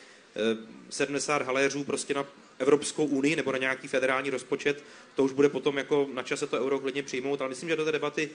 70 0.89 1.41
eh, 1.41 1.45
haléřů 1.45 1.83
prostě 1.83 2.13
na 2.13 2.25
Evropskou 2.59 3.05
unii 3.05 3.35
nebo 3.35 3.51
na 3.51 3.57
nějaký 3.57 3.87
federální 3.87 4.29
rozpočet, 4.29 4.83
to 5.15 5.23
už 5.23 5.31
bude 5.31 5.49
potom 5.49 5.77
jako 5.77 6.09
na 6.13 6.23
čase 6.23 6.47
to 6.47 6.59
euro 6.59 6.79
klidně 6.79 7.03
přijmout, 7.03 7.41
ale 7.41 7.49
myslím, 7.49 7.69
že 7.69 7.75
do 7.75 7.85
té 7.85 7.91
debaty 7.91 8.29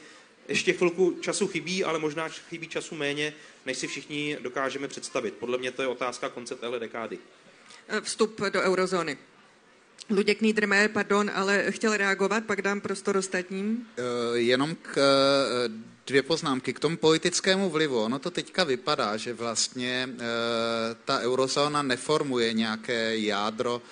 ještě 0.49 0.73
chvilku 0.73 1.19
času 1.21 1.49
chybí, 1.49 1.85
ale 1.85 1.99
možná 1.99 2.29
chybí 2.29 2.69
času 2.69 2.95
méně, 2.95 3.35
než 3.67 3.79
si 3.79 3.87
všichni 3.87 4.39
dokážeme 4.41 4.89
představit. 4.89 5.35
Podle 5.35 5.59
mě 5.59 5.71
to 5.71 5.83
je 5.83 5.89
otázka 5.89 6.29
konce 6.29 6.55
téhle 6.55 6.79
dekády. 6.79 7.19
Eh, 7.89 8.01
vstup 8.01 8.41
do 8.41 8.63
eurozóny. 8.63 9.19
Luděk 10.11 10.41
Niedermayer, 10.41 10.91
pardon, 10.91 11.31
ale 11.35 11.73
chtěl 11.73 11.97
reagovat, 11.97 12.45
pak 12.45 12.63
dám 12.63 12.81
prostor 12.81 13.17
ostatním. 13.17 13.87
Uh, 13.99 14.05
jenom 14.35 14.75
k 14.75 14.97
uh, 14.97 15.75
dvě 16.07 16.23
poznámky. 16.23 16.73
K 16.73 16.81
tomu 16.81 16.97
politickému 16.97 17.71
vlivu. 17.71 18.03
Ono 18.03 18.19
to 18.19 18.31
teďka 18.31 18.65
vypadá, 18.65 19.17
že 19.17 19.35
vlastně 19.35 20.09
uh, 20.13 20.19
ta 21.05 21.21
eurozóna 21.21 21.83
neformuje 21.83 22.53
nějaké 22.53 23.19
jádro 23.19 23.83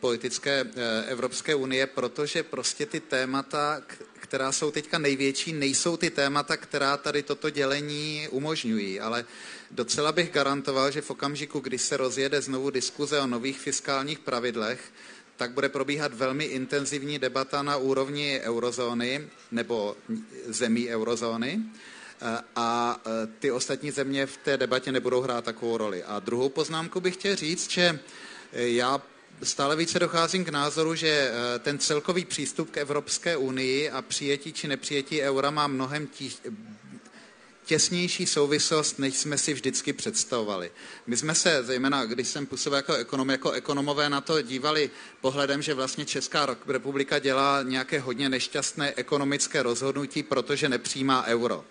politické 0.00 0.64
Evropské 1.06 1.54
unie, 1.54 1.86
protože 1.86 2.42
prostě 2.42 2.86
ty 2.86 3.00
témata, 3.00 3.82
která 4.26 4.52
jsou 4.52 4.70
teďka 4.70 4.98
největší, 4.98 5.52
nejsou 5.52 5.96
ty 5.96 6.10
témata, 6.10 6.56
která 6.56 6.96
tady 6.96 7.22
toto 7.22 7.50
dělení 7.50 8.28
umožňují, 8.30 9.00
ale 9.00 9.24
docela 9.70 10.12
bych 10.12 10.32
garantoval, 10.32 10.90
že 10.90 11.00
v 11.00 11.10
okamžiku, 11.10 11.60
kdy 11.60 11.78
se 11.78 11.96
rozjede 11.96 12.42
znovu 12.42 12.70
diskuze 12.70 13.20
o 13.20 13.26
nových 13.26 13.58
fiskálních 13.58 14.18
pravidlech, 14.18 14.92
tak 15.36 15.50
bude 15.50 15.68
probíhat 15.68 16.14
velmi 16.14 16.44
intenzivní 16.44 17.18
debata 17.18 17.62
na 17.62 17.76
úrovni 17.76 18.40
eurozóny 18.42 19.28
nebo 19.50 19.96
zemí 20.46 20.88
eurozóny 20.88 21.60
a 22.56 23.00
ty 23.38 23.50
ostatní 23.50 23.90
země 23.90 24.26
v 24.26 24.36
té 24.36 24.56
debatě 24.56 24.92
nebudou 24.92 25.20
hrát 25.20 25.44
takovou 25.44 25.76
roli. 25.76 26.04
A 26.04 26.20
druhou 26.20 26.48
poznámku 26.48 27.00
bych 27.00 27.14
chtěl 27.14 27.36
říct, 27.36 27.70
že 27.70 27.98
já 28.52 29.02
stále 29.42 29.76
více 29.76 29.98
docházím 29.98 30.44
k 30.44 30.48
názoru, 30.48 30.94
že 30.94 31.08
eh, 31.08 31.58
ten 31.58 31.78
celkový 31.78 32.24
přístup 32.24 32.70
k 32.70 32.76
Evropské 32.76 33.36
unii 33.36 33.90
a 33.90 34.02
přijetí 34.02 34.52
či 34.52 34.68
nepřijetí 34.68 35.22
eura 35.22 35.50
má 35.50 35.66
mnohem 35.66 36.06
tí, 36.06 36.32
těsnější 37.64 38.26
souvislost, 38.26 38.98
než 38.98 39.16
jsme 39.16 39.38
si 39.38 39.54
vždycky 39.54 39.92
představovali. 39.92 40.70
My 41.06 41.16
jsme 41.16 41.34
se, 41.34 41.64
zejména 41.64 42.04
když 42.04 42.28
jsem 42.28 42.46
působil 42.46 42.76
jako 42.76 42.94
ekonom, 42.94 43.30
jako 43.30 43.50
ekonomové 43.50 44.10
na 44.10 44.20
to 44.20 44.42
dívali 44.42 44.90
pohledem, 45.20 45.62
že 45.62 45.74
vlastně 45.74 46.04
Česká 46.04 46.56
republika 46.66 47.18
dělá 47.18 47.62
nějaké 47.62 48.00
hodně 48.00 48.28
nešťastné 48.28 48.92
ekonomické 48.96 49.62
rozhodnutí, 49.62 50.22
protože 50.22 50.68
nepřijímá 50.68 51.24
euro 51.26 51.64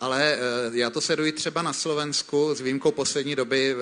ale 0.00 0.34
eh, 0.34 0.38
já 0.72 0.90
to 0.90 1.00
sleduji 1.00 1.32
třeba 1.32 1.62
na 1.62 1.72
Slovensku, 1.72 2.54
s 2.54 2.60
výjimkou 2.60 2.90
poslední 2.92 3.36
doby 3.36 3.72
eh, 3.74 3.76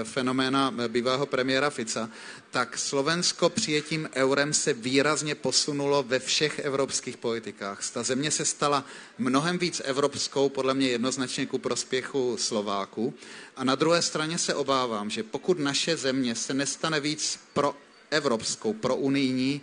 eh, 0.00 0.04
fenoména 0.04 0.74
bývalého 0.88 1.26
premiéra 1.26 1.70
Fica, 1.70 2.10
tak 2.50 2.78
Slovensko 2.78 3.48
přijetím 3.48 4.08
eurem 4.14 4.52
se 4.54 4.72
výrazně 4.72 5.34
posunulo 5.34 6.02
ve 6.02 6.18
všech 6.18 6.58
evropských 6.58 7.16
politikách. 7.16 7.90
Ta 7.90 8.02
země 8.02 8.30
se 8.30 8.44
stala 8.44 8.84
mnohem 9.18 9.58
víc 9.58 9.82
evropskou, 9.84 10.48
podle 10.48 10.74
mě 10.74 10.88
jednoznačně 10.88 11.46
ku 11.46 11.58
prospěchu 11.58 12.36
Slováku. 12.40 13.14
A 13.56 13.64
na 13.64 13.74
druhé 13.74 14.02
straně 14.02 14.38
se 14.38 14.54
obávám, 14.54 15.10
že 15.10 15.22
pokud 15.22 15.58
naše 15.58 15.96
země 15.96 16.34
se 16.34 16.54
nestane 16.54 17.00
víc 17.00 17.40
pro 17.52 17.74
evropskou, 18.10 18.72
pro 18.72 18.96
unijní, 18.96 19.60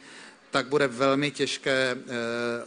tak 0.51 0.67
bude 0.67 0.87
velmi 0.87 1.31
těžké 1.31 1.97
eh, 1.97 2.13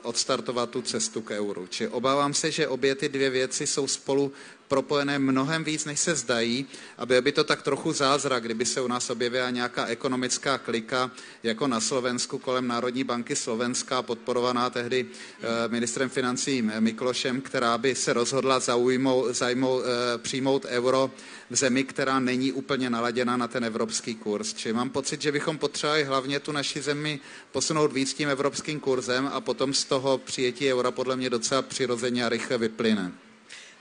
odstartovat 0.03 0.71
tu 0.71 0.83
cestu 0.83 1.23
k 1.23 1.31
euru. 1.31 1.67
Či 1.67 1.89
obávám 1.89 2.35
se, 2.35 2.51
že 2.51 2.69
obě 2.69 2.95
ty 2.95 3.09
dvě 3.09 3.31
věci 3.31 3.67
jsou 3.67 3.87
spolu 3.87 4.33
propojené 4.69 5.19
mnohem 5.19 5.65
víc, 5.65 5.85
než 5.85 6.01
se 6.01 6.15
zdají, 6.15 6.67
aby 6.99 7.21
by 7.21 7.33
to 7.33 7.45
tak 7.45 7.63
trochu 7.63 7.93
zázrak, 7.93 8.43
kdyby 8.43 8.67
se 8.67 8.81
u 8.81 8.89
nás 8.89 9.11
objevila 9.11 9.51
nějaká 9.51 9.87
ekonomická 9.87 10.59
klika, 10.59 11.11
jako 11.43 11.67
na 11.67 11.81
Slovensku 11.81 12.39
kolem 12.39 12.69
Národní 12.69 13.05
banky 13.05 13.37
Slovenska, 13.37 14.03
podporovaná 14.03 14.71
tehdy 14.71 15.07
eh, 15.07 15.47
ministrem 15.69 16.09
financí 16.09 16.63
Miklošem, 16.81 17.41
která 17.41 17.79
by 17.79 17.95
se 17.95 18.13
rozhodla 18.13 18.61
zaujmout, 18.61 19.35
zajmout, 19.35 19.83
eh, 19.85 20.19
přijmout 20.19 20.65
euro 20.65 21.11
v 21.51 21.57
zemi, 21.57 21.85
která 21.85 22.21
není 22.21 22.53
úplně 22.53 22.91
naladěna 22.91 23.37
na 23.37 23.49
ten 23.49 23.65
evropský 23.65 24.15
kurz. 24.15 24.55
Čili 24.55 24.75
mám 24.75 24.91
pocit, 24.91 25.23
že 25.23 25.33
bychom 25.33 25.59
potřebovali 25.59 26.05
hlavně 26.05 26.41
tu 26.41 26.53
naši 26.53 26.83
zemi 26.83 27.21
posunout 27.53 27.93
víc 27.93 28.15
tím 28.15 28.29
evropským 28.29 28.81
kurzem 28.81 29.31
a 29.33 29.41
potom 29.41 29.75
z 29.75 29.85
toho 29.85 30.19
přijetí 30.19 30.73
eura 30.73 30.91
podle 30.91 31.17
mě 31.17 31.31
docela 31.31 31.63
přirozeně 31.63 32.25
a 32.25 32.29
rychle 32.29 32.59
vyplyne. 32.59 33.24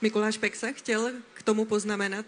Mikuláš 0.02 0.38
Peksa 0.38 0.66
chtěl 0.72 1.10
k 1.34 1.42
tomu 1.42 1.64
poznamenat? 1.64 2.26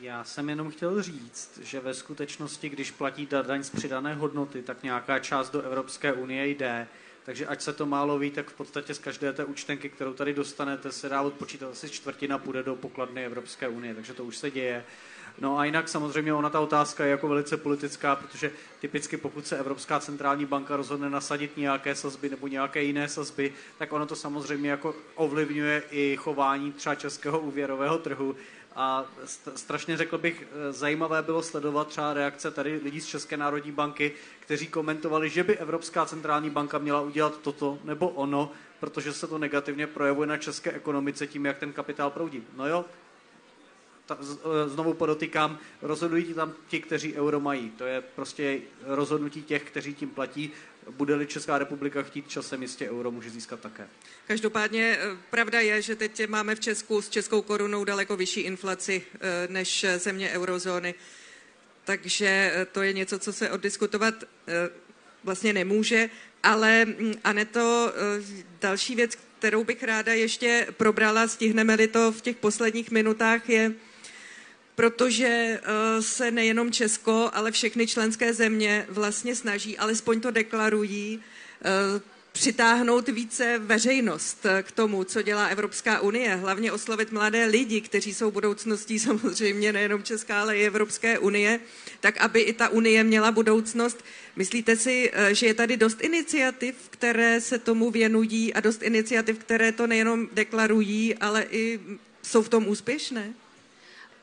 Já 0.00 0.24
jsem 0.24 0.48
jenom 0.48 0.70
chtěl 0.70 1.02
říct, 1.02 1.58
že 1.62 1.80
ve 1.80 1.94
skutečnosti, 1.94 2.68
když 2.68 2.90
platí 2.90 3.28
daň 3.46 3.62
z 3.62 3.70
přidané 3.70 4.14
hodnoty, 4.14 4.62
tak 4.62 4.82
nějaká 4.82 5.18
část 5.18 5.50
do 5.50 5.62
Evropské 5.62 6.12
unie 6.12 6.48
jde. 6.48 6.88
Takže 7.24 7.46
ať 7.46 7.62
se 7.62 7.72
to 7.72 7.86
málo 7.86 8.18
ví, 8.18 8.30
tak 8.30 8.50
v 8.50 8.54
podstatě 8.54 8.94
z 8.94 8.98
každé 8.98 9.32
té 9.32 9.44
účtenky, 9.44 9.88
kterou 9.88 10.12
tady 10.14 10.34
dostanete, 10.34 10.92
se 10.92 11.08
dá 11.08 11.22
odpočítat 11.22 11.70
asi 11.72 11.90
čtvrtina 11.90 12.38
půjde 12.38 12.62
do 12.62 12.76
pokladny 12.76 13.24
Evropské 13.24 13.68
unie, 13.68 13.94
takže 13.94 14.14
to 14.14 14.24
už 14.24 14.36
se 14.36 14.50
děje. 14.50 14.84
No 15.40 15.58
a 15.58 15.64
jinak 15.64 15.88
samozřejmě 15.88 16.34
ona 16.34 16.50
ta 16.50 16.60
otázka 16.60 17.04
je 17.04 17.10
jako 17.10 17.28
velice 17.28 17.56
politická, 17.56 18.16
protože 18.16 18.50
typicky 18.80 19.16
pokud 19.16 19.46
se 19.46 19.58
Evropská 19.58 20.00
centrální 20.00 20.46
banka 20.46 20.76
rozhodne 20.76 21.10
nasadit 21.10 21.56
nějaké 21.56 21.94
sazby 21.94 22.28
nebo 22.28 22.46
nějaké 22.48 22.82
jiné 22.82 23.08
sazby, 23.08 23.52
tak 23.78 23.92
ono 23.92 24.06
to 24.06 24.16
samozřejmě 24.16 24.70
jako 24.70 24.94
ovlivňuje 25.14 25.82
i 25.90 26.16
chování 26.16 26.72
třeba 26.72 26.94
českého 26.94 27.40
úvěrového 27.40 27.98
trhu. 27.98 28.36
A 28.76 29.04
strašně 29.54 29.96
řekl 29.96 30.18
bych, 30.18 30.42
eh, 30.42 30.72
zajímavé 30.72 31.22
bylo 31.22 31.42
sledovat 31.42 31.88
třeba 31.88 32.14
reakce 32.14 32.50
tady 32.50 32.80
lidí 32.84 33.00
z 33.00 33.06
České 33.06 33.36
národní 33.36 33.72
banky, 33.72 34.12
kteří 34.40 34.66
komentovali, 34.66 35.30
že 35.30 35.44
by 35.44 35.58
Evropská 35.58 36.06
centrální 36.06 36.50
banka 36.50 36.78
měla 36.78 37.00
udělat 37.00 37.38
toto 37.42 37.78
nebo 37.84 38.08
ono, 38.08 38.50
protože 38.80 39.12
se 39.12 39.26
to 39.26 39.38
negativně 39.38 39.86
projevuje 39.86 40.26
na 40.26 40.36
české 40.36 40.72
ekonomice 40.72 41.26
tím, 41.26 41.46
jak 41.46 41.58
ten 41.58 41.72
kapitál 41.72 42.10
proudí. 42.10 42.42
No 42.56 42.68
jo, 42.68 42.84
eh, 44.20 44.68
znovu 44.68 44.94
podotýkám, 44.94 45.58
rozhodují 45.82 46.34
tam 46.34 46.54
ti, 46.68 46.80
kteří 46.80 47.14
euro 47.14 47.40
mají. 47.40 47.70
To 47.70 47.84
je 47.84 48.00
prostě 48.00 48.60
rozhodnutí 48.84 49.42
těch, 49.42 49.62
kteří 49.62 49.94
tím 49.94 50.08
platí. 50.08 50.50
Bude-li 50.90 51.26
Česká 51.26 51.58
republika 51.58 52.02
chtít 52.02 52.28
časem, 52.28 52.62
jistě 52.62 52.90
euro 52.90 53.10
může 53.10 53.30
získat 53.30 53.60
také. 53.60 53.88
Každopádně 54.26 54.98
eh, 55.00 55.16
pravda 55.30 55.60
je, 55.60 55.82
že 55.82 55.96
teď 55.96 56.28
máme 56.28 56.54
v 56.54 56.60
Česku 56.60 57.02
s 57.02 57.08
českou 57.08 57.42
korunou 57.42 57.84
daleko 57.84 58.16
vyšší 58.16 58.40
inflaci 58.40 59.02
eh, 59.14 59.48
než 59.50 59.86
země 59.96 60.30
eurozóny. 60.30 60.94
Takže 61.84 62.52
to 62.72 62.82
je 62.82 62.92
něco, 62.92 63.18
co 63.18 63.32
se 63.32 63.50
oddiskutovat 63.50 64.14
vlastně 65.24 65.52
nemůže. 65.52 66.10
Ale 66.42 66.84
mm, 66.84 67.14
Aneto, 67.24 67.92
další 68.60 68.94
věc, 68.94 69.18
kterou 69.42 69.64
bych 69.64 69.82
ráda 69.82 70.12
ještě 70.14 70.66
probrala, 70.76 71.28
stihneme-li 71.28 71.88
to 71.88 72.12
v 72.12 72.20
těch 72.20 72.36
posledních 72.36 72.90
minutách, 72.90 73.48
je, 73.48 73.72
protože 74.74 75.26
eh, 75.62 76.02
se 76.02 76.30
nejenom 76.30 76.72
Česko, 76.72 77.30
ale 77.32 77.50
všechny 77.50 77.86
členské 77.86 78.34
země 78.34 78.86
vlastně 78.88 79.36
snaží, 79.36 79.78
alespoň 79.78 80.20
to 80.20 80.30
deklarují, 80.30 81.20
eh, 81.64 82.00
přitáhnout 82.32 83.08
více 83.08 83.58
veřejnost 83.58 84.46
k 84.62 84.72
tomu, 84.72 85.04
co 85.04 85.22
dělá 85.22 85.46
Evropská 85.46 86.00
unie, 86.00 86.36
hlavně 86.36 86.72
oslovit 86.72 87.12
mladé 87.12 87.44
lidi, 87.44 87.80
kteří 87.80 88.14
jsou 88.14 88.30
budoucností 88.30 88.98
samozřejmě 89.08 89.72
nejenom 89.72 90.02
Česká, 90.02 90.40
ale 90.40 90.56
i 90.56 90.66
Evropské 90.66 91.18
unie, 91.18 91.60
tak 92.00 92.16
aby 92.16 92.40
i 92.40 92.52
ta 92.52 92.68
unie 92.68 93.04
měla 93.04 93.32
budoucnost. 93.32 94.04
Myslíte 94.36 94.76
si, 94.76 95.10
eh, 95.12 95.34
že 95.34 95.46
je 95.46 95.54
tady 95.54 95.76
dost 95.76 96.00
iniciativ, 96.00 96.74
které 96.90 97.40
se 97.40 97.58
tomu 97.58 97.90
věnují 97.90 98.54
a 98.54 98.60
dost 98.60 98.82
iniciativ, 98.82 99.38
které 99.38 99.72
to 99.72 99.86
nejenom 99.86 100.28
deklarují, 100.32 101.14
ale 101.14 101.46
i 101.50 101.80
jsou 102.22 102.42
v 102.42 102.48
tom 102.48 102.68
úspěšné? 102.68 103.34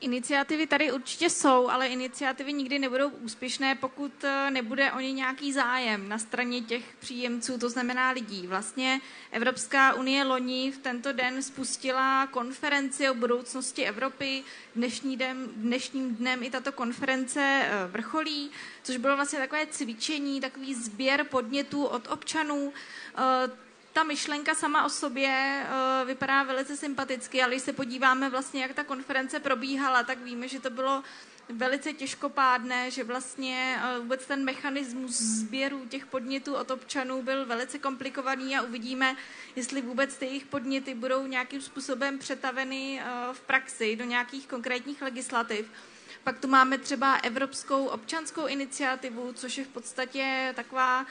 Iniciativy 0.02 0.68
tady 0.68 0.91
určitě 0.91 1.30
jsou, 1.30 1.70
ale 1.70 1.88
iniciativy 1.88 2.54
nikdy 2.54 2.80
nebudou 2.80 3.10
úspěšné, 3.10 3.76
pokud 3.76 4.24
eh, 4.24 4.52
nebude 4.52 4.91
o 4.91 5.00
ně 5.00 5.12
nějaký 5.12 5.54
zájem 5.54 6.10
na 6.10 6.18
straně 6.18 6.62
těch 6.62 6.84
příjemců, 7.00 7.58
to 7.58 7.70
znamená 7.70 8.12
lidí. 8.12 8.47
Vlastně 8.47 9.02
Evropská 9.32 9.93
unie 9.93 10.24
loni 10.24 10.72
v 10.72 10.78
tento 10.78 11.14
den 11.14 11.43
spustila 11.43 12.28
konferenci 12.28 13.10
o 13.10 13.14
budoucnosti 13.14 13.86
Evropy. 13.86 14.43
Dnešní 14.76 15.18
den, 15.18 15.47
dnešním 15.56 16.16
dnem 16.16 16.43
i 16.43 16.50
tato 16.50 16.72
konference 16.72 17.41
eh, 17.41 17.88
vrcholí, 17.88 18.52
což 18.84 18.97
bylo 18.97 19.16
vlastně 19.16 19.39
takové 19.39 19.68
cvičení, 19.68 20.41
takový 20.41 20.76
sběr 20.76 21.24
podnětů 21.24 21.86
od 21.86 22.08
občanů 22.12 22.74
eh, 23.18 23.68
ta 24.00 24.04
myšlenka 24.04 24.56
sama 24.56 24.86
o 24.86 24.89
sobě 24.89 25.64
uh, 25.64 26.08
vypadá 26.08 26.43
velice 26.43 26.78
sympaticky, 26.78 27.43
ale 27.43 27.52
když 27.52 27.64
se 27.64 27.74
podíváme 27.74 28.30
vlastně, 28.30 28.62
jak 28.62 28.74
ta 28.74 28.84
konference 28.84 29.39
probíhala, 29.39 30.04
tak 30.04 30.18
víme, 30.18 30.47
že 30.47 30.60
to 30.60 30.70
bylo 30.70 31.04
velice 31.50 31.93
těžkopádné, 31.93 32.91
že 32.91 33.04
vlastně 33.04 33.82
uh, 33.82 34.04
vůbec 34.04 34.26
ten 34.26 34.45
mechanismus 34.45 35.22
sběru 35.22 35.86
těch 35.89 36.06
podnětů 36.06 36.56
od 36.56 36.72
občanů 36.72 37.22
byl 37.24 37.45
velice 37.45 37.80
komplikovaný 37.80 38.58
a 38.58 38.62
uvidíme, 38.62 39.16
jestli 39.56 39.82
vůbec 39.82 40.18
ty 40.18 40.26
jejich 40.26 40.45
podněty 40.45 40.93
budou 40.93 41.28
nějakým 41.28 41.62
způsobem 41.62 42.20
přetaveny 42.20 43.02
uh, 43.04 43.34
v 43.34 43.41
praxi 43.41 43.95
do 43.95 44.06
nějakých 44.06 44.47
konkrétních 44.47 45.02
legislativ. 45.02 45.72
Pak 46.24 46.39
tu 46.39 46.47
máme 46.47 46.78
třeba 46.78 47.15
Evropskou 47.15 47.86
občanskou 47.86 48.47
iniciativu, 48.47 49.34
což 49.34 49.57
je 49.57 49.63
v 49.63 49.67
podstatě 49.67 50.53
taková 50.55 51.05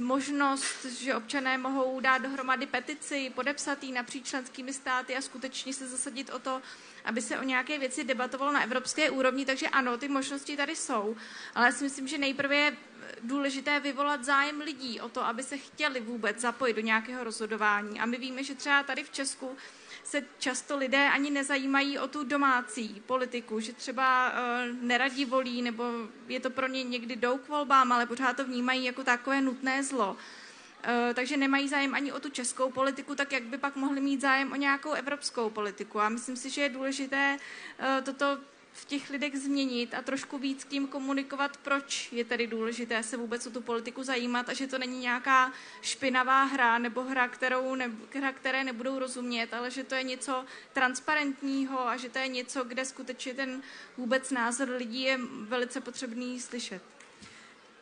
možnost, 0.00 0.84
že 0.84 1.14
občané 1.14 1.58
mohou 1.58 2.00
dát 2.00 2.18
dohromady 2.18 2.66
petici, 2.66 3.32
podepsat 3.34 3.84
ji 3.84 3.92
napříč 3.92 4.26
členskými 4.26 4.72
státy 4.72 5.16
a 5.16 5.20
skutečně 5.20 5.72
se 5.72 5.88
zasadit 5.88 6.30
o 6.30 6.38
to, 6.38 6.62
aby 7.04 7.22
se 7.22 7.38
o 7.38 7.42
nějaké 7.42 7.78
věci 7.78 8.04
debatovalo 8.04 8.52
na 8.52 8.62
evropské 8.62 9.10
úrovni. 9.10 9.46
Takže 9.46 9.68
ano, 9.68 9.98
ty 9.98 10.08
možnosti 10.08 10.56
tady 10.56 10.76
jsou, 10.76 11.16
ale 11.54 11.66
já 11.66 11.72
si 11.72 11.84
myslím, 11.84 12.08
že 12.08 12.18
nejprve 12.18 12.56
je 12.56 12.76
důležité 13.22 13.80
vyvolat 13.80 14.24
zájem 14.24 14.60
lidí 14.60 15.00
o 15.00 15.08
to, 15.08 15.24
aby 15.24 15.42
se 15.42 15.58
chtěli 15.58 16.00
vůbec 16.00 16.40
zapojit 16.40 16.74
do 16.74 16.80
nějakého 16.80 17.24
rozhodování. 17.24 18.00
A 18.00 18.06
my 18.06 18.16
víme, 18.16 18.44
že 18.44 18.54
třeba 18.54 18.82
tady 18.82 19.04
v 19.04 19.10
Česku 19.10 19.56
se 20.04 20.24
často 20.38 20.76
lidé 20.76 21.08
ani 21.08 21.30
nezajímají 21.30 21.98
o 21.98 22.08
tu 22.08 22.24
domácí 22.24 23.02
politiku, 23.06 23.60
že 23.60 23.72
třeba 23.72 24.32
uh, 24.32 24.36
neradí 24.80 25.24
volí, 25.24 25.62
nebo 25.62 25.84
je 26.28 26.40
to 26.40 26.50
pro 26.50 26.66
ně 26.66 26.84
někdy 26.84 27.16
jdou 27.16 27.38
k 27.38 27.48
volbám, 27.48 27.92
ale 27.92 28.06
pořád 28.06 28.36
to 28.36 28.44
vnímají 28.44 28.84
jako 28.84 29.04
takové 29.04 29.40
nutné 29.40 29.82
zlo. 29.82 30.10
Uh, 30.10 31.14
takže 31.14 31.36
nemají 31.36 31.68
zájem 31.68 31.94
ani 31.94 32.12
o 32.12 32.20
tu 32.20 32.30
českou 32.30 32.70
politiku, 32.70 33.14
tak 33.14 33.32
jak 33.32 33.42
by 33.42 33.58
pak 33.58 33.76
mohli 33.76 34.00
mít 34.00 34.20
zájem 34.20 34.52
o 34.52 34.56
nějakou 34.56 34.92
evropskou 34.92 35.50
politiku. 35.50 36.00
A 36.00 36.08
myslím 36.08 36.36
si, 36.36 36.50
že 36.50 36.62
je 36.62 36.68
důležité 36.68 37.36
uh, 37.36 38.04
toto 38.04 38.38
v 38.74 38.84
těch 38.84 39.10
lidech 39.10 39.36
změnit 39.36 39.94
a 39.94 40.02
trošku 40.02 40.38
víc 40.38 40.64
k 40.64 40.68
tím 40.68 40.86
komunikovat, 40.86 41.56
proč 41.56 42.08
je 42.12 42.24
tedy 42.24 42.46
důležité 42.46 43.02
se 43.02 43.16
vůbec 43.16 43.46
o 43.46 43.50
tu 43.50 43.60
politiku 43.60 44.02
zajímat 44.02 44.48
a 44.48 44.52
že 44.52 44.66
to 44.66 44.78
není 44.78 44.98
nějaká 44.98 45.52
špinavá 45.82 46.44
hra 46.44 46.78
nebo 46.78 47.02
hra, 47.02 47.28
kterou 47.28 47.74
ne, 47.74 47.90
hra, 48.14 48.32
které 48.32 48.64
nebudou 48.64 48.98
rozumět, 48.98 49.54
ale 49.54 49.70
že 49.70 49.84
to 49.84 49.94
je 49.94 50.02
něco 50.02 50.44
transparentního 50.72 51.88
a 51.88 51.96
že 51.96 52.08
to 52.08 52.18
je 52.18 52.28
něco, 52.28 52.64
kde 52.64 52.84
skutečně 52.84 53.34
ten 53.34 53.62
vůbec 53.96 54.30
názor 54.30 54.68
lidí 54.68 55.02
je 55.02 55.18
velice 55.48 55.80
potřebný 55.80 56.40
slyšet. 56.40 56.82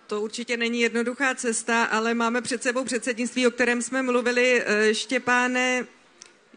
To 0.07 0.21
určitě 0.21 0.57
není 0.57 0.81
jednoduchá 0.81 1.35
cesta, 1.35 1.85
ale 1.85 2.15
máme 2.15 2.43
před 2.43 2.63
sebou 2.63 2.85
předsednictví, 2.85 3.47
o 3.47 3.51
kterém 3.51 3.83
jsme 3.83 4.03
mluvili. 4.03 4.63
Eh, 4.67 4.95
Štěpáne, 4.95 5.87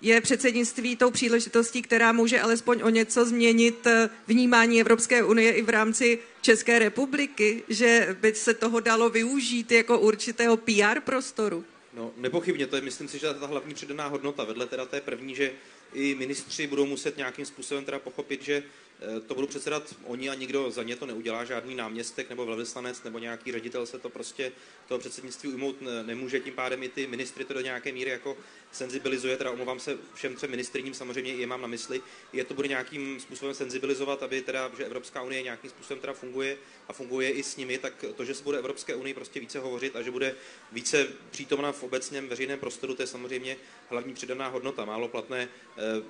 je 0.05 0.21
předsednictví 0.21 0.95
tou 0.95 1.11
příležitostí, 1.11 1.81
která 1.81 2.11
může 2.11 2.41
alespoň 2.41 2.81
o 2.83 2.89
něco 2.89 3.25
změnit 3.25 3.87
eh, 3.87 4.09
vnímání 4.27 4.81
Evropské 4.81 5.23
unie 5.23 5.51
i 5.51 5.61
v 5.61 5.69
rámci 5.69 6.19
České 6.41 6.79
republiky, 6.79 7.63
že 7.69 8.17
by 8.21 8.35
se 8.35 8.53
toho 8.53 8.79
dalo 8.79 9.09
využít 9.09 9.71
jako 9.71 9.99
určitého 9.99 10.57
PR 10.57 10.99
prostoru? 11.03 11.65
No, 11.93 12.11
nepochybně, 12.17 12.67
to 12.67 12.75
je, 12.75 12.81
myslím 12.81 13.07
si, 13.07 13.19
že 13.19 13.33
ta 13.33 13.47
hlavní 13.47 13.73
přidaná 13.73 14.07
hodnota, 14.07 14.43
vedle 14.43 14.65
teda 14.65 14.85
té 14.85 15.01
první, 15.01 15.35
že 15.35 15.51
i 15.93 16.15
ministři 16.15 16.67
budou 16.67 16.85
muset 16.85 17.17
nějakým 17.17 17.45
způsobem 17.45 17.85
teda 17.85 17.99
pochopit, 17.99 18.43
že 18.43 18.63
Eh, 19.01 19.19
to 19.19 19.35
budou 19.35 19.47
předsedat 19.47 19.95
oni 20.03 20.29
a 20.29 20.33
nikdo 20.33 20.71
za 20.71 20.83
ně 20.83 20.95
to 20.95 21.05
neudělá, 21.05 21.45
žádný 21.45 21.75
náměstek 21.75 22.29
nebo 22.29 22.45
velvyslanec 22.45 23.03
nebo 23.03 23.19
nějaký 23.19 23.51
ředitel 23.51 23.85
se 23.85 23.99
to 23.99 24.09
prostě 24.09 24.51
toho 24.87 24.99
předsednictví 24.99 25.49
ujmout 25.49 25.75
nemůže, 26.05 26.39
tím 26.39 26.53
pádem 26.53 26.83
i 26.83 26.89
ty 26.89 27.07
ministry 27.07 27.45
to 27.45 27.53
do 27.53 27.61
nějaké 27.61 27.91
míry 27.91 28.11
jako 28.11 28.37
senzibilizuje, 28.71 29.37
teda 29.37 29.51
omlouvám 29.51 29.79
se 29.79 29.97
všem 30.13 30.35
třem 30.35 30.51
ministrním, 30.51 30.93
samozřejmě 30.93 31.33
i 31.33 31.39
je 31.39 31.47
mám 31.47 31.61
na 31.61 31.67
mysli, 31.67 32.01
je 32.33 32.43
to 32.43 32.53
bude 32.53 32.67
nějakým 32.67 33.19
způsobem 33.19 33.53
senzibilizovat, 33.55 34.23
aby 34.23 34.41
teda, 34.41 34.71
že 34.77 34.85
Evropská 34.85 35.21
unie 35.21 35.41
nějakým 35.41 35.69
způsobem 35.69 36.01
teda 36.01 36.13
funguje 36.13 36.57
a 36.87 36.93
funguje 36.93 37.31
i 37.31 37.43
s 37.43 37.57
nimi, 37.57 37.77
tak 37.77 38.05
to, 38.15 38.25
že 38.25 38.33
se 38.33 38.43
bude 38.43 38.57
Evropské 38.57 38.95
unii 38.95 39.13
prostě 39.13 39.39
více 39.39 39.59
hovořit 39.59 39.95
a 39.95 40.01
že 40.01 40.11
bude 40.11 40.35
více 40.71 41.07
přítomna 41.31 41.71
v 41.71 41.83
obecném 41.83 42.27
veřejném 42.27 42.59
prostoru, 42.59 42.95
to 42.95 43.03
je 43.03 43.07
samozřejmě 43.07 43.57
hlavní 43.89 44.13
přidaná 44.13 44.47
hodnota, 44.47 44.85
málo 44.85 45.07
platné. 45.07 45.49
Eh, 45.77 46.03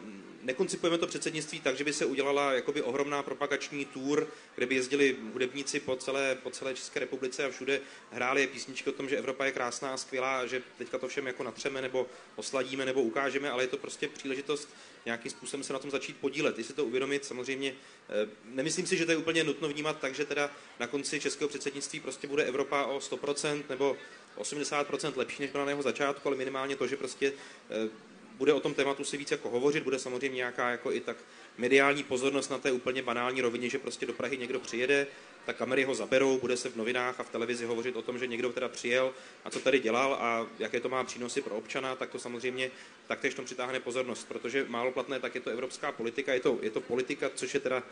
nekoncipujeme 0.46 0.98
to 0.98 1.08
předsednictví 1.08 1.60
tak, 1.60 1.78
že 1.78 1.84
by 1.84 1.94
se 1.94 2.06
udělala 2.06 2.54
jakoby 2.54 2.82
ohromná 2.82 3.24
propagační 3.24 3.86
tour, 3.86 4.28
kde 4.56 4.66
by 4.66 4.76
jezdili 4.76 5.16
hudebníci 5.34 5.80
po 5.80 5.96
celé, 5.96 6.36
po 6.36 6.50
celé 6.50 6.74
České 6.74 7.00
republice 7.00 7.46
a 7.46 7.50
všude 7.50 7.82
hráli 8.12 8.48
písničky 8.48 8.90
o 8.90 8.94
tom, 8.94 9.10
že 9.10 9.18
Evropa 9.18 9.46
je 9.46 9.52
krásná 9.52 9.94
a 9.94 9.98
skvělá, 9.98 10.46
že 10.46 10.62
teďka 10.78 10.98
to 10.98 11.08
všem 11.08 11.28
jako 11.28 11.44
natřeme 11.44 11.82
nebo 11.82 12.08
osladíme 12.36 12.86
nebo 12.86 13.02
ukážeme, 13.02 13.50
ale 13.50 13.64
je 13.64 13.68
to 13.68 13.78
prostě 13.78 14.08
příležitost 14.08 14.70
nějakým 15.06 15.32
způsobem 15.32 15.64
se 15.64 15.74
na 15.74 15.80
tom 15.80 15.92
začít 15.92 16.18
podílet. 16.18 16.58
Jestli 16.58 16.74
to 16.74 16.86
uvědomit, 16.86 17.26
samozřejmě 17.26 17.74
eh, 18.10 18.30
nemyslím 18.46 18.88
si, 18.88 18.98
že 18.98 19.06
to 19.06 19.12
je 19.12 19.18
úplně 19.18 19.44
nutno 19.44 19.68
vnímat 19.68 20.00
tak, 20.00 20.16
že 20.16 20.26
teda 20.26 20.52
na 20.80 20.88
konci 20.88 21.20
českého 21.20 21.50
předsednictví 21.50 22.00
prostě 22.00 22.28
bude 22.28 22.44
Evropa 22.44 22.84
o 22.84 23.00
100% 23.00 23.64
nebo 23.70 23.98
80% 24.38 25.14
lepší 25.16 25.42
než 25.42 25.52
byla 25.52 25.66
na 25.66 25.72
jeho 25.72 25.82
začátku, 25.82 26.28
ale 26.28 26.38
minimálně 26.38 26.76
to, 26.76 26.88
že 26.88 26.98
prostě 26.98 27.34
eh, 27.70 27.90
bude 28.38 28.54
o 28.54 28.60
tom 28.60 28.74
tématu 28.74 29.04
si 29.04 29.18
víc 29.18 29.32
jako 29.32 29.50
hovořit, 29.50 29.84
bude 29.84 30.00
samozřejmě 30.00 30.36
nějaká 30.36 30.70
jako 30.70 30.92
i 30.92 31.00
tak 31.00 31.18
mediální 31.58 32.04
pozornost 32.04 32.50
na 32.50 32.58
té 32.58 32.72
úplně 32.72 33.02
banální 33.02 33.42
rovině, 33.42 33.70
že 33.70 33.80
prostě 33.80 34.06
do 34.06 34.14
Prahy 34.14 34.38
někdo 34.38 34.60
přijede, 34.60 35.08
tak 35.46 35.58
kamery 35.58 35.84
ho 35.84 35.96
zaberou, 35.96 36.38
bude 36.40 36.58
se 36.58 36.70
v 36.70 36.76
novinách 36.76 37.20
a 37.20 37.24
v 37.24 37.30
televizi 37.30 37.66
hovořit 37.66 37.96
o 37.96 38.02
tom, 38.02 38.20
že 38.20 38.28
někdo 38.28 38.54
teda 38.54 38.70
přijel 38.70 39.14
a 39.46 39.50
co 39.50 39.60
tady 39.60 39.80
dělal 39.80 40.14
a 40.14 40.48
jaké 40.60 40.80
to 40.80 40.90
má 40.90 41.04
přínosy 41.04 41.42
pro 41.42 41.56
občana, 41.56 41.96
tak 41.96 42.10
to 42.10 42.20
samozřejmě 42.20 42.72
taktéž 43.08 43.34
tom 43.34 43.46
přitáhne 43.46 43.80
pozornost, 43.80 44.28
protože 44.28 44.66
málo 44.68 44.92
platné, 44.92 45.20
tak 45.20 45.36
je 45.36 45.42
to 45.42 45.50
evropská 45.50 45.92
politika, 45.92 46.34
je 46.34 46.40
to, 46.40 46.60
je 46.62 46.70
to 46.70 46.82
politika, 46.82 47.30
což 47.36 47.54
je 47.54 47.60
teda 47.60 47.84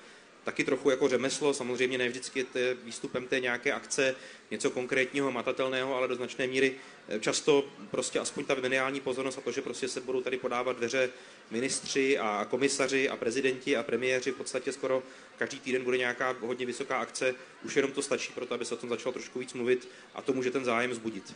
taky 0.43 0.63
trochu 0.63 0.89
jako 0.89 1.07
řemeslo, 1.07 1.53
samozřejmě 1.53 1.97
ne 1.97 2.09
vždycky 2.09 2.45
je 2.55 2.73
výstupem 2.83 3.27
té 3.27 3.39
nějaké 3.39 3.73
akce 3.73 4.15
něco 4.51 4.69
konkrétního, 4.69 5.31
matatelného, 5.31 5.95
ale 5.95 6.07
do 6.07 6.15
značné 6.15 6.47
míry 6.47 6.75
eh, 7.09 7.19
často 7.19 7.65
prostě 7.91 8.19
aspoň 8.19 8.45
ta 8.45 8.55
mediální 8.55 8.99
pozornost 8.99 9.37
a 9.37 9.41
to, 9.41 9.51
že 9.51 9.61
prostě 9.61 9.87
se 9.87 10.01
budou 10.01 10.21
tady 10.21 10.37
podávat 10.37 10.77
dveře 10.77 11.09
ministři 11.51 12.17
a 12.19 12.47
komisaři 12.49 13.09
a 13.09 13.15
prezidenti 13.15 13.77
a 13.77 13.83
premiéři, 13.83 14.31
v 14.31 14.35
podstatě 14.35 14.71
skoro 14.71 15.03
každý 15.37 15.59
týden 15.59 15.83
bude 15.83 15.97
nějaká 15.97 16.35
hodně 16.39 16.65
vysoká 16.65 16.97
akce, 16.97 17.35
už 17.63 17.75
jenom 17.75 17.91
to 17.91 18.01
stačí 18.01 18.33
pro 18.33 18.45
to, 18.45 18.53
aby 18.53 18.65
se 18.65 18.73
o 18.73 18.77
tom 18.77 18.89
začalo 18.89 19.13
trošku 19.13 19.39
víc 19.39 19.53
mluvit 19.53 19.89
a 20.15 20.21
to 20.21 20.33
může 20.33 20.51
ten 20.51 20.65
zájem 20.65 20.93
zbudit. 20.93 21.35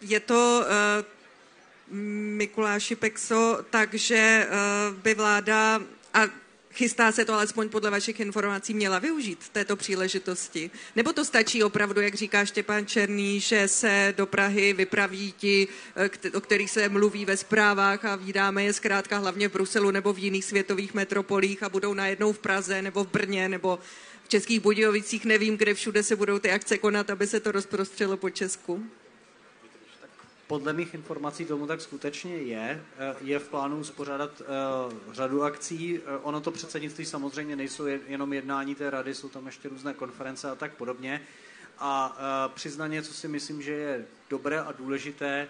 Je 0.00 0.20
to 0.20 0.64
uh, 0.64 1.04
Mikuláši 2.36 2.96
Pexo, 2.96 3.64
takže 3.70 4.48
uh, 4.48 4.96
by 4.96 5.14
vláda, 5.14 5.80
a 6.14 6.43
chystá 6.74 7.12
se 7.12 7.24
to 7.24 7.34
alespoň 7.34 7.68
podle 7.68 7.90
vašich 7.90 8.20
informací, 8.20 8.74
měla 8.74 8.98
využít 8.98 9.48
této 9.52 9.76
příležitosti? 9.76 10.70
Nebo 10.96 11.12
to 11.12 11.24
stačí 11.24 11.62
opravdu, 11.62 12.00
jak 12.00 12.14
říká 12.14 12.44
Štěpán 12.44 12.86
Černý, 12.86 13.40
že 13.40 13.68
se 13.68 14.14
do 14.16 14.26
Prahy 14.26 14.72
vypraví 14.72 15.32
ti, 15.32 15.68
eh, 15.96 16.30
o 16.30 16.40
kterých 16.40 16.70
se 16.70 16.88
mluví 16.88 17.24
ve 17.24 17.36
zprávách 17.36 18.04
a 18.04 18.16
vydáme 18.16 18.64
je 18.64 18.72
zkrátka 18.72 19.18
hlavně 19.18 19.48
v 19.48 19.52
Bruselu 19.52 19.90
nebo 19.90 20.12
v 20.12 20.18
jiných 20.18 20.44
světových 20.44 20.94
metropolích 20.94 21.62
a 21.62 21.68
budou 21.68 21.94
najednou 21.94 22.32
v 22.32 22.38
Praze 22.38 22.82
nebo 22.82 23.04
v 23.04 23.08
Brně 23.08 23.48
nebo 23.48 23.78
v 24.24 24.28
Českých 24.28 24.60
Budějovicích, 24.60 25.24
nevím, 25.24 25.56
kde 25.56 25.74
všude 25.74 26.02
se 26.02 26.16
budou 26.16 26.38
ty 26.38 26.50
akce 26.50 26.78
konat, 26.78 27.10
aby 27.10 27.26
se 27.26 27.40
to 27.40 27.52
rozprostřelo 27.52 28.16
po 28.16 28.30
Česku? 28.30 28.84
Podle 30.46 30.72
mých 30.72 30.94
informací 30.94 31.44
tomu 31.44 31.66
tak 31.66 31.80
skutečně 31.80 32.36
je. 32.36 32.84
Eh, 32.98 33.14
je 33.20 33.38
v 33.38 33.48
plánu 33.48 33.76
uspořádat 33.78 34.40
uh, 34.40 35.12
řadu 35.12 35.42
akcí. 35.42 35.98
Uh, 35.98 36.04
ono 36.22 36.40
to 36.40 36.50
předsednictví 36.50 37.04
samozřejmě 37.04 37.56
nejsou 37.56 37.86
jenom 37.86 38.32
jednání 38.32 38.74
té 38.74 38.90
rady, 38.90 39.14
jsou 39.14 39.28
tam 39.28 39.46
ještě 39.46 39.68
různé 39.68 39.94
konference 39.94 40.50
a 40.50 40.54
tak 40.54 40.74
podobně. 40.74 41.22
A 41.78 42.16
přiznaně, 42.54 43.02
co 43.02 43.14
si 43.14 43.28
myslím, 43.28 43.62
že 43.62 43.72
je 43.72 44.06
dobré 44.30 44.60
a 44.60 44.72
důležité, 44.72 45.48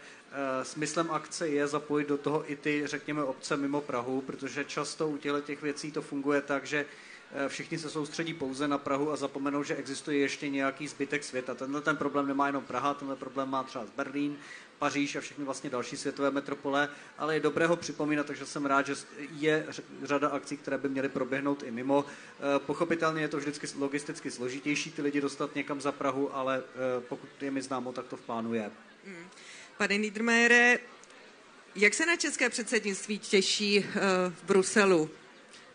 smyslem 0.62 1.11
akce 1.11 1.49
je 1.49 1.66
zapojit 1.66 2.09
do 2.09 2.18
toho 2.18 2.53
i 2.53 2.57
ty, 2.57 2.82
řekněme, 2.86 3.24
obce 3.24 3.57
mimo 3.57 3.80
Prahu, 3.80 4.20
protože 4.20 4.64
často 4.64 5.09
u 5.09 5.16
těchto 5.16 5.40
těch 5.40 5.62
věcí 5.62 5.92
to 5.92 6.03
funguje 6.03 6.40
tak, 6.40 6.66
že 6.66 6.86
všichni 7.49 7.78
se 7.78 7.90
soustředí 7.90 8.34
pouze 8.34 8.68
na 8.68 8.78
Prahu 8.78 9.12
a 9.12 9.16
zapomenou, 9.16 9.62
že 9.62 9.76
existuje 9.76 10.18
ještě 10.18 10.49
nějaký 10.49 10.88
zbytek 10.88 11.24
světa. 11.24 11.55
Tenhle 11.55 11.80
ten 11.80 11.97
problém 11.97 12.26
nemá 12.26 12.47
jenom 12.47 12.64
Praha, 12.64 12.95
tenhle 12.95 13.16
problém 13.16 13.51
má 13.51 13.62
třeba 13.62 13.84
Berlín, 13.97 14.36
Paříž 14.79 15.16
a 15.16 15.20
všechny 15.20 15.45
vlastně 15.45 15.70
další 15.70 15.97
světové 15.97 16.31
metropole, 16.31 16.89
ale 17.18 17.35
je 17.35 17.41
dobré 17.41 17.66
ho 17.66 17.77
připomínat, 17.77 18.27
takže 18.27 18.47
jsem 18.47 18.66
rád, 18.66 18.87
že 18.87 18.95
je 19.31 19.66
řada 20.03 20.29
akcí, 20.29 20.57
které 20.57 20.79
by 20.79 20.89
měly 20.89 21.09
proběhnout 21.09 21.62
i 21.62 21.70
mimo. 21.70 22.05
Eh, 22.05 22.59
pochopitelně 22.59 23.22
je 23.22 23.29
to 23.29 23.37
vždycky 23.37 23.66
logisticky 23.79 24.31
složitější 24.31 24.91
ty 24.91 25.03
lidi 25.03 25.20
dostat 25.20 25.55
někam 25.55 25.81
za 25.81 25.93
Prahu, 25.93 26.37
ale 26.37 26.59
eh, 26.59 27.01
pokud 27.09 27.29
je 27.41 27.51
mi 27.51 27.62
známo, 27.62 27.93
tak 27.93 28.07
to 28.07 28.16
v 28.16 28.20
plánu 28.20 28.55
je. 28.55 28.70
Hmm. 29.07 29.27
Pane 29.79 29.99
Niedermayere, 29.99 30.79
jak 31.77 31.95
se 31.95 32.07
na 32.07 32.16
české 32.16 32.51
předsednictví 32.51 33.18
těší 33.18 33.79
eh, 33.79 34.01
v 34.31 34.45
Bruselu? 34.45 35.11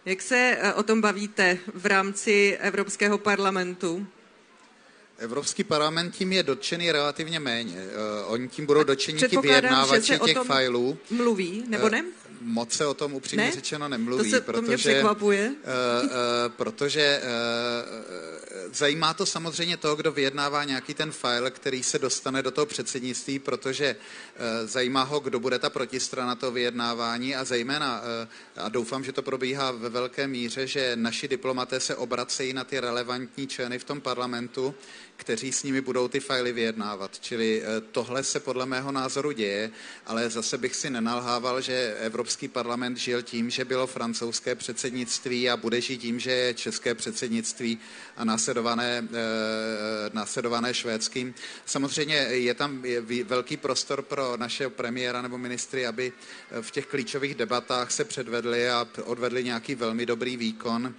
Jak 0.05 0.21
se 0.21 0.57
o 0.75 0.83
tom 0.83 1.01
bavíte 1.01 1.57
v 1.73 1.85
rámci 1.85 2.57
Evropského 2.61 3.17
parlamentu? 3.17 4.07
Evropský 5.19 5.63
parlament 5.63 6.15
tím 6.15 6.33
je 6.33 6.43
dotčený 6.43 6.91
relativně 6.91 7.39
méně. 7.39 7.75
Uh, 7.75 8.33
oni 8.33 8.47
tím 8.47 8.65
budou 8.65 8.83
dotčeni 8.83 9.19
ti 9.19 9.37
vyjednávači 9.37 10.19
těch 10.19 10.37
fajlů. 10.37 10.97
Mluví, 11.09 11.63
nebo 11.67 11.87
eh, 11.87 11.89
ne? 11.89 12.05
Moc 12.41 12.71
se 12.73 12.85
o 12.85 12.93
tom 12.93 13.13
upřímně 13.13 13.45
ne? 13.45 13.51
řečeno 13.51 13.87
nemluví. 13.87 14.23
To, 14.23 14.37
se, 14.37 14.41
protože, 14.41 14.61
to 14.61 14.67
mě 14.67 14.77
překvapuje. 14.77 15.49
Uh, 15.49 16.05
uh, 16.05 16.11
protože 16.47 17.21
uh, 17.23 18.73
zajímá 18.73 19.13
to 19.13 19.25
samozřejmě 19.25 19.77
toho, 19.77 19.95
kdo 19.95 20.11
vyjednává 20.11 20.63
nějaký 20.63 20.93
ten 20.93 21.11
file, 21.11 21.51
který 21.51 21.83
se 21.83 21.99
dostane 21.99 22.43
do 22.43 22.51
toho 22.51 22.65
předsednictví, 22.65 23.39
protože 23.39 23.95
uh, 23.95 24.67
zajímá 24.67 25.03
ho, 25.03 25.19
kdo 25.19 25.39
bude 25.39 25.59
ta 25.59 25.69
protistrana 25.69 26.35
toho 26.35 26.51
vyjednávání 26.51 27.35
a 27.35 27.43
zejména, 27.43 28.01
uh, 28.01 28.63
a 28.63 28.69
doufám, 28.69 29.03
že 29.03 29.11
to 29.11 29.21
probíhá 29.21 29.71
ve 29.71 29.89
velké 29.89 30.27
míře, 30.27 30.67
že 30.67 30.91
naši 30.95 31.27
diplomaté 31.27 31.79
se 31.79 31.95
obracejí 31.95 32.53
na 32.53 32.63
ty 32.63 32.79
relevantní 32.79 33.47
členy 33.47 33.79
v 33.79 33.83
tom 33.83 34.01
parlamentu, 34.01 34.75
kteří 35.19 35.51
s 35.51 35.63
nimi 35.63 35.81
budou 35.81 36.07
ty 36.07 36.19
fajly 36.19 36.53
vyjednávat. 36.53 37.19
Čili 37.19 37.61
eh, 37.61 37.81
tohle 37.91 38.23
se 38.23 38.39
podle 38.39 38.65
mého 38.65 38.91
názoru 38.91 39.31
děje, 39.31 39.71
ale 40.05 40.29
zase 40.29 40.57
bych 40.57 40.75
si 40.75 40.89
nenalhával, 40.89 41.61
že 41.61 41.95
Evropský 41.99 42.47
parlament 42.47 42.97
žil 42.97 43.21
tím, 43.21 43.49
že 43.49 43.65
bylo 43.65 43.87
francouzské 43.87 44.55
předsednictví 44.55 45.49
a 45.49 45.57
bude 45.57 45.81
žít 45.81 45.97
tím, 45.97 46.19
že 46.19 46.31
je 46.31 46.53
české 46.53 46.95
předsednictví 46.95 47.79
a 48.17 48.23
následované, 48.23 49.07
eh, 49.11 50.09
následované 50.13 50.73
švédským. 50.73 51.33
Samozřejmě 51.65 52.15
je 52.15 52.53
tam 52.53 52.83
velký 53.23 53.57
prostor 53.57 54.01
pro 54.01 54.37
naše 54.37 54.69
premiéra 54.69 55.21
nebo 55.21 55.37
ministry, 55.37 55.87
aby 55.87 56.13
eh, 56.51 56.61
v 56.61 56.71
těch 56.71 56.85
klíčových 56.85 57.35
debatách 57.35 57.91
se 57.91 58.05
předvedli 58.05 58.69
a 58.69 58.87
odvedli 59.03 59.43
nějaký 59.43 59.75
velmi 59.75 60.05
dobrý 60.05 60.37
výkon, 60.37 60.93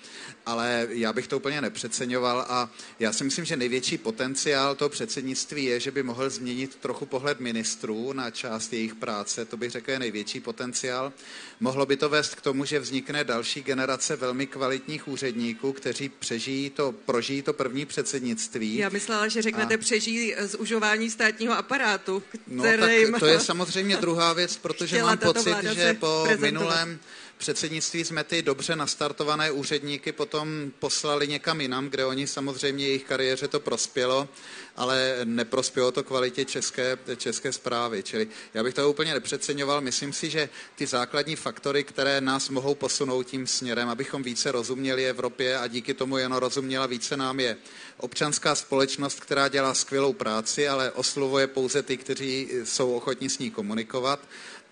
ale 0.47 0.89
já 0.91 1.13
bych 1.13 1.29
to 1.29 1.37
úplně 1.37 1.61
nepřeceňoval 1.61 2.47
a 2.49 2.71
já 2.99 3.13
si 3.13 3.25
myslím, 3.25 3.45
že 3.45 3.57
největší 3.57 3.99
potenciál 4.11 4.75
toho 4.75 4.89
předsednictví 4.89 5.65
je, 5.65 5.81
že 5.81 5.91
by 5.91 6.03
mohl 6.03 6.31
změnit 6.31 6.77
trochu 6.77 7.07
pohled 7.07 7.41
ministrů 7.41 8.13
na 8.13 8.31
část 8.31 8.73
jejich 8.73 8.95
práce. 8.95 9.45
To 9.45 9.57
bych 9.57 9.71
řekl 9.71 9.91
je 9.91 9.99
největší 9.99 10.41
potenciál. 10.41 11.13
Mohlo 11.61 11.87
by 11.87 11.97
to 11.97 12.09
vést 12.09 12.35
k 12.35 12.41
tomu, 12.41 12.65
že 12.65 12.79
vznikne 12.79 13.25
další 13.25 13.63
generace 13.63 14.17
velmi 14.17 14.47
kvalitních 14.47 15.09
úředníků, 15.09 15.73
kteří 15.73 16.09
přežijí 16.09 16.71
to, 16.71 16.93
prožijí 16.93 17.43
to 17.43 17.53
první 17.53 17.87
předsednictví. 17.87 18.77
Já 18.77 18.89
myslela, 18.89 19.29
že 19.29 19.43
řeknete 19.43 19.75
a... 19.75 19.79
přežijí 19.79 20.35
zužování 20.41 21.11
státního 21.11 21.55
aparátu. 21.55 22.23
No 22.47 22.65
tak 22.65 23.21
to 23.21 23.27
je 23.27 23.41
samozřejmě 23.41 23.97
druhá 23.97 24.33
věc, 24.33 24.57
protože 24.57 25.03
mám 25.03 25.19
pocit, 25.19 25.57
že 25.73 25.95
po 25.95 26.27
minulém 26.39 26.99
předsednictví 27.41 28.05
jsme 28.05 28.25
ty 28.25 28.43
dobře 28.43 28.77
nastartované 28.77 29.51
úředníky 29.51 30.13
potom 30.13 30.73
poslali 30.79 31.29
někam 31.29 31.61
jinam, 31.61 31.89
kde 31.89 32.05
oni 32.05 32.27
samozřejmě 32.27 32.87
jejich 32.87 33.05
kariéře 33.05 33.49
to 33.49 33.61
prospělo, 33.61 34.29
ale 34.77 35.21
neprospělo 35.25 35.93
to 35.93 36.05
kvalitě 36.05 36.45
české, 36.45 36.99
české 37.17 37.53
zprávy. 37.53 38.03
Čili 38.03 38.29
já 38.55 38.63
bych 38.63 38.75
to 38.75 38.91
úplně 38.91 39.15
nepřeceňoval. 39.15 39.81
Myslím 39.81 40.13
si, 40.13 40.31
že 40.31 40.49
ty 40.75 40.87
základní 40.87 41.37
faktory, 41.37 41.85
které 41.85 42.21
nás 42.21 42.49
mohou 42.49 42.75
posunout 42.75 43.23
tím 43.23 43.47
směrem, 43.47 43.89
abychom 43.89 44.23
více 44.23 44.53
rozuměli 44.53 45.09
Evropě 45.09 45.59
a 45.59 45.67
díky 45.67 45.95
tomu 45.95 46.17
jen 46.17 46.33
rozuměla 46.33 46.87
více 46.87 47.17
nám 47.17 47.41
je 47.41 47.57
občanská 47.97 48.55
společnost, 48.55 49.21
která 49.21 49.49
dělá 49.49 49.75
skvělou 49.75 50.13
práci, 50.13 50.69
ale 50.69 50.91
oslovuje 50.91 51.47
pouze 51.47 51.83
ty, 51.83 51.97
kteří 51.97 52.49
jsou 52.65 52.95
ochotní 52.95 53.31
s 53.31 53.39
ní 53.39 53.51
komunikovat 53.51 54.21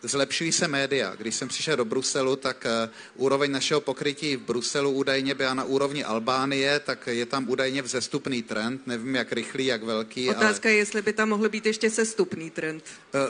zlepšují 0.02 0.52
se 0.52 0.68
média. 0.68 1.14
Když 1.14 1.34
jsem 1.34 1.48
přišel 1.48 1.76
do 1.76 1.84
Bruselu, 1.84 2.36
tak 2.36 2.66
uh, 2.66 2.90
úroveň 3.24 3.52
našeho 3.52 3.80
pokrytí 3.80 4.36
v 4.36 4.40
Bruselu 4.40 4.90
údajně 4.90 5.34
byla 5.34 5.54
na 5.54 5.64
úrovni 5.64 6.04
Albánie, 6.04 6.80
tak 6.80 7.06
je 7.06 7.26
tam 7.26 7.48
údajně 7.48 7.82
vzestupný 7.82 8.42
trend. 8.42 8.86
Nevím, 8.86 9.14
jak 9.14 9.32
rychlý, 9.32 9.66
jak 9.66 9.82
velký. 9.82 10.30
Otázka 10.30 10.68
ale... 10.68 10.74
je, 10.74 10.78
jestli 10.78 11.02
by 11.02 11.12
tam 11.12 11.28
mohl 11.28 11.48
být 11.48 11.66
ještě 11.66 11.90
sestupný 11.90 12.50
trend. 12.50 12.84
Uh, 13.14 13.20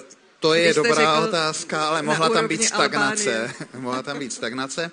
to 0.41 0.55
je 0.55 0.75
dobrá 0.75 1.21
otázka, 1.21 1.89
ale 1.89 2.03
mohla 2.03 2.29
tam 2.29 2.49
být 2.49 2.65
stagnace. 2.65 3.55
mohla 3.79 4.03
tam 4.03 4.19
být 4.19 4.33
stagnace. 4.33 4.91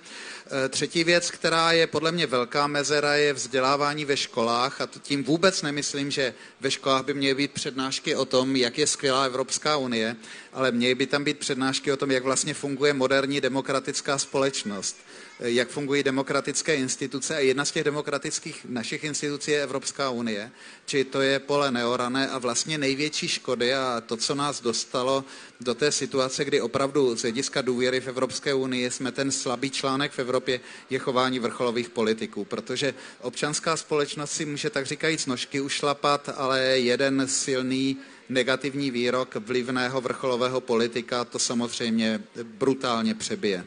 Eh, 0.65 0.69
třetí 0.69 1.03
věc, 1.03 1.31
která 1.31 1.71
je 1.71 1.87
podle 1.87 2.11
mě 2.11 2.27
velká 2.27 2.67
mezera, 2.67 3.15
je 3.15 3.33
vzdělávání 3.33 4.05
ve 4.05 4.17
školách 4.17 4.81
a 4.81 4.89
tím 5.01 5.23
vůbec 5.23 5.61
nemyslím, 5.61 6.11
že 6.11 6.33
ve 6.61 6.71
školách 6.71 7.05
by 7.05 7.13
měly 7.13 7.35
být 7.35 7.51
přednášky 7.51 8.15
o 8.15 8.25
tom, 8.25 8.55
jak 8.55 8.77
je 8.77 8.87
skvělá 8.87 9.23
Evropská 9.23 9.77
unie, 9.77 10.15
ale 10.53 10.71
měly 10.71 10.95
by 10.95 11.07
tam 11.07 11.23
být 11.23 11.39
přednášky 11.39 11.91
o 11.91 11.97
tom, 11.97 12.11
jak 12.11 12.23
vlastně 12.23 12.53
funguje 12.53 12.93
moderní 12.93 13.41
demokratická 13.41 14.17
společnost 14.17 14.97
jak 15.39 15.69
fungují 15.69 16.03
demokratické 16.03 16.75
instituce 16.75 17.35
a 17.35 17.39
jedna 17.39 17.65
z 17.65 17.71
těch 17.71 17.83
demokratických 17.83 18.65
našich 18.69 19.03
institucí 19.03 19.51
je 19.51 19.63
Evropská 19.63 20.09
unie, 20.09 20.51
či 20.85 21.03
to 21.03 21.21
je 21.21 21.39
pole 21.39 21.71
neorané 21.71 22.29
a 22.29 22.37
vlastně 22.37 22.77
největší 22.77 23.27
škody 23.27 23.73
a 23.73 24.01
to, 24.05 24.17
co 24.17 24.35
nás 24.35 24.61
dostalo 24.61 25.25
do 25.61 25.75
té 25.75 25.91
situace, 25.91 26.45
kdy 26.45 26.61
opravdu 26.61 27.15
z 27.17 27.21
hlediska 27.21 27.61
důvěry 27.61 28.01
v 28.01 28.07
Evropské 28.07 28.53
unii 28.53 28.91
jsme 28.91 29.11
ten 29.11 29.31
slabý 29.31 29.69
článek 29.71 30.11
v 30.11 30.19
Evropě, 30.19 30.59
je 30.89 30.99
chování 30.99 31.39
vrcholových 31.39 31.89
politiků, 31.89 32.45
protože 32.45 32.93
občanská 33.21 33.77
společnost 33.77 34.31
si 34.31 34.45
může 34.45 34.69
tak 34.69 34.85
říkajíc 34.85 35.25
nožky 35.25 35.61
ušlapat, 35.61 36.29
ale 36.35 36.61
jeden 36.61 37.27
silný 37.27 37.97
negativní 38.29 38.91
výrok 38.91 39.35
vlivného 39.35 40.01
vrcholového 40.01 40.61
politika 40.61 41.25
to 41.25 41.39
samozřejmě 41.39 42.21
brutálně 42.43 43.15
přebije 43.15 43.65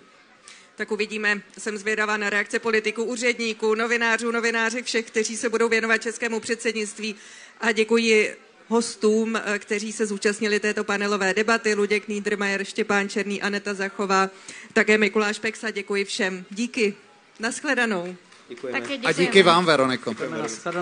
tak 0.79 0.93
uvidíme. 0.93 1.43
Jsem 1.59 1.79
zvědavá 1.79 2.17
na 2.17 2.31
reakce 2.31 2.59
politiků, 2.59 3.05
úředníků, 3.05 3.75
novinářů, 3.75 4.31
novináři, 4.31 4.83
všech, 4.83 5.07
kteří 5.07 5.37
se 5.37 5.49
budou 5.49 5.69
věnovat 5.69 6.03
českému 6.03 6.41
předsednictví. 6.41 7.15
A 7.61 7.73
děkuji 7.73 8.37
hostům, 8.69 9.37
eh, 9.37 9.59
kteří 9.59 9.93
se 9.93 10.07
zúčastnili 10.07 10.61
této 10.61 10.85
panelové 10.85 11.35
debaty. 11.35 11.75
Luděk 11.75 12.09
Niedermayer, 12.09 12.65
Štěpán 12.65 13.09
Černý, 13.09 13.43
Aneta 13.43 13.75
Zachová, 13.75 14.31
také 14.73 14.99
Mikuláš 14.99 15.39
Peksa. 15.39 15.71
Děkuji 15.71 16.05
všem. 16.05 16.45
Díky. 16.51 16.95
Naschledanou. 17.41 18.17
Děkujeme. 18.49 18.81
Taky 18.81 19.01
A 19.05 19.13
díky 19.13 19.43
vám, 19.43 19.65
Veroniko. 19.65 20.15
Za 20.47 20.73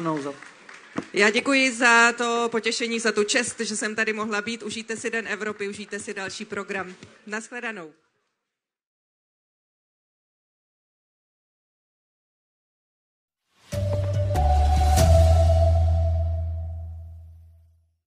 Já 1.13 1.31
děkuji 1.31 1.73
za 1.73 2.13
to 2.13 2.49
potěšení, 2.53 3.01
za 3.01 3.13
tu 3.13 3.25
čest, 3.25 3.61
že 3.61 3.77
jsem 3.77 3.95
tady 3.95 4.13
mohla 4.13 4.43
být. 4.43 4.63
Užijte 4.63 4.97
si 4.97 5.11
Den 5.11 5.29
Evropy, 5.29 5.69
užijte 5.69 5.99
si 5.99 6.15
další 6.15 6.45
program. 6.45 6.95
Naschledanou. 7.27 7.93